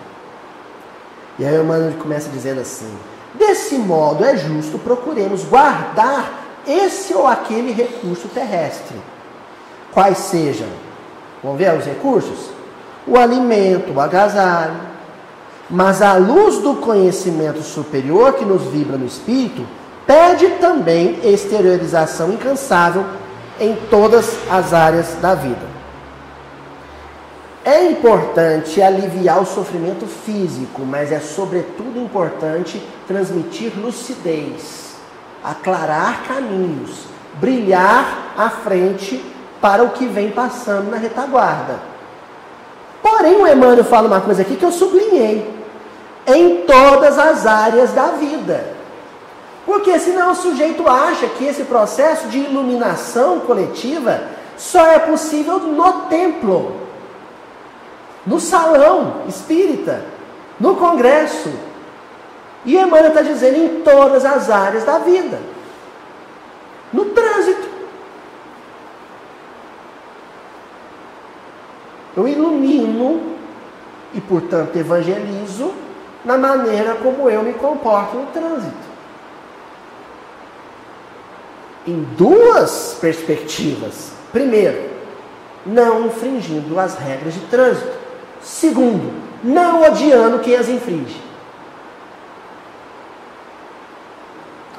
E 1.38 1.46
aí 1.46 1.58
o 1.58 1.64
Emmanuel 1.64 1.94
começa 2.00 2.30
dizendo 2.30 2.62
assim: 2.62 2.92
Desse 3.34 3.76
modo 3.76 4.24
é 4.24 4.38
justo 4.38 4.80
procuremos 4.80 5.44
guardar 5.44 6.46
esse 6.68 7.14
ou 7.14 7.28
aquele 7.28 7.72
recurso 7.72 8.28
terrestre. 8.30 8.98
Quais 9.94 10.18
sejam? 10.18 10.68
Vamos 11.44 11.58
ver 11.58 11.78
os 11.78 11.86
recursos? 11.86 12.50
O 13.06 13.18
alimento, 13.18 13.94
o 13.94 14.00
agasalho. 14.00 14.76
Mas 15.70 16.02
a 16.02 16.14
luz 16.14 16.60
do 16.60 16.76
conhecimento 16.76 17.62
superior 17.62 18.34
que 18.34 18.46
nos 18.46 18.64
vibra 18.64 18.98
no 18.98 19.06
espírito 19.06 19.66
pede 20.06 20.48
também 20.60 21.20
exteriorização 21.24 22.32
incansável 22.32 23.04
em 23.60 23.76
todas 23.90 24.38
as 24.50 24.74
áreas 24.74 25.16
da 25.22 25.34
vida. 25.34 25.75
É 27.66 27.84
importante 27.84 28.80
aliviar 28.80 29.42
o 29.42 29.46
sofrimento 29.46 30.06
físico, 30.06 30.84
mas 30.86 31.12
é 31.12 31.20
sobretudo 31.20 32.00
importante 32.00 32.80
transmitir 33.08 33.74
lucidez, 33.76 34.94
aclarar 35.44 36.28
caminhos, 36.28 37.06
brilhar 37.40 38.36
à 38.38 38.52
frente 38.52 39.20
para 39.60 39.82
o 39.82 39.90
que 39.90 40.06
vem 40.06 40.30
passando 40.30 40.92
na 40.92 40.98
retaguarda. 40.98 41.80
Porém, 43.02 43.38
o 43.38 43.48
Emmanuel 43.48 43.84
fala 43.84 44.08
uma 44.10 44.22
coisa 44.22 44.44
aqui 44.44 44.58
que 44.58 44.66
eu 44.66 44.72
sublinhei: 44.72 45.52
em 46.28 46.68
todas 46.68 47.18
as 47.18 47.48
áreas 47.48 47.92
da 47.94 48.10
vida. 48.10 48.76
Porque 49.66 49.98
senão 49.98 50.34
o 50.34 50.36
sujeito 50.36 50.88
acha 50.88 51.26
que 51.30 51.46
esse 51.46 51.64
processo 51.64 52.28
de 52.28 52.38
iluminação 52.38 53.40
coletiva 53.40 54.22
só 54.56 54.86
é 54.86 55.00
possível 55.00 55.58
no 55.58 55.92
templo 56.04 56.85
no 58.26 58.40
salão 58.40 59.24
espírita, 59.28 60.04
no 60.60 60.76
congresso. 60.76 61.52
E 62.66 62.76
Emmanuel 62.76 63.10
está 63.10 63.22
dizendo 63.22 63.58
em 63.58 63.82
todas 63.82 64.26
as 64.26 64.50
áreas 64.50 64.84
da 64.84 64.98
vida. 65.00 65.40
No 66.92 67.06
trânsito. 67.06 67.76
Eu 72.18 72.28
ilumino 72.28 73.36
e, 74.14 74.22
portanto, 74.22 74.76
evangelizo 74.78 75.74
na 76.24 76.38
maneira 76.38 76.96
como 76.96 77.30
eu 77.30 77.44
me 77.44 77.54
comporto 77.54 78.16
no 78.16 78.26
trânsito. 78.28 78.74
Em 81.86 82.02
duas 82.18 82.98
perspectivas. 83.00 84.12
Primeiro, 84.32 84.90
não 85.66 86.08
infringindo 86.08 86.80
as 86.80 86.96
regras 86.96 87.34
de 87.34 87.42
trânsito. 87.42 87.95
Segundo, 88.46 89.12
não 89.44 89.82
odiando 89.82 90.40
quem 90.40 90.56
as 90.56 90.70
infringe. 90.70 91.20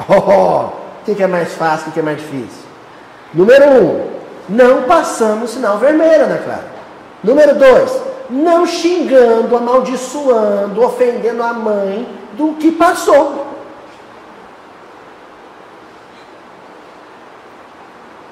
Oh, 0.09 1.11
o 1.11 1.15
que 1.15 1.23
é 1.23 1.27
mais 1.27 1.55
fácil, 1.55 1.89
o 1.89 1.93
que 1.93 1.99
é 1.99 2.03
mais 2.03 2.19
difícil? 2.19 2.63
Número 3.35 3.65
um, 3.67 4.11
não 4.49 4.83
passamos 4.83 5.51
sinal 5.51 5.79
vermelho, 5.79 6.27
né, 6.27 6.41
Clara? 6.45 6.67
Número 7.25 7.55
dois, 7.57 8.01
não 8.31 8.67
xingando, 8.67 9.57
amaldiçoando, 9.57 10.85
ofendendo 10.85 11.43
a 11.43 11.53
mãe 11.53 12.07
do 12.35 12.53
que 12.55 12.71
passou. 12.71 13.47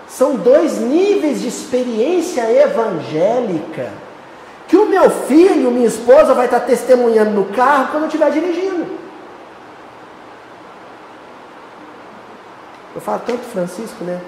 São 0.07 0.37
dois 0.37 0.79
níveis 0.79 1.41
de 1.41 1.49
experiência 1.49 2.43
evangélica 2.53 4.04
que 4.69 4.77
o 4.77 4.87
meu 4.87 5.11
filho, 5.11 5.71
minha 5.71 5.87
esposa, 5.87 6.35
vai 6.35 6.47
estar 6.47 6.61
testemunhando 6.61 7.31
no 7.31 7.45
carro 7.47 7.89
quando 7.91 8.05
eu 8.05 8.09
estiver 8.09 8.31
dirigindo. 8.31 8.87
Eu 12.95 13.01
falo 13.01 13.23
tanto 13.27 13.43
Francisco, 13.45 14.05
né? 14.05 14.21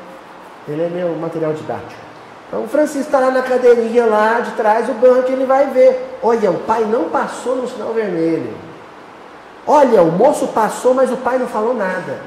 Ele 0.69 0.83
é 0.83 0.89
meu 0.89 1.15
material 1.17 1.53
didático. 1.53 2.07
Então 2.49 2.65
o 2.65 2.69
Francisco 2.69 3.07
está 3.07 3.19
lá 3.19 3.31
na 3.31 3.43
cadeirinha 3.43 4.07
lá 4.07 4.41
de 4.41 4.53
trás 4.53 4.87
do 4.87 4.95
banco, 4.95 5.31
ele 5.31 5.45
vai 5.45 5.67
ver. 5.67 6.19
Olha, 6.23 6.51
o 6.51 6.61
pai 6.61 6.85
não 6.85 7.09
passou 7.09 7.57
no 7.57 7.69
sinal 7.69 7.93
vermelho. 7.93 8.55
Olha, 9.67 10.03
o 10.03 10.13
moço 10.13 10.49
passou, 10.49 10.95
mas 10.95 11.11
o 11.11 11.17
pai 11.17 11.39
não 11.39 11.49
falou 11.49 11.75
nada. 11.75 12.21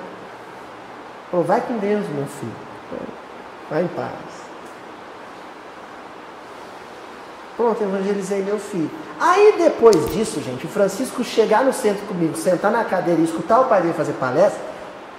Falou, 1.31 1.45
vai 1.45 1.61
com 1.61 1.77
Deus, 1.77 2.05
meu 2.09 2.25
filho. 2.25 2.51
Vai 3.69 3.83
em 3.83 3.87
paz. 3.87 4.28
Pronto, 7.59 7.83
evangelizei 7.83 8.41
meu 8.41 8.57
filho. 8.57 8.89
Aí 9.19 9.55
depois 9.57 10.13
disso, 10.13 10.39
gente, 10.39 10.65
o 10.65 10.69
Francisco 10.69 11.25
chegar 11.25 11.61
no 11.61 11.73
centro 11.73 12.05
comigo, 12.05 12.37
sentar 12.37 12.71
na 12.71 12.85
cadeira 12.85 13.19
e 13.19 13.25
escutar 13.25 13.59
o 13.59 13.65
pai 13.65 13.81
dele 13.81 13.93
fazer 13.93 14.13
palestra, 14.13 14.61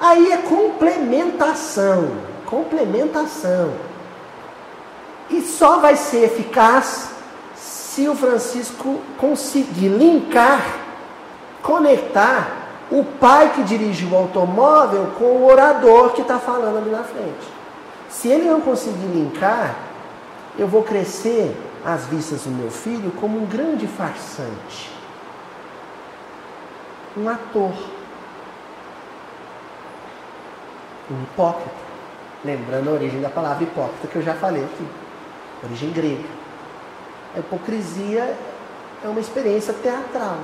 aí 0.00 0.32
é 0.32 0.38
complementação. 0.38 2.08
Complementação. 2.46 3.74
E 5.28 5.42
só 5.42 5.80
vai 5.80 5.96
ser 5.96 6.24
eficaz 6.24 7.10
se 7.56 8.08
o 8.08 8.14
Francisco 8.14 9.02
conseguir 9.18 9.88
linkar, 9.88 10.64
conectar 11.62 12.56
o 12.90 13.04
pai 13.04 13.52
que 13.54 13.64
dirige 13.64 14.06
o 14.06 14.16
automóvel 14.16 15.08
com 15.18 15.26
o 15.26 15.46
orador 15.46 16.14
que 16.14 16.22
está 16.22 16.38
falando 16.38 16.78
ali 16.78 16.90
na 16.90 17.04
frente. 17.04 17.52
Se 18.08 18.28
ele 18.28 18.48
não 18.48 18.62
conseguir 18.62 19.08
linkar, 19.08 19.74
eu 20.58 20.66
vou 20.66 20.82
crescer 20.82 21.54
às 21.84 22.06
vistas 22.06 22.42
do 22.42 22.50
meu 22.50 22.70
filho 22.70 23.10
como 23.12 23.38
um 23.38 23.46
grande 23.46 23.86
farsante, 23.86 24.90
um 27.16 27.28
ator, 27.28 27.72
um 31.10 31.22
hipócrita. 31.22 31.90
Lembrando 32.44 32.88
a 32.88 32.92
origem 32.92 33.20
da 33.20 33.28
palavra 33.28 33.64
hipócrita 33.64 34.08
que 34.08 34.16
eu 34.16 34.22
já 34.22 34.34
falei 34.34 34.64
aqui, 34.64 34.86
origem 35.62 35.90
grega. 35.92 36.28
A 37.34 37.40
hipocrisia 37.40 38.36
é 39.04 39.08
uma 39.08 39.20
experiência 39.20 39.74
teatral, 39.74 40.38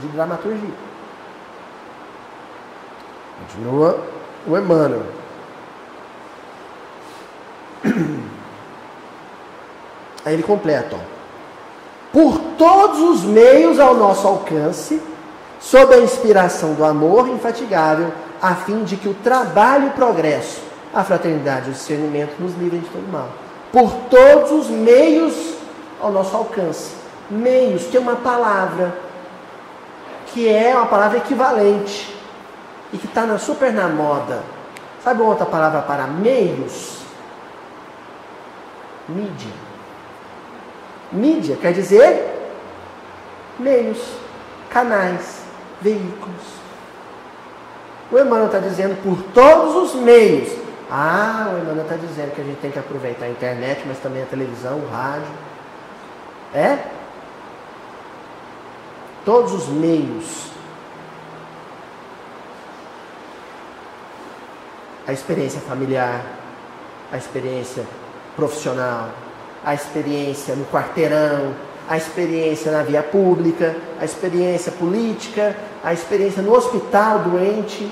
de 0.00 0.08
dramaturgia. 0.08 0.74
Continua 3.40 4.06
o 4.46 4.56
Emmanuel. 4.56 5.06
Aí 10.26 10.34
ele 10.34 10.42
completa, 10.42 10.96
ó. 10.96 11.16
Por 12.12 12.38
todos 12.58 12.98
os 12.98 13.22
meios 13.22 13.78
ao 13.78 13.94
nosso 13.94 14.26
alcance, 14.26 15.00
sob 15.60 15.94
a 15.94 15.98
inspiração 15.98 16.74
do 16.74 16.84
amor 16.84 17.28
infatigável, 17.28 18.12
a 18.42 18.56
fim 18.56 18.82
de 18.82 18.96
que 18.96 19.08
o 19.08 19.14
trabalho 19.14 19.84
e 19.84 19.88
o 19.88 19.92
progresso, 19.92 20.60
a 20.92 21.04
fraternidade 21.04 21.66
e 21.66 21.70
o 21.70 21.72
discernimento 21.74 22.32
nos 22.40 22.56
livrem 22.56 22.80
de 22.80 22.88
todo 22.88 23.06
mal. 23.12 23.28
Por 23.70 23.92
todos 24.10 24.50
os 24.50 24.66
meios 24.68 25.54
ao 26.00 26.10
nosso 26.10 26.36
alcance. 26.36 26.94
Meios, 27.30 27.94
é 27.94 27.98
uma 27.98 28.16
palavra 28.16 28.98
que 30.26 30.48
é 30.48 30.74
uma 30.74 30.86
palavra 30.86 31.18
equivalente 31.18 32.14
e 32.92 32.98
que 32.98 33.06
está 33.06 33.38
super 33.38 33.72
na 33.72 33.88
moda. 33.88 34.42
Sabe 35.04 35.22
uma 35.22 35.30
outra 35.30 35.46
palavra 35.46 35.82
para 35.82 36.06
meios? 36.06 36.98
Mídia. 39.08 39.65
Mídia 41.12 41.56
quer 41.56 41.72
dizer 41.72 42.34
meios, 43.58 43.98
canais, 44.70 45.42
veículos. 45.80 46.56
O 48.10 48.18
Emmanuel 48.18 48.46
está 48.46 48.58
dizendo 48.58 49.00
por 49.02 49.22
todos 49.32 49.94
os 49.94 50.00
meios. 50.00 50.52
Ah, 50.90 51.50
o 51.52 51.58
Emmanuel 51.58 51.82
está 51.82 51.96
dizendo 51.96 52.34
que 52.34 52.40
a 52.40 52.44
gente 52.44 52.60
tem 52.60 52.70
que 52.70 52.78
aproveitar 52.78 53.26
a 53.26 53.30
internet, 53.30 53.82
mas 53.86 53.98
também 53.98 54.22
a 54.22 54.26
televisão, 54.26 54.78
o 54.78 54.88
rádio. 54.88 55.28
É? 56.54 56.78
Todos 59.24 59.52
os 59.52 59.68
meios 59.68 60.46
a 65.06 65.12
experiência 65.12 65.60
familiar, 65.60 66.20
a 67.12 67.16
experiência 67.16 67.86
profissional, 68.34 69.10
a 69.66 69.74
experiência 69.74 70.54
no 70.54 70.64
quarteirão, 70.66 71.52
a 71.88 71.96
experiência 71.96 72.70
na 72.70 72.84
via 72.84 73.02
pública, 73.02 73.74
a 74.00 74.04
experiência 74.04 74.70
política, 74.70 75.56
a 75.82 75.92
experiência 75.92 76.40
no 76.40 76.54
hospital 76.54 77.18
doente 77.18 77.90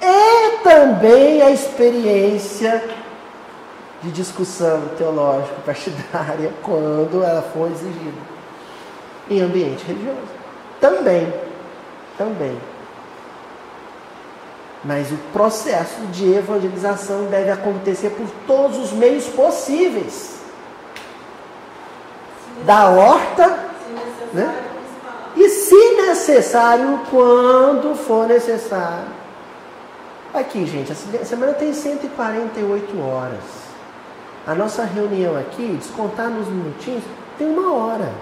e 0.00 0.58
também 0.62 1.42
a 1.42 1.50
experiência 1.50 2.82
de 4.02 4.10
discussão 4.10 4.80
teológica 4.96 5.60
partidária 5.66 6.50
quando 6.64 7.22
ela 7.22 7.42
for 7.42 7.70
exigida 7.70 8.30
em 9.28 9.42
ambiente 9.42 9.84
religioso. 9.84 10.18
Também, 10.80 11.30
também. 12.16 12.56
Mas 14.82 15.12
o 15.12 15.16
processo 15.30 16.00
de 16.10 16.32
evangelização 16.32 17.26
deve 17.26 17.50
acontecer 17.50 18.08
por 18.10 18.26
todos 18.46 18.78
os 18.78 18.92
meios 18.92 19.26
possíveis. 19.26 20.39
Da 22.64 22.88
horta, 22.88 23.58
né? 24.32 24.54
E 25.36 25.48
se 25.48 25.92
necessário, 25.96 27.00
quando 27.10 27.94
for 27.94 28.26
necessário. 28.26 29.20
Aqui, 30.32 30.64
gente, 30.66 30.92
a 30.92 31.24
semana 31.24 31.52
tem 31.54 31.72
148 31.72 33.00
horas. 33.00 33.40
A 34.46 34.54
nossa 34.54 34.84
reunião 34.84 35.36
aqui, 35.36 35.76
descontar 35.78 36.28
nos 36.28 36.46
minutinhos, 36.48 37.02
tem 37.38 37.48
uma 37.48 37.72
hora. 37.74 38.12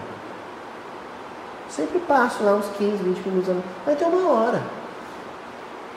Sempre 1.68 1.98
passo 2.00 2.42
lá 2.42 2.52
uns 2.52 2.66
15, 2.78 2.96
20 2.96 3.28
minutos, 3.28 3.54
vai 3.84 3.94
ter 3.94 4.04
uma 4.04 4.30
hora. 4.30 4.62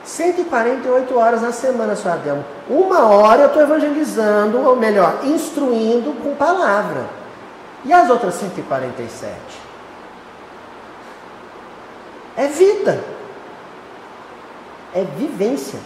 148 0.04 1.16
horas 1.16 1.42
na 1.42 1.52
semana, 1.52 1.96
senhora 1.96 2.20
Adelmo. 2.20 2.44
Uma 2.68 3.06
hora 3.06 3.42
eu 3.42 3.46
estou 3.46 3.62
evangelizando, 3.62 4.60
ou 4.60 4.76
melhor, 4.76 5.20
instruindo 5.24 6.12
com 6.22 6.34
palavra. 6.34 7.21
E 7.84 7.92
as 7.92 8.08
outras 8.08 8.34
147? 8.34 9.36
É 12.36 12.46
vida. 12.46 13.02
É 14.94 15.02
vivência. 15.02 15.78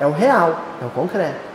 É 0.00 0.06
o 0.06 0.12
real, 0.12 0.60
é 0.82 0.86
o 0.86 0.90
concreto. 0.90 1.48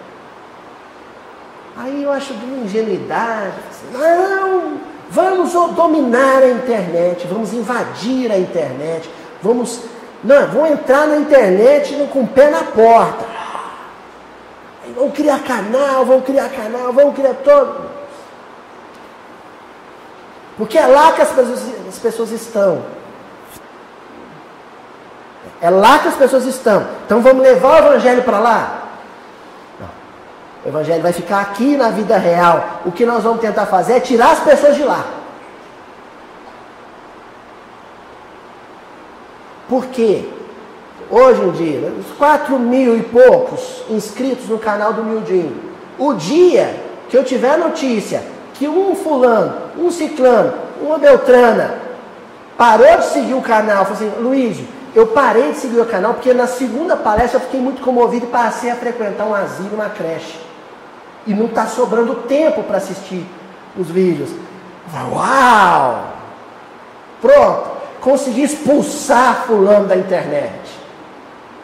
Aí 1.78 2.04
eu 2.04 2.12
acho 2.12 2.34
de 2.34 2.46
uma 2.46 2.66
ingenuidade. 2.66 3.54
Assim, 3.70 3.98
não, 3.98 4.80
vamos 5.10 5.54
dominar 5.76 6.44
a 6.44 6.50
internet, 6.50 7.26
vamos 7.28 7.54
invadir 7.54 8.32
a 8.32 8.38
internet, 8.38 9.10
vamos 9.42 9.82
não, 10.24 10.48
vão 10.48 10.66
entrar 10.66 11.06
na 11.06 11.18
internet 11.18 11.94
com 12.12 12.22
o 12.22 12.28
pé 12.28 12.50
na 12.50 12.64
porta. 12.64 13.26
Vão 14.96 15.12
criar 15.12 15.40
canal, 15.40 16.06
vão 16.06 16.22
criar 16.22 16.50
canal, 16.50 16.94
vão 16.94 17.12
criar 17.12 17.34
todo. 17.36 17.93
Porque 20.58 20.78
é 20.78 20.86
lá 20.86 21.12
que 21.14 21.22
as 21.22 21.30
pessoas, 21.30 21.62
as 21.88 22.00
pessoas 22.00 22.32
estão. 22.32 22.84
É 25.62 25.70
lá 25.70 26.00
que 26.00 26.10
as 26.10 26.16
pessoas 26.16 26.46
estão. 26.46 26.86
Então 27.06 27.22
vamos 27.22 27.42
levar 27.42 27.84
o 27.84 27.88
evangelho 27.88 28.24
para 28.24 28.40
lá? 28.40 28.84
Não. 29.80 29.88
O 30.66 30.68
evangelho 30.70 31.02
vai 31.02 31.14
ficar 31.14 31.42
aqui 31.42 31.76
na 31.76 31.90
vida 31.90 32.18
real. 32.18 32.82
O 32.86 32.92
que 32.92 33.06
nós 33.06 33.24
vamos 33.24 33.42
tentar 33.42 33.66
fazer 33.66 33.94
é 33.94 34.00
tirar 34.00 34.32
as 34.32 34.40
pessoas 34.42 34.76
de 34.76 34.84
lá. 34.84 35.06
Por 39.68 39.86
quê? 39.88 40.30
Hoje 41.10 41.42
em 41.42 41.52
dia, 41.52 41.94
os 42.00 42.18
4 42.18 42.60
mil 42.60 42.98
e 42.98 43.04
poucos 43.04 43.84
inscritos 43.90 44.48
no 44.48 44.60
canal 44.60 44.94
do 44.94 45.04
Mildinho. 45.04 45.74
O 45.98 46.14
dia 46.14 46.84
que 47.10 47.18
eu 47.18 47.24
tiver 47.24 47.58
notícia 47.58 48.33
que 48.54 48.68
um 48.68 48.96
fulano, 48.96 49.54
um 49.78 49.90
ciclano, 49.92 50.54
uma 50.82 50.98
beltrana 50.98 51.76
parou 52.58 52.98
de 52.98 53.06
seguir 53.06 53.34
o 53.34 53.42
canal, 53.42 53.86
falou 53.86 53.94
assim, 53.94 54.22
Luiz, 54.22 54.60
eu 54.96 55.08
parei 55.08 55.52
de 55.52 55.58
seguir 55.58 55.80
o 55.80 55.86
canal 55.86 56.14
porque 56.14 56.34
na 56.34 56.46
segunda 56.46 56.96
palestra 56.96 57.38
eu 57.38 57.42
fiquei 57.42 57.60
muito 57.60 57.82
comovido 57.82 58.26
e 58.26 58.30
passei 58.30 58.70
a 58.70 58.76
frequentar 58.76 59.26
um 59.26 59.34
asilo, 59.34 59.74
uma 59.74 59.90
creche. 59.90 60.40
E 61.26 61.34
não 61.34 61.46
está 61.46 61.66
sobrando 61.66 62.16
tempo 62.28 62.64
para 62.64 62.78
assistir 62.78 63.26
os 63.78 63.90
vídeos. 63.90 64.30
Uau! 65.12 66.14
Pronto, 67.22 67.72
consegui 68.02 68.44
expulsar 68.44 69.46
fulano 69.48 69.88
da 69.88 69.96
internet. 69.96 70.54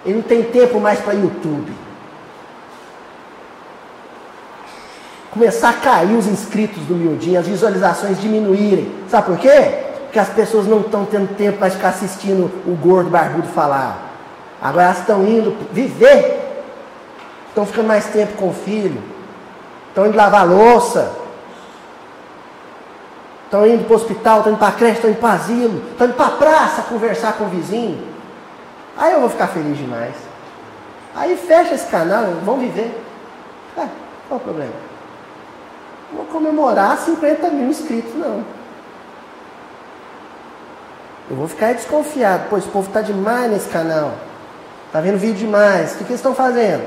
Ele 0.06 0.16
não 0.16 0.24
tem 0.24 0.44
tempo 0.44 0.80
mais 0.80 1.00
para 1.00 1.14
YouTube. 1.14 1.72
Começar 5.32 5.70
a 5.70 5.74
cair 5.74 6.16
os 6.16 6.26
inscritos 6.26 6.84
do 6.84 6.96
miudinho, 6.96 7.40
as 7.40 7.48
visualizações 7.48 8.20
diminuírem. 8.20 8.92
Sabe 9.08 9.28
por 9.28 9.38
quê? 9.38 9.86
Porque 10.04 10.18
as 10.18 10.30
pessoas 10.30 10.66
não 10.66 10.82
estão 10.82 11.06
tendo 11.06 11.36
tempo 11.36 11.60
para 11.60 11.70
ficar 11.70 11.90
assistindo 11.90 12.52
o 12.66 12.76
gordo 12.76 13.12
barbudo 13.12 13.48
falar. 13.50 14.10
Agora 14.60 14.86
elas 14.86 15.00
estão 15.00 15.24
indo 15.24 15.56
viver. 15.72 16.66
Estão 17.50 17.66
ficando 17.66 17.88
mais 17.88 18.06
tempo 18.06 18.34
com 18.38 18.50
o 18.50 18.54
filho. 18.54 19.02
Estão 19.90 20.08
indo 20.08 20.18
lavar 20.18 20.48
louça. 20.48 21.12
Estão 23.46 23.68
indo 23.68 23.84
para 23.86 23.94
o 23.94 23.96
hospital, 23.96 24.38
estão 24.38 24.52
indo 24.52 24.60
para 24.60 24.68
a 24.68 24.72
creche, 24.72 24.96
estão 24.96 25.10
indo 25.10 25.20
para 25.20 25.30
o 25.30 25.34
asilo, 25.34 25.84
estão 25.92 26.08
indo 26.08 26.16
para 26.16 26.26
a 26.28 26.32
praça 26.32 26.82
conversar 26.84 27.34
com 27.34 27.46
o 27.46 27.50
vizinho. 27.50 28.08
Aí 28.96 29.14
eu 29.14 29.22
vou 29.22 29.30
ficar 29.30 29.48
feliz 29.48 29.78
demais. 29.78 30.14
Aí 31.16 31.36
fecha 31.36 31.74
esse 31.74 31.88
canal, 31.88 32.26
vão 32.46 32.60
viver. 32.60 32.96
Ah, 33.76 33.88
qual 34.28 34.40
o 34.40 34.44
problema? 34.44 34.89
Não 36.12 36.18
vou 36.18 36.26
comemorar 36.26 36.98
50 36.98 37.50
mil 37.50 37.70
inscritos, 37.70 38.14
não. 38.16 38.44
Eu 41.30 41.36
vou 41.36 41.48
ficar 41.48 41.74
desconfiado. 41.74 42.50
Pô, 42.50 42.58
esse 42.58 42.68
povo 42.68 42.88
está 42.88 43.02
demais 43.02 43.52
nesse 43.52 43.70
canal. 43.70 44.14
Está 44.88 45.00
vendo 45.00 45.20
vídeo 45.20 45.38
demais. 45.38 45.94
O 45.94 45.98
que, 45.98 46.04
que 46.04 46.12
eles 46.12 46.20
estão 46.20 46.34
fazendo? 46.34 46.84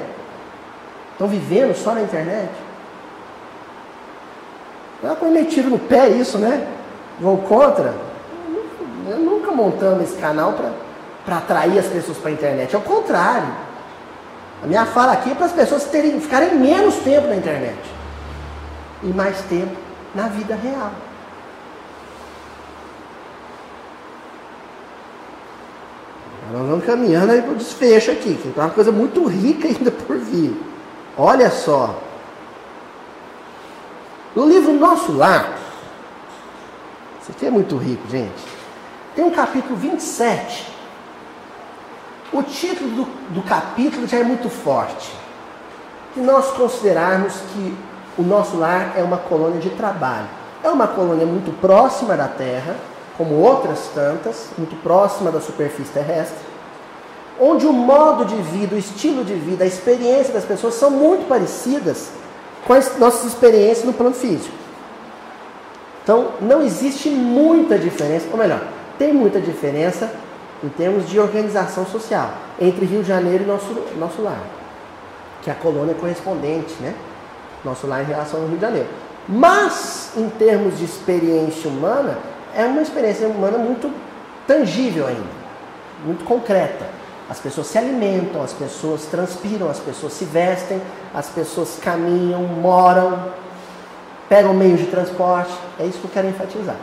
Estão 1.13 1.29
vivendo 1.29 1.75
só 1.77 1.95
na 1.95 2.03
internet? 2.03 2.51
É 5.03 5.07
uma 5.07 5.17
coisa 5.17 5.35
meio 5.35 5.71
no 5.71 5.79
pé 5.79 6.09
isso, 6.09 6.39
né? 6.39 6.67
Vou 7.21 7.39
contra. 7.39 7.95
Eu 9.09 9.19
nunca 9.19 9.53
montamos 9.53 10.05
esse 10.05 10.17
canal 10.21 10.55
para 11.25 11.37
atrair 11.37 11.79
as 11.79 11.87
pessoas 11.87 12.19
para 12.19 12.31
a 12.31 12.33
internet. 12.33 12.75
É 12.75 12.79
o 12.79 12.83
contrário. 12.83 13.49
A 14.65 14.67
minha 14.67 14.87
fala 14.87 15.13
aqui 15.13 15.31
é 15.31 15.35
para 15.35 15.47
as 15.47 15.53
pessoas 15.53 15.85
terem, 15.85 16.21
ficarem 16.21 16.57
menos 16.57 16.97
tempo 16.97 17.29
na 17.29 17.37
internet 17.37 18.02
e 19.03 19.07
mais 19.09 19.41
tempo 19.43 19.77
na 20.15 20.29
vida 20.29 20.55
real. 20.55 20.93
Nós 26.53 26.69
vamos 26.69 26.85
caminhando 26.85 27.33
aí 27.33 27.41
para 27.41 27.53
o 27.53 27.57
desfecho 27.57 28.11
aqui, 28.11 28.35
que 28.35 28.53
é 28.59 28.63
uma 28.63 28.71
coisa 28.71 28.93
muito 28.93 29.25
rica 29.27 29.67
ainda 29.69 29.91
por 29.91 30.19
vir. 30.19 30.55
Olha 31.17 31.51
só. 31.51 31.99
No 34.35 34.49
livro 34.49 34.73
Nosso 34.73 35.13
Lar, 35.13 35.59
isso 37.21 37.31
aqui 37.31 37.47
é 37.47 37.51
muito 37.51 37.77
rico, 37.77 38.09
gente. 38.09 38.53
Tem 39.15 39.25
um 39.25 39.31
capítulo 39.31 39.77
27 39.77 40.73
o 42.33 42.43
título 42.43 42.91
do, 42.91 43.05
do 43.35 43.43
capítulo 43.43 44.07
já 44.07 44.19
é 44.19 44.25
muito 44.25 44.49
forte. 44.49 45.13
Se 46.15 46.21
nós 46.21 46.51
considerarmos 46.53 47.35
que 47.53 47.77
o 48.19 48.23
nosso 48.23 48.57
lar 48.57 48.95
é 48.97 49.03
uma 49.03 49.17
colônia 49.17 49.61
de 49.61 49.71
trabalho, 49.71 50.27
é 50.63 50.69
uma 50.69 50.87
colônia 50.87 51.27
muito 51.27 51.53
próxima 51.61 52.17
da 52.17 52.29
Terra, 52.29 52.77
como 53.17 53.35
outras 53.35 53.91
tantas, 53.95 54.49
muito 54.57 54.77
próxima 54.83 55.31
da 55.31 55.41
superfície 55.41 55.93
terrestre, 55.93 56.39
onde 57.41 57.67
o 57.67 57.73
modo 57.73 58.25
de 58.25 58.37
vida, 58.37 58.75
o 58.75 58.79
estilo 58.79 59.25
de 59.25 59.35
vida, 59.35 59.65
a 59.65 59.67
experiência 59.67 60.33
das 60.33 60.45
pessoas 60.45 60.75
são 60.75 60.91
muito 60.91 61.27
parecidas 61.27 62.11
com 62.67 62.73
as 62.73 62.99
nossas 62.99 63.25
experiências 63.25 63.85
no 63.85 63.93
plano 63.93 64.15
físico. 64.15 64.55
Então, 66.03 66.33
não 66.41 66.63
existe 66.63 67.09
muita 67.09 67.79
diferença, 67.79 68.27
ou 68.31 68.39
melhor, 68.39 68.61
tem 68.99 69.13
muita 69.13 69.41
diferença 69.41 70.13
em 70.63 70.69
termos 70.69 71.09
de 71.09 71.19
organização 71.19 71.87
social 71.87 72.31
entre 72.61 72.85
Rio 72.85 73.03
de 73.03 73.09
Janeiro 73.09 73.45
e 73.45 73.47
nosso, 73.47 73.75
nosso 73.97 74.23
lar, 74.23 74.43
que 75.43 75.51
é 75.51 75.53
a 75.53 75.57
colônia 75.57 75.95
correspondente, 75.95 76.75
né? 76.81 76.95
Nosso 77.65 77.87
lar 77.87 78.03
em 78.03 78.07
relação 78.07 78.41
ao 78.41 78.47
Rio 78.47 78.57
de 78.57 78.63
Janeiro. 78.63 78.89
Mas, 79.29 80.13
em 80.17 80.29
termos 80.29 80.79
de 80.79 80.85
experiência 80.85 81.71
humana, 81.71 82.19
é 82.57 82.65
uma 82.65 82.83
experiência 82.83 83.27
humana 83.29 83.57
muito 83.57 83.93
tangível 84.47 85.07
ainda, 85.07 85.23
muito 86.05 86.25
concreta. 86.25 86.87
As 87.31 87.39
pessoas 87.39 87.69
se 87.69 87.79
alimentam, 87.79 88.43
as 88.43 88.53
pessoas 88.53 89.07
transpiram, 89.07 89.71
as 89.71 89.79
pessoas 89.79 90.13
se 90.13 90.25
vestem, 90.25 90.83
as 91.15 91.29
pessoas 91.29 91.79
caminham, 91.81 92.43
moram, 92.43 93.33
pegam 94.29 94.53
meios 94.53 94.81
de 94.81 94.87
transporte. 94.87 95.53
É 95.79 95.85
isso 95.85 95.99
que 95.99 96.05
eu 96.05 96.11
quero 96.11 96.29
enfatizar. 96.29 96.77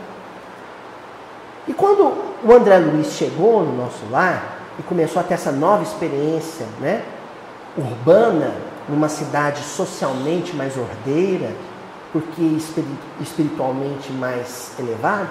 E 1.68 1.74
quando 1.74 2.14
o 2.44 2.52
André 2.52 2.80
Luiz 2.80 3.12
chegou 3.14 3.64
no 3.64 3.76
nosso 3.76 4.00
lar 4.10 4.60
e 4.80 4.84
começou 4.84 5.20
a 5.20 5.24
ter 5.24 5.36
essa 5.36 5.52
nova 5.52 5.84
experiência 5.84 6.66
né, 6.80 7.04
urbana, 7.78 8.54
numa 8.90 9.10
cidade 9.10 9.62
socialmente 9.64 10.56
mais 10.56 10.76
ordeira, 10.78 11.52
porque 12.12 12.42
espiritualmente 13.22 14.12
mais 14.12 14.72
elevada, 14.80 15.30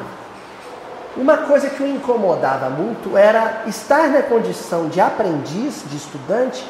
uma 1.17 1.37
coisa 1.39 1.69
que 1.69 1.83
o 1.83 1.87
incomodava 1.87 2.71
muito 2.71 3.17
era 3.17 3.65
estar 3.67 4.09
na 4.09 4.23
condição 4.23 4.89
de 4.89 5.01
aprendiz, 5.01 5.83
de 5.87 5.97
estudante, 5.97 6.65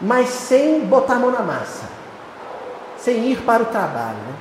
mas 0.00 0.28
sem 0.30 0.80
botar 0.80 1.14
a 1.14 1.18
mão 1.18 1.30
na 1.30 1.42
massa, 1.42 1.84
sem 2.96 3.30
ir 3.30 3.42
para 3.42 3.62
o 3.62 3.66
trabalho. 3.66 4.16
Né? 4.16 4.34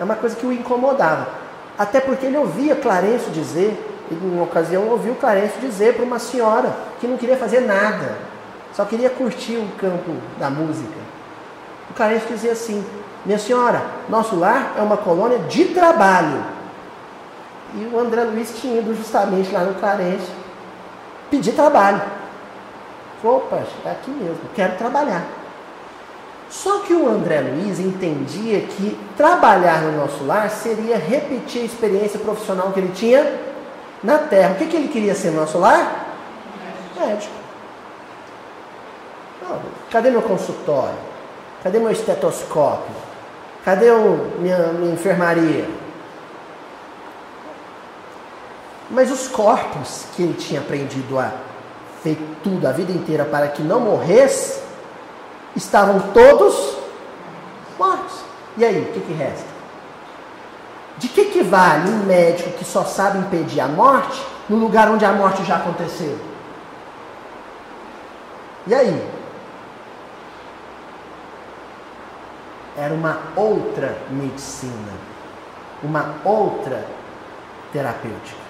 É 0.00 0.04
uma 0.04 0.16
coisa 0.16 0.36
que 0.36 0.44
o 0.44 0.52
incomodava. 0.52 1.28
Até 1.78 2.00
porque 2.00 2.26
ele 2.26 2.36
ouvia 2.36 2.76
Clarencio 2.76 3.30
dizer, 3.30 4.06
em 4.10 4.16
uma 4.16 4.44
ocasião 4.44 4.88
ouviu 4.88 5.14
Clarencio 5.14 5.60
dizer 5.60 5.94
para 5.94 6.04
uma 6.04 6.18
senhora 6.18 6.74
que 7.00 7.06
não 7.06 7.16
queria 7.16 7.36
fazer 7.36 7.60
nada, 7.60 8.16
só 8.76 8.84
queria 8.84 9.08
curtir 9.08 9.56
o 9.56 9.66
campo 9.78 10.12
da 10.38 10.50
música. 10.50 11.00
O 11.90 11.94
Clarencio 11.94 12.28
dizia 12.28 12.52
assim: 12.52 12.84
Minha 13.24 13.38
senhora, 13.38 13.82
nosso 14.06 14.36
lar 14.36 14.74
é 14.76 14.82
uma 14.82 14.98
colônia 14.98 15.38
de 15.38 15.64
trabalho. 15.66 16.44
E 17.74 17.86
o 17.86 17.98
André 17.98 18.24
Luiz 18.24 18.54
tinha 18.60 18.78
ido 18.78 18.94
justamente 18.94 19.50
lá 19.50 19.60
no 19.60 19.74
Clarencio 19.76 20.34
pedir 21.30 21.52
trabalho. 21.52 22.02
Opa, 23.24 23.62
é 23.84 23.90
aqui 23.90 24.10
mesmo, 24.10 24.40
quero 24.54 24.76
trabalhar. 24.76 25.24
Só 26.50 26.80
que 26.80 26.92
o 26.92 27.08
André 27.08 27.40
Luiz 27.40 27.80
entendia 27.80 28.60
que 28.60 28.96
trabalhar 29.16 29.80
no 29.82 29.96
nosso 29.96 30.22
lar 30.24 30.48
seria 30.50 30.96
repetir 30.96 31.62
a 31.62 31.64
experiência 31.64 32.20
profissional 32.20 32.70
que 32.72 32.80
ele 32.80 32.92
tinha 32.94 33.40
na 34.04 34.18
Terra. 34.18 34.52
O 34.52 34.54
que, 34.56 34.66
que 34.66 34.76
ele 34.76 34.88
queria 34.88 35.14
ser 35.14 35.30
no 35.30 35.40
nosso 35.40 35.58
lar? 35.58 36.06
Médico. 36.96 37.45
Cadê 39.90 40.10
meu 40.10 40.22
consultório? 40.22 40.98
Cadê 41.62 41.78
meu 41.78 41.90
estetoscópio? 41.90 42.94
Cadê 43.64 43.90
o, 43.90 44.32
minha, 44.38 44.58
minha 44.72 44.94
enfermaria? 44.94 45.68
Mas 48.90 49.10
os 49.10 49.26
corpos 49.28 50.06
que 50.14 50.22
ele 50.22 50.34
tinha 50.34 50.60
aprendido 50.60 51.18
a 51.18 51.32
feito 52.06 52.22
tudo 52.44 52.64
a 52.68 52.70
vida 52.70 52.92
inteira 52.92 53.24
para 53.24 53.48
que 53.48 53.62
não 53.62 53.80
morresse, 53.80 54.62
estavam 55.56 55.98
todos 56.12 56.76
mortos. 57.76 58.20
E 58.56 58.64
aí, 58.64 58.80
o 58.80 58.92
que, 58.92 59.00
que 59.00 59.12
resta? 59.12 59.56
De 60.98 61.08
que, 61.08 61.24
que 61.26 61.42
vale 61.42 61.90
um 61.90 62.04
médico 62.04 62.50
que 62.50 62.64
só 62.64 62.84
sabe 62.84 63.18
impedir 63.18 63.60
a 63.60 63.66
morte 63.66 64.24
no 64.48 64.56
lugar 64.56 64.88
onde 64.88 65.04
a 65.04 65.12
morte 65.12 65.44
já 65.44 65.56
aconteceu? 65.56 66.16
E 68.68 68.74
aí? 68.74 69.15
Era 72.76 72.92
uma 72.92 73.20
outra 73.34 73.96
medicina, 74.10 74.92
uma 75.82 76.16
outra 76.24 76.84
terapêutica. 77.72 78.46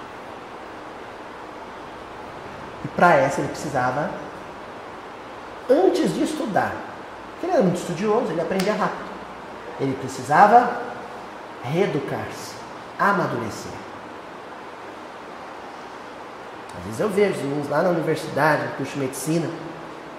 E 2.84 2.88
para 2.88 3.14
essa 3.14 3.40
ele 3.40 3.48
precisava, 3.48 4.10
antes 5.70 6.14
de 6.14 6.24
estudar, 6.24 6.72
porque 7.32 7.46
ele 7.46 7.52
era 7.52 7.62
muito 7.62 7.76
estudioso, 7.76 8.30
ele 8.30 8.40
aprendia 8.40 8.74
rápido. 8.74 9.06
Ele 9.80 9.96
precisava 10.00 10.80
reeducar-se, 11.62 12.54
amadurecer. 12.98 13.72
Às 16.78 16.84
vezes 16.84 17.00
eu 17.00 17.08
vejo 17.08 17.40
uns 17.46 17.68
lá 17.68 17.82
na 17.82 17.90
universidade, 17.90 18.64
no 18.64 18.70
curso 18.72 18.92
de 18.92 19.00
medicina, 19.00 19.48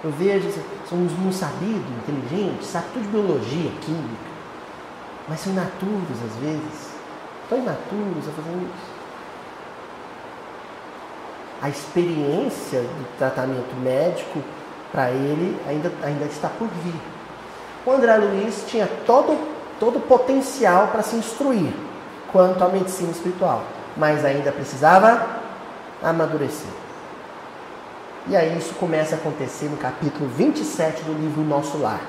eu 0.04 0.10
vejo, 0.12 0.48
são 0.88 0.98
uns 0.98 1.12
não 1.18 1.32
sabidos, 1.32 1.90
inteligentes, 2.02 2.68
sabem 2.68 2.88
tudo 2.92 3.02
de 3.02 3.08
biologia, 3.08 3.70
química, 3.80 4.28
mas 5.28 5.40
são 5.40 5.52
imaturos 5.52 6.22
às 6.24 6.36
vezes. 6.40 6.88
Estão 7.42 7.58
imaturos 7.58 8.28
a 8.28 8.32
fazer 8.32 8.56
isso. 8.56 8.98
A 11.60 11.68
experiência 11.68 12.82
do 12.82 13.18
tratamento 13.18 13.74
médico 13.82 14.40
para 14.92 15.10
ele 15.10 15.60
ainda, 15.66 15.90
ainda 16.04 16.24
está 16.26 16.48
por 16.48 16.68
vir. 16.68 17.00
O 17.84 17.90
André 17.90 18.16
Luiz 18.18 18.64
tinha 18.68 18.86
todo, 19.04 19.36
todo 19.80 19.98
o 19.98 20.02
potencial 20.02 20.88
para 20.88 21.02
se 21.02 21.16
instruir 21.16 21.72
quanto 22.30 22.62
à 22.62 22.68
medicina 22.68 23.10
espiritual, 23.10 23.64
mas 23.96 24.24
ainda 24.24 24.52
precisava 24.52 25.26
amadurecer. 26.02 26.87
E 28.30 28.36
aí 28.36 28.58
isso 28.58 28.74
começa 28.74 29.14
a 29.14 29.18
acontecer 29.18 29.66
no 29.66 29.78
capítulo 29.78 30.28
27 30.28 31.02
do 31.02 31.14
livro 31.14 31.42
Nosso 31.42 31.78
Lar, 31.78 32.00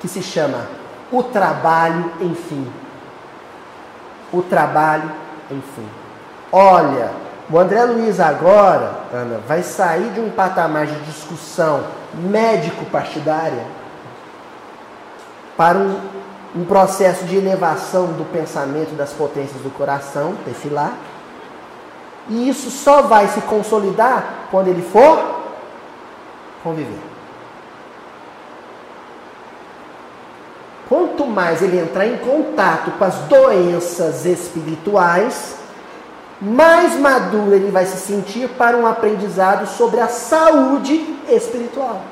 que 0.00 0.08
se 0.08 0.20
chama 0.20 0.66
O 1.12 1.22
Trabalho, 1.22 2.10
enfim. 2.20 2.66
O 4.32 4.42
Trabalho, 4.42 5.12
enfim. 5.48 5.88
Olha, 6.50 7.12
o 7.48 7.56
André 7.56 7.84
Luiz 7.84 8.18
agora, 8.18 8.94
Ana, 9.12 9.38
vai 9.46 9.62
sair 9.62 10.10
de 10.12 10.18
um 10.18 10.30
patamar 10.30 10.86
de 10.86 10.98
discussão 11.04 11.84
médico-partidária 12.14 13.64
para 15.56 15.78
um, 15.78 16.00
um 16.56 16.64
processo 16.64 17.24
de 17.26 17.36
elevação 17.36 18.06
do 18.06 18.24
pensamento 18.32 18.96
das 18.96 19.12
potências 19.12 19.62
do 19.62 19.70
coração, 19.70 20.34
desfilar. 20.44 20.94
E 22.28 22.48
isso 22.48 22.70
só 22.70 23.02
vai 23.02 23.28
se 23.28 23.40
consolidar 23.42 24.48
quando 24.50 24.68
ele 24.68 24.82
for 24.82 25.42
conviver. 26.62 26.98
Quanto 30.88 31.26
mais 31.26 31.62
ele 31.62 31.80
entrar 31.80 32.06
em 32.06 32.16
contato 32.18 32.92
com 32.92 33.04
as 33.04 33.14
doenças 33.20 34.24
espirituais, 34.24 35.56
mais 36.40 36.98
maduro 36.98 37.54
ele 37.54 37.70
vai 37.70 37.86
se 37.86 37.96
sentir 37.96 38.48
para 38.50 38.76
um 38.76 38.86
aprendizado 38.86 39.66
sobre 39.66 40.00
a 40.00 40.08
saúde 40.08 41.18
espiritual. 41.28 42.02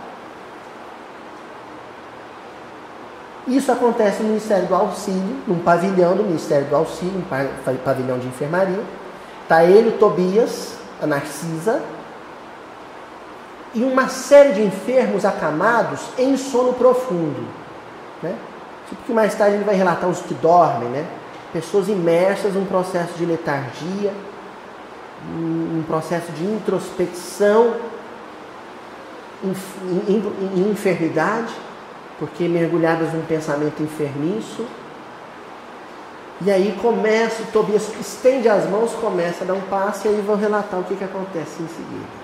Isso 3.46 3.72
acontece 3.72 4.22
no 4.22 4.28
Ministério 4.28 4.66
do 4.66 4.74
Auxílio, 4.74 5.36
num 5.46 5.58
pavilhão 5.58 6.16
do 6.16 6.22
Ministério 6.22 6.66
do 6.66 6.76
Auxílio, 6.76 7.14
um 7.18 7.76
pavilhão 7.76 8.18
de 8.18 8.28
enfermaria. 8.28 8.80
Está 9.52 9.64
ele, 9.64 9.90
o 9.90 9.98
Tobias, 9.98 10.78
a 11.02 11.06
Narcisa, 11.06 11.82
e 13.74 13.84
uma 13.84 14.08
série 14.08 14.54
de 14.54 14.62
enfermos 14.62 15.26
acamados 15.26 16.00
em 16.16 16.38
sono 16.38 16.72
profundo. 16.72 17.46
Né? 18.22 18.34
Tipo 18.88 19.02
que 19.02 19.12
mais 19.12 19.34
tarde 19.34 19.56
ele 19.56 19.64
vai 19.64 19.74
relatar 19.74 20.08
os 20.08 20.20
que 20.20 20.32
dormem, 20.32 20.88
né? 20.88 21.06
pessoas 21.52 21.90
imersas 21.90 22.54
num 22.54 22.64
processo 22.64 23.12
de 23.18 23.26
letargia, 23.26 24.14
um 25.36 25.84
processo 25.86 26.32
de 26.32 26.44
introspecção, 26.44 27.74
em 30.08 30.70
enfermidade, 30.70 31.52
porque 32.18 32.48
mergulhadas 32.48 33.12
num 33.12 33.26
pensamento 33.26 33.82
enfermiço. 33.82 34.64
E 36.44 36.50
aí 36.50 36.76
começa, 36.80 37.44
Tobias 37.52 37.88
estende 38.00 38.48
as 38.48 38.68
mãos, 38.68 38.92
começa 38.94 39.44
a 39.44 39.46
dar 39.46 39.54
um 39.54 39.60
passo 39.62 40.06
e 40.06 40.10
aí 40.10 40.20
vou 40.20 40.34
relatar 40.34 40.80
o 40.80 40.84
que, 40.84 40.96
que 40.96 41.04
acontece 41.04 41.62
em 41.62 41.68
seguida. 41.68 42.22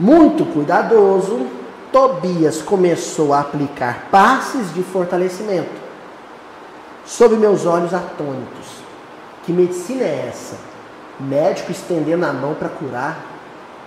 Muito 0.00 0.44
cuidadoso, 0.46 1.46
Tobias 1.92 2.60
começou 2.60 3.32
a 3.32 3.40
aplicar 3.40 4.08
passes 4.10 4.74
de 4.74 4.82
fortalecimento 4.82 5.84
sob 7.04 7.36
meus 7.36 7.64
olhos 7.64 7.94
atônitos. 7.94 8.82
Que 9.44 9.52
medicina 9.52 10.02
é 10.02 10.26
essa? 10.28 10.56
Médico 11.20 11.70
estendendo 11.70 12.26
a 12.26 12.32
mão 12.32 12.54
para 12.54 12.68
curar. 12.68 13.18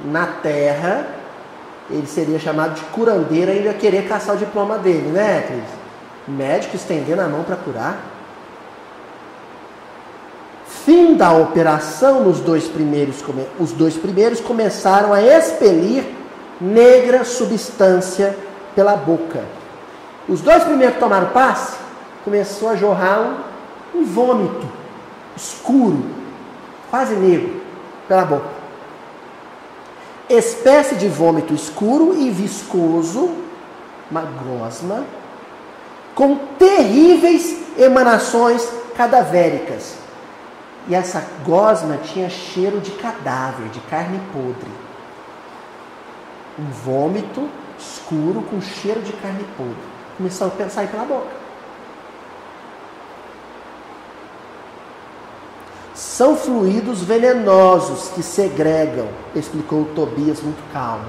Na 0.06 0.28
terra, 0.28 1.08
ele 1.90 2.08
seria 2.08 2.40
chamado 2.40 2.76
de 2.76 2.82
curandeiro 2.86 3.52
ia 3.52 3.74
querer 3.74 4.08
caçar 4.08 4.36
o 4.36 4.38
diploma 4.38 4.78
dele, 4.78 5.10
né, 5.10 5.42
Cris? 5.42 5.77
Médico 6.28 6.76
estendendo 6.76 7.22
a 7.22 7.28
mão 7.28 7.44
para 7.44 7.56
curar. 7.56 7.98
Fim 10.66 11.16
da 11.16 11.32
operação, 11.32 12.24
nos 12.24 12.40
dois 12.40 12.68
primeiros, 12.68 13.24
os 13.60 13.72
dois 13.72 13.96
primeiros 13.96 14.40
começaram 14.40 15.14
a 15.14 15.22
expelir 15.22 16.04
negra 16.60 17.24
substância 17.24 18.36
pela 18.76 18.96
boca. 18.96 19.44
Os 20.28 20.42
dois 20.42 20.64
primeiros 20.64 20.98
tomaram 20.98 21.28
passe, 21.28 21.78
começou 22.24 22.70
a 22.70 22.76
jorrar 22.76 23.22
um, 23.94 24.00
um 24.00 24.06
vômito 24.06 24.68
escuro, 25.36 26.04
quase 26.90 27.16
negro, 27.16 27.62
pela 28.08 28.26
boca. 28.26 28.50
Espécie 30.30 30.96
de 30.96 31.08
vômito 31.08 31.54
escuro 31.54 32.14
e 32.18 32.30
viscoso, 32.30 33.30
uma 34.12 34.22
gosma, 34.22 35.06
com 36.18 36.36
terríveis 36.58 37.56
emanações 37.78 38.68
cadavéricas. 38.96 39.96
E 40.88 40.96
essa 40.96 41.24
gosma 41.46 41.98
tinha 41.98 42.28
cheiro 42.28 42.82
de 42.82 42.90
cadáver, 42.92 43.70
de 43.70 43.80
carne 43.82 44.20
podre. 44.34 44.72
Um 46.58 46.72
vômito 46.72 47.48
escuro 47.78 48.42
com 48.42 48.60
cheiro 48.60 49.00
de 49.02 49.14
carne 49.14 49.46
podre. 49.56 49.76
Começou 50.18 50.52
a 50.60 50.70
sair 50.70 50.88
pela 50.88 51.06
boca. 51.06 51.30
São 55.94 56.36
fluidos 56.36 57.04
venenosos 57.04 58.10
que 58.10 58.24
segregam, 58.24 59.08
explicou 59.36 59.86
Tobias 59.94 60.42
muito 60.42 60.64
calmo. 60.74 61.06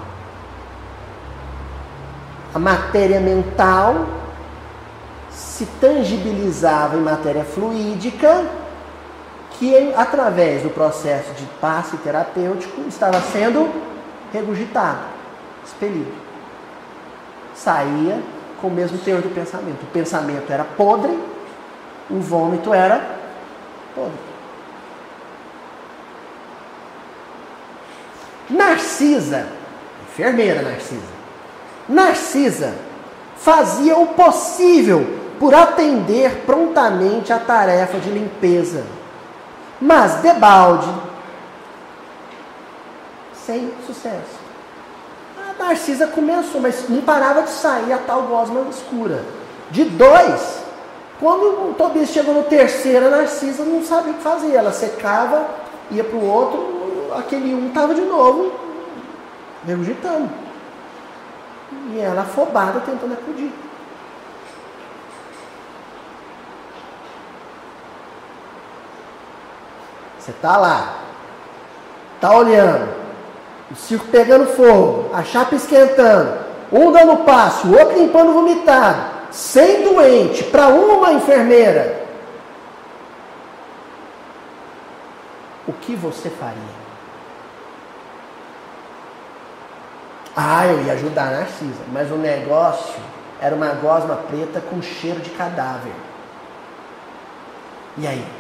A 2.55 2.59
matéria 2.59 3.21
mental 3.21 4.07
se 5.59 5.67
tangibilizava 5.81 6.97
em 6.97 7.01
matéria 7.01 7.43
fluídica, 7.43 8.47
que 9.59 9.93
através 9.97 10.63
do 10.63 10.71
processo 10.71 11.33
de 11.35 11.45
passe 11.61 11.97
terapêutico 11.97 12.83
estava 12.83 13.21
sendo 13.21 13.69
regurgitado, 14.33 15.01
expelido. 15.67 16.13
Saía 17.57 18.23
com 18.61 18.69
o 18.69 18.71
mesmo 18.71 18.99
teor 18.99 19.21
do 19.21 19.35
pensamento. 19.35 19.83
O 19.83 19.87
pensamento 19.87 20.49
era 20.49 20.63
podre, 20.63 21.19
o 22.09 22.21
vômito 22.21 22.73
era 22.73 23.19
podre. 23.97 24.29
Narcisa, 28.49 29.49
enfermeira 30.09 30.63
Narcisa, 30.63 31.19
Narcisa 31.89 32.75
fazia 33.37 33.97
o 33.99 34.07
possível 34.07 35.18
por 35.39 35.55
atender 35.55 36.43
prontamente 36.45 37.33
a 37.33 37.39
tarefa 37.39 37.99
de 37.99 38.11
limpeza, 38.11 38.85
mas 39.81 40.17
debalde, 40.17 40.89
sem 43.47 43.73
sucesso. 43.87 44.39
A 45.39 45.63
Narcisa 45.63 46.07
começou, 46.07 46.61
mas 46.61 46.89
não 46.89 47.03
parava 47.03 47.43
de 47.43 47.51
sair 47.51 47.93
a 47.93 47.99
tal 47.99 48.23
gosma 48.23 48.63
escura. 48.71 49.25
De 49.71 49.85
dois, 49.85 50.63
quando 51.21 51.71
o 51.71 51.75
Tobias 51.77 52.11
chegou 52.11 52.35
no 52.35 52.45
terceiro, 52.45 53.07
a 53.07 53.11
Narcisa 53.11 53.65
não 53.65 53.83
sabia 53.83 54.13
o 54.13 54.17
que 54.17 54.23
fazer. 54.23 54.55
Ela 54.55 54.73
secava, 54.73 55.47
ia 55.91 56.05
para 56.05 56.17
o 56.17 56.25
outro, 56.25 57.13
aquele 57.17 57.55
um 57.55 57.69
estava 57.69 57.95
de 57.95 58.03
novo 58.03 58.53
regurgitando. 59.67 60.31
E 61.93 62.01
ela 62.01 62.23
afobada 62.23 62.81
tentando 62.81 63.13
acudir. 63.13 63.53
Você 70.29 70.33
está 70.33 70.59
lá, 70.59 70.95
está 72.17 72.37
olhando, 72.37 72.95
o 73.71 73.75
circo 73.75 74.09
pegando 74.09 74.45
fogo, 74.49 75.09
a 75.15 75.25
chapa 75.25 75.55
esquentando, 75.55 76.39
um 76.71 76.93
dando 76.93 77.25
passo, 77.25 77.67
o 77.67 77.79
outro 77.79 77.99
limpando 77.99 78.35
vomitado, 78.35 79.11
sem 79.31 79.85
doente, 79.85 80.45
para 80.45 80.69
uma 80.69 81.15
enfermeira. 81.15 82.07
O 85.67 85.73
que 85.73 85.97
você 85.97 86.29
faria? 86.29 86.77
Ah, 90.37 90.67
eu 90.67 90.83
ia 90.83 90.93
ajudar 90.93 91.29
a 91.29 91.39
Narcisa, 91.39 91.85
mas 91.91 92.11
o 92.11 92.17
negócio 92.17 93.01
era 93.41 93.55
uma 93.55 93.69
gosma 93.69 94.17
preta 94.17 94.61
com 94.61 94.83
cheiro 94.83 95.21
de 95.21 95.31
cadáver. 95.31 95.95
E 97.97 98.07
aí? 98.07 98.38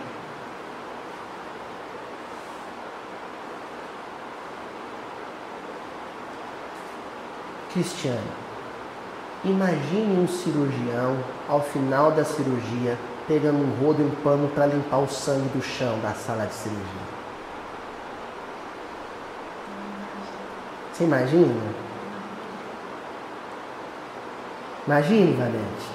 Cristiano, 7.78 8.18
imagine 9.44 10.18
um 10.18 10.26
cirurgião 10.26 11.16
ao 11.48 11.60
final 11.60 12.10
da 12.10 12.24
cirurgia 12.24 12.98
pegando 13.28 13.58
um 13.58 13.80
rodo 13.80 14.02
e 14.02 14.04
um 14.04 14.10
pano 14.16 14.48
para 14.48 14.66
limpar 14.66 14.98
o 14.98 15.08
sangue 15.08 15.48
do 15.50 15.62
chão 15.62 15.96
da 16.00 16.12
sala 16.12 16.46
de 16.46 16.54
cirurgia. 16.54 16.82
Você 20.92 21.04
imagina? 21.04 21.54
Imagine, 24.84 25.36
Valente. 25.36 25.86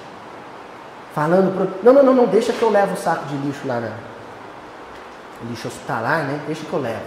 Falando 1.14 1.54
pro... 1.54 1.84
Não, 1.84 1.92
não, 1.92 2.02
não, 2.02 2.14
não, 2.14 2.26
deixa 2.28 2.54
que 2.54 2.62
eu 2.62 2.70
levo 2.70 2.94
o 2.94 2.96
saco 2.96 3.26
de 3.26 3.36
lixo 3.36 3.66
lá 3.66 3.78
na. 3.78 3.92
Lixo 5.50 5.68
hospitalar, 5.68 6.24
né? 6.24 6.40
Deixa 6.46 6.64
que 6.64 6.72
eu 6.72 6.80
levo. 6.80 7.04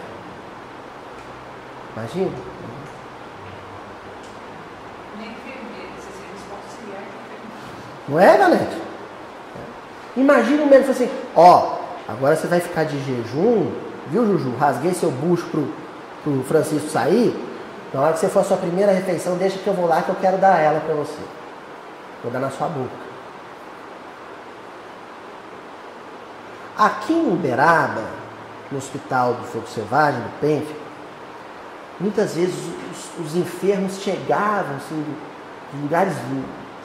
Imagina? 1.96 2.32
Não 8.08 8.20
é, 8.20 8.38
Valente? 8.38 8.78
Imagina 10.16 10.64
o 10.64 10.68
médico 10.68 10.92
assim, 10.92 11.10
ó, 11.36 11.78
agora 12.08 12.36
você 12.36 12.48
vai 12.48 12.60
ficar 12.60 12.86
de 12.86 12.98
jejum, 13.04 13.72
viu, 14.08 14.26
Juju? 14.26 14.56
Rasguei 14.58 14.94
seu 14.94 15.12
bucho 15.12 15.46
pro, 15.48 15.68
pro 16.24 16.44
Francisco 16.44 16.90
sair. 16.90 17.36
Na 17.94 18.02
hora 18.02 18.14
que 18.14 18.20
você 18.20 18.28
for 18.28 18.40
a 18.40 18.44
sua 18.44 18.58
primeira 18.58 18.92
refeição, 18.92 19.38
deixa 19.38 19.60
que 19.60 19.68
eu 19.68 19.74
vou 19.74 19.88
lá 19.88 20.02
que 20.02 20.10
eu 20.10 20.16
quero 20.16 20.38
dar 20.38 20.60
ela 20.60 20.80
para 20.80 20.96
você. 20.96 21.22
Vou 22.24 22.32
dar 22.32 22.40
na 22.40 22.50
sua 22.50 22.68
boca. 22.68 23.08
Aqui 26.78 27.14
em 27.14 27.32
Uberaba, 27.32 28.04
no 28.72 28.78
Hospital 28.78 29.34
do 29.34 29.44
Fogo 29.46 29.68
Selvagem, 29.68 30.20
do 30.20 30.40
PENF, 30.40 30.76
muitas 32.00 32.36
vezes 32.36 32.56
os, 32.92 33.26
os 33.26 33.36
enfermos 33.36 34.00
chegavam 34.00 34.76
assim, 34.78 35.04
de 35.74 35.82
lugares, 35.82 36.14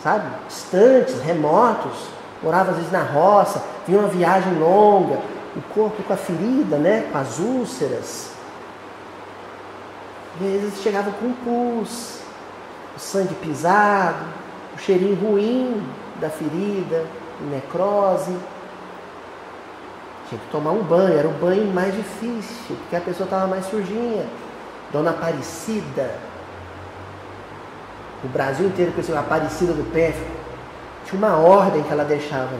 sabe, 0.03 0.26
distantes, 0.48 1.20
remotos, 1.22 2.09
moravam 2.42 2.72
às 2.72 2.76
vezes 2.76 2.92
na 2.92 3.03
roça, 3.03 3.62
vinham 3.86 4.00
uma 4.00 4.09
viagem 4.09 4.59
longa, 4.59 5.18
o 5.57 5.62
corpo 5.74 6.03
com 6.03 6.12
a 6.12 6.16
ferida, 6.16 6.76
né, 6.76 7.09
com 7.12 7.18
as 7.18 7.38
úlceras, 7.38 8.32
às 10.34 10.40
vezes 10.40 10.82
chegava 10.82 11.11
com 11.12 11.32
pus, 11.32 12.20
o 12.96 12.98
sangue 12.98 13.34
pisado, 13.34 14.24
o 14.74 14.78
cheirinho 14.78 15.14
ruim 15.14 15.86
da 16.20 16.30
ferida, 16.30 17.05
necrose. 17.50 18.34
Tinha 20.28 20.40
que 20.40 20.50
tomar 20.50 20.70
um 20.70 20.82
banho, 20.82 21.18
era 21.18 21.28
o 21.28 21.32
banho 21.32 21.72
mais 21.72 21.94
difícil, 21.94 22.76
porque 22.76 22.96
a 22.96 23.00
pessoa 23.00 23.24
estava 23.24 23.46
mais 23.46 23.66
surginha. 23.66 24.26
Dona 24.90 25.11
Aparecida, 25.11 26.14
o 28.25 28.29
Brasil 28.29 28.66
inteiro 28.66 28.93
conhecia 28.93 29.16
a 29.16 29.20
Aparecida 29.20 29.73
do 29.73 29.91
Pé. 29.93 30.14
Tinha 31.05 31.18
uma 31.18 31.37
ordem 31.37 31.83
que 31.83 31.93
ela 31.93 32.05
deixava. 32.05 32.57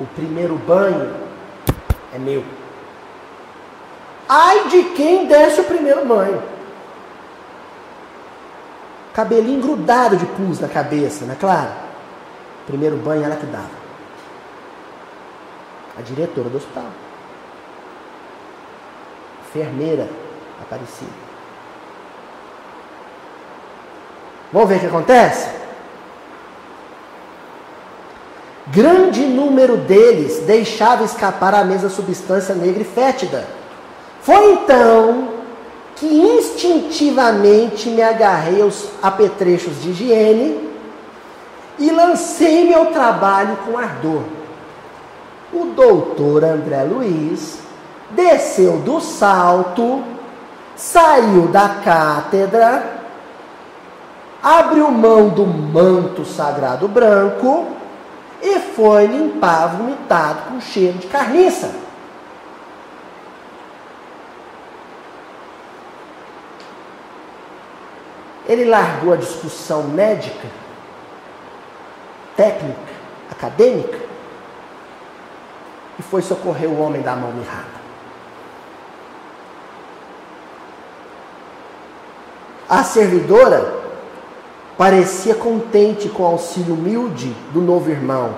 O 0.00 0.06
primeiro 0.06 0.56
banho 0.56 1.14
é 2.14 2.18
meu. 2.18 2.42
Ai 4.28 4.68
de 4.68 4.82
quem 4.94 5.26
desce 5.26 5.60
o 5.60 5.64
primeiro 5.64 6.06
banho. 6.06 6.42
Cabelinho 9.12 9.60
grudado 9.60 10.16
de 10.16 10.24
pus 10.26 10.60
na 10.60 10.68
cabeça, 10.68 11.24
não 11.24 11.32
é 11.32 11.36
claro? 11.36 11.70
Primeiro 12.66 12.96
banho 12.96 13.24
ela 13.24 13.36
que 13.36 13.46
dava. 13.46 13.78
A 15.98 16.02
diretora 16.02 16.48
do 16.48 16.56
hospital. 16.56 16.90
Enfermeira 19.48 20.08
Aparecida. 20.60 21.27
Vamos 24.52 24.68
ver 24.68 24.76
o 24.76 24.80
que 24.80 24.86
acontece? 24.86 25.48
Grande 28.68 29.20
número 29.26 29.76
deles 29.76 30.40
deixava 30.46 31.04
escapar 31.04 31.54
a 31.54 31.64
mesma 31.64 31.88
substância 31.88 32.54
negra 32.54 32.82
e 32.82 32.84
fétida 32.84 33.58
foi 34.28 34.52
então 34.52 35.28
que 35.96 36.06
instintivamente 36.06 37.88
me 37.88 38.02
agarrei 38.02 38.60
aos 38.60 38.90
apetrechos 39.02 39.80
de 39.80 39.88
higiene 39.88 40.68
e 41.78 41.90
lancei 41.90 42.68
meu 42.68 42.86
trabalho 42.92 43.56
com 43.64 43.78
ardor. 43.78 44.22
O 45.50 45.64
doutor 45.74 46.44
André 46.44 46.82
Luiz 46.82 47.60
desceu 48.10 48.80
do 48.80 49.00
salto, 49.00 50.04
saiu 50.76 51.48
da 51.48 51.80
cátedra, 51.82 52.97
abriu 54.42 54.90
mão 54.90 55.28
do 55.28 55.46
manto 55.46 56.24
sagrado 56.24 56.86
branco 56.86 57.66
e 58.40 58.58
foi 58.60 59.06
limpar 59.06 59.76
vomitado 59.76 60.42
com 60.48 60.60
cheiro 60.60 60.98
de 60.98 61.06
carniça. 61.06 61.74
Ele 68.46 68.64
largou 68.64 69.12
a 69.12 69.16
discussão 69.16 69.82
médica, 69.82 70.48
técnica, 72.34 72.80
acadêmica, 73.30 73.98
e 75.98 76.02
foi 76.02 76.22
socorrer 76.22 76.70
o 76.70 76.80
homem 76.80 77.02
da 77.02 77.14
mão 77.14 77.30
mirrada. 77.32 77.78
A 82.70 82.84
servidora 82.84 83.77
parecia 84.78 85.34
contente 85.34 86.08
com 86.08 86.22
o 86.22 86.26
auxílio 86.26 86.74
humilde 86.74 87.34
do 87.52 87.60
novo 87.60 87.90
irmão, 87.90 88.32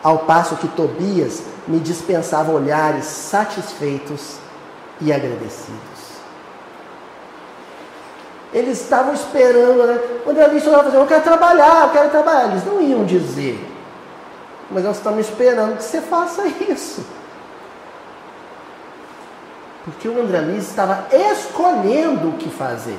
ao 0.00 0.20
passo 0.20 0.56
que 0.56 0.68
Tobias 0.68 1.42
me 1.66 1.80
dispensava 1.80 2.52
olhares 2.52 3.04
satisfeitos 3.04 4.36
e 5.00 5.12
agradecidos. 5.12 5.80
Eles 8.54 8.80
estavam 8.80 9.12
esperando, 9.12 9.86
né? 9.86 9.98
Quando 10.22 10.38
lista 10.38 10.68
estava 10.68 10.84
fazendo, 10.84 11.00
eu 11.00 11.06
quero 11.06 11.22
trabalhar, 11.22 11.84
eu 11.84 11.90
quero 11.90 12.10
trabalhar. 12.10 12.50
Eles 12.50 12.64
não 12.66 12.80
iam 12.80 13.04
dizer. 13.04 13.58
Mas 14.70 14.84
nós 14.84 14.98
estamos 14.98 15.26
esperando 15.26 15.78
que 15.78 15.82
você 15.82 16.02
faça 16.02 16.46
isso. 16.46 17.04
Porque 19.84 20.06
o 20.06 20.20
André 20.20 20.40
Luiz 20.42 20.68
estava 20.68 21.06
escolhendo 21.10 22.28
o 22.28 22.32
que 22.34 22.50
fazer. 22.50 22.98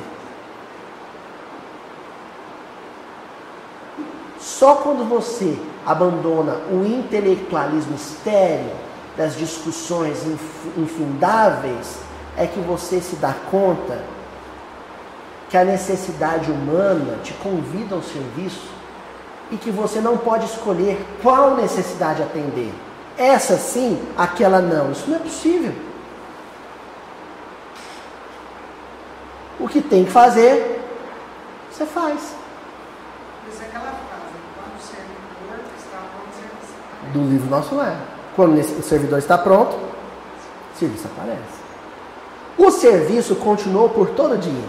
Só 4.44 4.76
quando 4.76 5.07
você 5.07 5.57
abandona 5.86 6.57
o 6.70 6.86
intelectualismo 6.86 7.95
estéreo 7.95 8.72
das 9.15 9.38
discussões 9.38 10.20
infundáveis 10.78 11.98
é 12.36 12.45
que 12.45 12.60
você 12.60 12.99
se 12.99 13.15
dá 13.15 13.34
conta 13.49 14.03
que 15.49 15.56
a 15.56 15.64
necessidade 15.64 16.52
humana 16.52 17.20
te 17.24 17.32
convida 17.36 17.95
ao 17.95 18.02
serviço 18.02 18.68
e 19.49 19.56
que 19.56 19.72
você 19.72 20.02
não 20.02 20.18
pode 20.18 20.45
escolher 20.45 20.99
qual 21.22 21.56
necessidade 21.56 22.22
atender. 22.22 22.74
Essa 23.18 23.56
sim, 23.57 24.02
aquela 24.18 24.60
não. 24.60 24.91
Isso 24.91 25.07
não 25.07 25.18
é 25.18 25.20
possível. 25.20 25.74
O 29.60 29.70
que 29.70 29.82
tem 29.82 30.03
que 30.03 30.11
fazer, 30.11 30.82
você 31.72 31.86
faz. 31.86 32.36
Mas 33.48 33.61
é 33.61 33.65
aquela 33.65 33.91
frase, 33.91 34.34
quando 34.56 34.76
o 34.76 34.82
servidor 34.82 35.60
está 35.78 35.98
pronto, 35.98 37.02
Do 37.14 37.19
livro 37.19 37.49
Nosso 37.49 37.76
Lar. 37.76 37.95
Quando 38.35 38.60
o 38.60 38.84
servidor 38.84 39.19
está 39.19 39.38
pronto, 39.38 39.76
o 39.76 40.80
serviço 40.80 41.07
aparece. 41.07 41.64
O 42.57 42.72
serviço 42.72 43.35
continuou 43.35 43.90
por 43.90 44.10
todo 44.10 44.34
o 44.34 44.38
dia. 44.38 44.64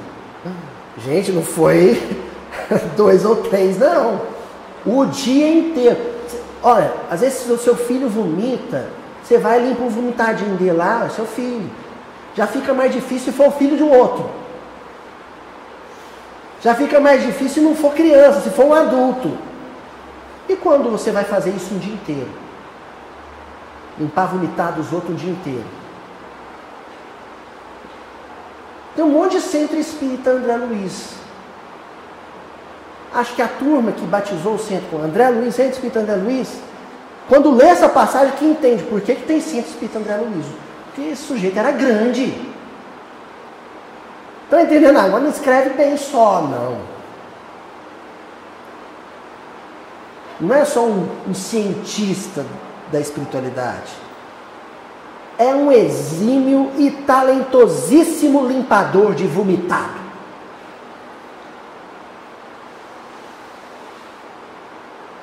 Gente, 0.98 1.32
não 1.32 1.42
foi 1.42 2.00
dois 2.96 3.24
ou 3.24 3.36
três, 3.36 3.78
não. 3.78 4.20
O 4.84 5.06
dia 5.06 5.48
inteiro. 5.48 6.14
Olha, 6.62 6.92
às 7.10 7.20
vezes 7.20 7.48
o 7.48 7.58
seu 7.58 7.76
filho 7.76 8.08
vomita, 8.08 8.88
você 9.22 9.38
vai 9.38 9.60
e 9.60 9.68
limpa 9.68 9.82
o 9.82 9.90
vomitadinho 9.90 10.56
dele 10.56 10.72
lá, 10.72 11.04
é 11.06 11.08
seu 11.10 11.26
filho. 11.26 11.70
Já 12.34 12.46
fica 12.46 12.74
mais 12.74 12.92
difícil 12.92 13.32
se 13.32 13.36
for 13.36 13.48
o 13.48 13.52
filho 13.52 13.76
de 13.76 13.82
um 13.82 13.90
outro. 13.90 14.28
Já 16.60 16.74
fica 16.74 16.98
mais 16.98 17.22
difícil 17.22 17.50
se 17.50 17.60
não 17.60 17.74
for 17.74 17.92
criança, 17.92 18.40
se 18.40 18.50
for 18.50 18.64
um 18.66 18.74
adulto. 18.74 19.36
E 20.48 20.56
quando 20.56 20.90
você 20.90 21.10
vai 21.10 21.24
fazer 21.24 21.50
isso 21.50 21.74
um 21.74 21.78
dia 21.78 21.94
inteiro? 21.94 22.30
Limpar 23.98 24.26
vomitar 24.26 24.72
dos 24.72 24.92
outros 24.92 25.12
um 25.12 25.14
dia 25.14 25.30
inteiro. 25.30 25.64
Tem 28.94 29.04
um 29.04 29.10
monte 29.10 29.32
de 29.32 29.40
centro 29.40 29.76
espírita 29.76 30.30
André 30.30 30.56
Luiz. 30.56 31.14
Acho 33.12 33.34
que 33.34 33.42
a 33.42 33.48
turma 33.48 33.92
que 33.92 34.04
batizou 34.04 34.54
o 34.54 34.58
centro 34.58 34.88
com 34.90 34.98
André 34.98 35.28
Luiz, 35.28 35.54
Centro 35.54 35.74
Espírito 35.74 36.00
André 36.00 36.16
Luiz, 36.16 36.58
quando 37.28 37.54
lê 37.54 37.66
essa 37.66 37.88
passagem, 37.88 38.34
que 38.36 38.44
entende 38.44 38.82
por 38.82 39.00
que, 39.00 39.14
que 39.14 39.22
tem 39.22 39.40
Centro 39.40 39.70
Espírito 39.70 39.98
André 39.98 40.16
Luiz. 40.16 40.46
Porque 40.86 41.10
esse 41.10 41.22
sujeito 41.22 41.58
era 41.58 41.70
grande. 41.70 42.34
Estão 44.44 44.60
entendendo? 44.60 44.98
Agora 44.98 45.22
não 45.22 45.30
escreve 45.30 45.70
bem 45.70 45.96
só, 45.96 46.42
não. 46.42 46.93
Não 50.40 50.54
é 50.54 50.64
só 50.64 50.84
um, 50.84 51.08
um 51.28 51.34
cientista 51.34 52.44
da 52.90 53.00
espiritualidade. 53.00 53.92
É 55.38 55.54
um 55.54 55.70
exímio 55.70 56.70
e 56.76 56.90
talentosíssimo 56.90 58.46
limpador 58.46 59.14
de 59.14 59.26
vomitado. 59.26 60.04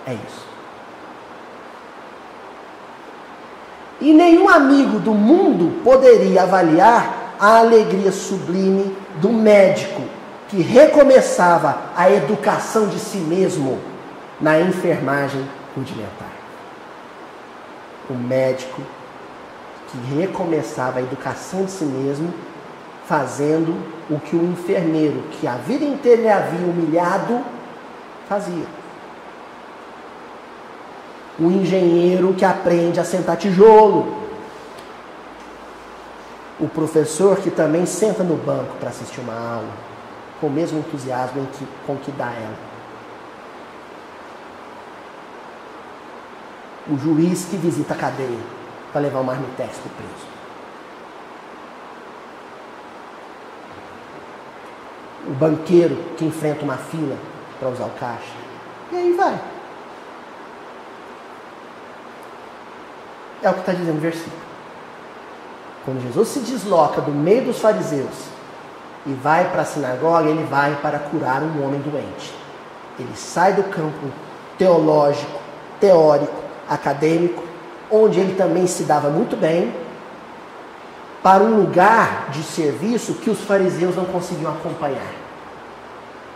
É 0.06 0.14
isso. 0.14 0.42
E 4.02 4.14
nenhum 4.14 4.50
amigo 4.50 5.00
do 5.00 5.14
mundo 5.14 5.82
poderia 5.84 6.44
avaliar 6.44 7.36
a 7.40 7.60
alegria 7.60 8.12
sublime 8.12 8.96
do 9.22 9.30
médico 9.30 10.02
que 10.50 10.62
recomeçava 10.62 11.92
a 11.96 12.10
educação 12.12 12.88
de 12.88 13.00
si 13.00 13.18
mesmo 13.18 13.80
na 14.42 14.60
enfermagem 14.60 15.46
rudimentar. 15.76 16.32
O 18.10 18.14
médico 18.14 18.82
que 19.88 19.98
recomeçava 20.16 21.00
a 21.00 21.02
educação 21.02 21.66
de 21.66 21.72
si 21.72 21.86
mesmo 21.86 22.34
fazendo 23.06 23.76
o 24.10 24.20
que 24.20 24.36
o 24.36 24.44
enfermeiro, 24.52 25.24
que 25.32 25.48
a 25.48 25.56
vida 25.56 25.84
inteira 25.84 26.22
lhe 26.22 26.30
havia 26.30 26.66
humilhado, 26.66 27.42
fazia 28.28 28.66
o 31.40 31.50
engenheiro 31.50 32.34
que 32.34 32.46
aprende 32.46 33.00
a 33.00 33.04
sentar 33.04 33.36
tijolo, 33.36 34.22
o 36.60 36.68
professor 36.68 37.38
que 37.38 37.50
também 37.50 37.86
senta 37.86 38.24
no 38.24 38.36
banco 38.36 38.76
para 38.80 38.90
assistir 38.90 39.20
uma 39.22 39.34
aula, 39.34 39.74
com 40.40 40.48
o 40.48 40.52
mesmo 40.52 40.80
entusiasmo 40.80 41.48
que, 41.58 41.68
com 41.88 41.96
que 41.98 42.12
dá 42.12 42.32
ela. 42.32 42.71
O 46.90 46.98
juiz 46.98 47.46
que 47.46 47.58
visita 47.58 47.94
a 47.94 47.98
cadeia 47.98 48.40
para 48.92 49.02
levar 49.02 49.20
o 49.20 49.24
marmitex 49.24 49.78
o 49.78 49.90
preso. 49.90 50.32
O 55.28 55.34
banqueiro 55.34 55.96
que 56.18 56.26
enfrenta 56.26 56.64
uma 56.64 56.78
fila 56.78 57.16
para 57.60 57.70
usar 57.70 57.86
o 57.86 57.92
caixa. 57.92 58.34
E 58.92 58.96
aí 58.96 59.14
vai. 59.14 59.40
É 63.44 63.50
o 63.50 63.54
que 63.54 63.60
está 63.60 63.74
dizendo 63.74 63.98
o 63.98 64.02
versículo. 64.02 64.42
Quando 65.86 66.02
Jesus 66.04 66.28
se 66.28 66.40
desloca 66.42 67.02
do 67.02 67.12
meio 67.12 67.46
dos 67.46 67.60
fariseus 67.60 68.28
e 69.06 69.14
vai 69.14 69.50
para 69.50 69.64
a 69.64 69.66
sinagoga, 69.66 70.30
ele 70.30 70.44
vai 70.44 70.76
para 70.76 71.00
curar 71.00 71.42
um 71.42 71.66
homem 71.66 71.80
doente. 71.82 72.34
Ele 73.00 73.16
sai 73.16 73.54
do 73.54 73.64
campo 73.64 74.12
teológico, 74.58 75.40
teórico, 75.80 76.41
acadêmico, 76.72 77.44
onde 77.92 78.20
ele 78.20 78.36
também 78.36 78.66
se 78.66 78.84
dava 78.84 79.10
muito 79.10 79.36
bem, 79.36 79.74
para 81.22 81.44
um 81.44 81.58
lugar 81.58 82.30
de 82.32 82.42
serviço 82.42 83.16
que 83.16 83.30
os 83.30 83.42
fariseus 83.42 83.96
não 83.96 84.06
conseguiam 84.06 84.52
acompanhar. 84.52 85.14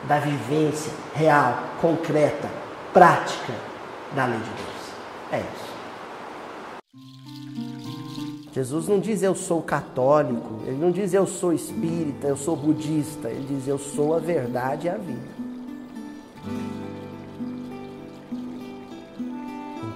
Da 0.03 0.19
vivência 0.19 0.91
real, 1.15 1.57
concreta, 1.81 2.47
prática 2.93 3.53
da 4.13 4.25
lei 4.25 4.37
de 4.37 4.43
Deus. 4.43 4.75
É 5.31 5.39
isso. 5.39 5.65
Jesus 8.53 8.87
não 8.87 8.99
diz 8.99 9.23
eu 9.23 9.35
sou 9.35 9.61
católico, 9.61 10.61
ele 10.65 10.77
não 10.77 10.91
diz 10.91 11.13
eu 11.13 11.25
sou 11.25 11.51
espírita, 11.51 12.27
eu 12.27 12.37
sou 12.37 12.55
budista, 12.55 13.29
ele 13.29 13.47
diz 13.49 13.67
eu 13.67 13.77
sou 13.77 14.15
a 14.15 14.19
verdade 14.19 14.87
e 14.87 14.89
a 14.89 14.95
vida. 14.95 15.34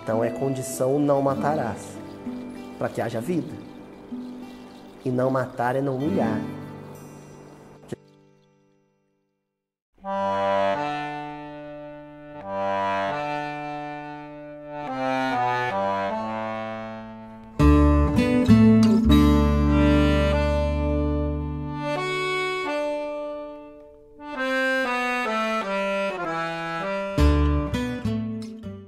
Então 0.09 0.23
é 0.23 0.31
condição 0.31 0.97
não 0.97 1.21
matarás, 1.21 1.95
para 2.79 2.89
que 2.89 2.99
haja 2.99 3.21
vida. 3.21 3.53
E 5.05 5.11
não 5.11 5.29
matar 5.29 5.75
é 5.75 5.81
não 5.81 5.97
humilhar. 5.97 6.41